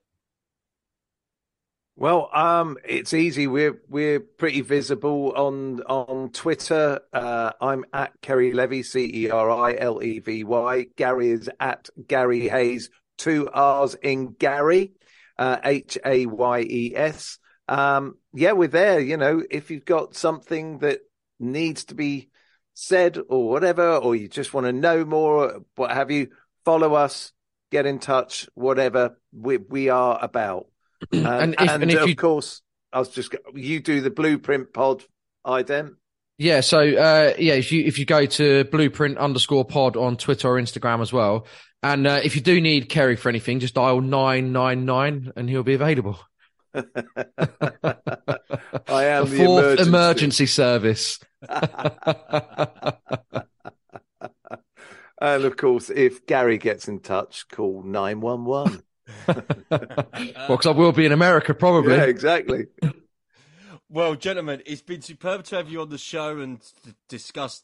Well, 1.95 2.31
um, 2.33 2.79
it's 2.87 3.13
easy. 3.13 3.47
We're 3.47 3.81
we're 3.89 4.21
pretty 4.21 4.63
visible 4.63 5.33
on 5.37 5.83
on 5.83 6.31
Twitter. 6.31 7.01
Uh, 7.13 7.53
I'm 7.61 7.85
at 7.93 8.19
Ceri 8.23 8.55
Levy, 8.55 8.83
C 8.83 9.11
E 9.15 9.31
R 9.31 9.51
I 9.51 9.75
L 9.77 10.03
E 10.03 10.19
V 10.19 10.45
Y. 10.45 10.87
Garry 10.97 11.31
is 11.31 11.51
at 11.61 11.91
Garry 12.07 12.49
Hayes, 12.49 12.89
two 13.19 13.49
R's 13.53 13.95
in 13.95 14.33
Garry, 14.39 14.93
uh, 15.39 15.59
H 15.63 15.99
A 16.05 16.25
Y 16.27 16.61
E 16.61 16.93
S. 16.97 17.39
Um, 17.69 18.17
yeah, 18.33 18.53
we're 18.53 18.69
there. 18.69 18.99
You 18.99 19.19
know, 19.19 19.43
if 19.51 19.71
you've 19.71 19.85
got 19.85 20.17
something 20.17 20.79
that 20.79 21.01
needs 21.39 21.85
to 21.85 21.95
be 21.95 22.31
said 22.73 23.19
or 23.29 23.51
whatever, 23.51 23.97
or 23.97 24.17
you 24.17 24.29
just 24.29 24.55
want 24.55 24.67
to 24.67 24.73
know 24.73 25.05
more, 25.05 25.61
what 25.77 25.91
have 25.91 26.11
you, 26.11 26.29
follow 26.65 26.95
us 26.95 27.33
get 27.73 27.87
in 27.87 27.99
touch, 27.99 28.49
whatever 28.55 29.19
we 29.33 29.57
we 29.57 29.89
are 29.89 30.17
about. 30.23 30.67
Um, 31.13 31.27
And 31.27 31.55
and, 31.59 31.61
if- 31.61 31.71
and 31.83 31.91
if 31.91 32.01
of 32.03 32.09
you- 32.09 32.15
course, 32.17 32.63
I 32.93 33.01
was 33.01 33.09
just 33.09 33.35
you 33.55 33.81
do 33.81 34.01
the 34.01 34.11
Blueprint 34.11 34.73
Pod, 34.73 35.03
idem. 35.45 35.99
Yeah, 36.39 36.61
so 36.61 36.79
uh, 36.79 37.35
yeah, 37.39 37.55
if 37.55 37.73
you 37.73 37.85
if 37.85 37.99
you 37.99 38.05
go 38.05 38.25
to 38.27 38.65
blueprint 38.65 39.19
underscore 39.19 39.65
pod 39.65 39.97
on 39.97 40.17
Twitter 40.17 40.49
or 40.49 40.61
Instagram 40.61 41.01
as 41.03 41.13
well, 41.13 41.47
and 41.83 42.07
uh, 42.07 42.21
if 42.23 42.37
you 42.37 42.43
do 42.43 42.61
need 42.61 42.89
Ceri 42.89 43.19
for 43.19 43.29
anything, 43.29 43.59
just 43.61 43.75
dial 43.75 44.01
nine 44.01 44.53
nine 44.53 44.85
nine 44.85 45.33
and 45.37 45.49
he'll 45.51 45.63
be 45.65 45.75
available. 45.75 46.19
I 46.75 46.85
am 49.07 49.25
the 49.29 49.31
the 49.31 49.45
fourth 49.45 49.65
emergency. 49.81 49.89
emergency 49.89 50.47
service. 50.47 51.19
And 55.23 55.45
of 55.45 55.57
course, 55.57 55.89
if 55.89 56.27
Garry 56.27 56.59
gets 56.59 56.89
in 56.89 56.99
touch, 56.99 57.47
call 57.47 57.85
nine 57.85 58.21
one 58.21 58.45
one. 58.45 58.83
well, 59.29 59.37
because 59.71 60.67
I 60.67 60.73
will 60.73 60.91
be 60.91 61.07
in 61.07 61.13
America 61.13 61.55
probably. 61.55 61.95
Yeah, 61.95 62.07
exactly. 62.07 62.67
Well, 63.89 64.17
gentlemen, 64.17 64.63
it's 64.67 64.83
been 64.83 65.01
superb 65.01 65.45
to 65.45 65.57
have 65.57 65.69
you 65.69 65.81
on 65.81 65.91
the 65.91 65.99
show 65.99 66.41
and 66.41 66.61
to 66.61 66.97
discuss 67.09 67.63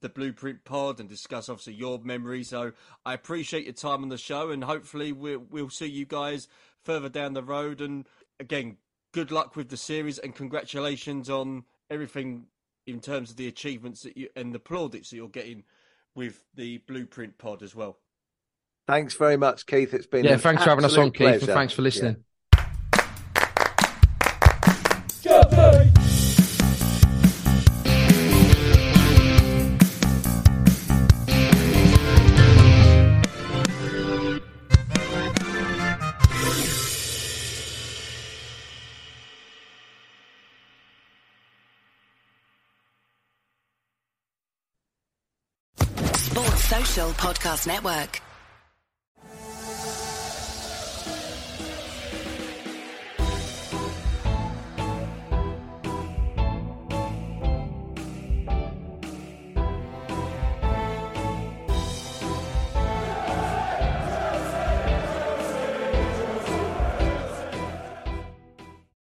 the 0.00 0.08
Blueprint 0.08 0.62
Pod 0.62 1.00
and 1.00 1.08
discuss 1.08 1.48
obviously 1.48 1.74
your 1.74 1.98
memories. 1.98 2.50
So 2.50 2.70
I 3.04 3.12
appreciate 3.12 3.64
your 3.64 3.72
time 3.72 4.04
on 4.04 4.08
the 4.08 4.16
show, 4.16 4.50
and 4.50 4.62
hopefully 4.62 5.10
we'll 5.10 5.44
we'll 5.50 5.70
see 5.70 5.86
you 5.86 6.06
guys 6.06 6.46
further 6.84 7.08
down 7.08 7.32
the 7.32 7.42
road. 7.42 7.80
And 7.80 8.06
again, 8.38 8.76
good 9.10 9.32
luck 9.32 9.56
with 9.56 9.70
the 9.70 9.76
series, 9.76 10.18
and 10.20 10.32
congratulations 10.32 11.28
on 11.28 11.64
everything 11.90 12.46
in 12.86 13.00
terms 13.00 13.30
of 13.30 13.36
the 13.36 13.48
achievements 13.48 14.02
that 14.02 14.16
you 14.16 14.28
and 14.36 14.54
the 14.54 14.60
plaudits 14.60 15.10
that 15.10 15.16
you're 15.16 15.28
getting 15.28 15.64
with 16.18 16.42
the 16.56 16.78
Blueprint 16.78 17.38
Pod 17.38 17.62
as 17.62 17.76
well. 17.76 17.96
Thanks 18.88 19.14
very 19.14 19.36
much, 19.36 19.66
Keith. 19.66 19.94
It's 19.94 20.06
been 20.06 20.24
Yeah, 20.24 20.32
an 20.32 20.38
thanks 20.40 20.64
for 20.64 20.70
having 20.70 20.84
us 20.84 20.96
on, 20.96 21.08
absolute 21.08 21.14
Keith, 21.14 21.42
and 21.48 21.52
thanks 21.52 21.72
for 21.72 21.82
listening. 21.82 22.16
Sports 25.06 25.97
Podcast 47.06 47.66
Network. 47.68 48.27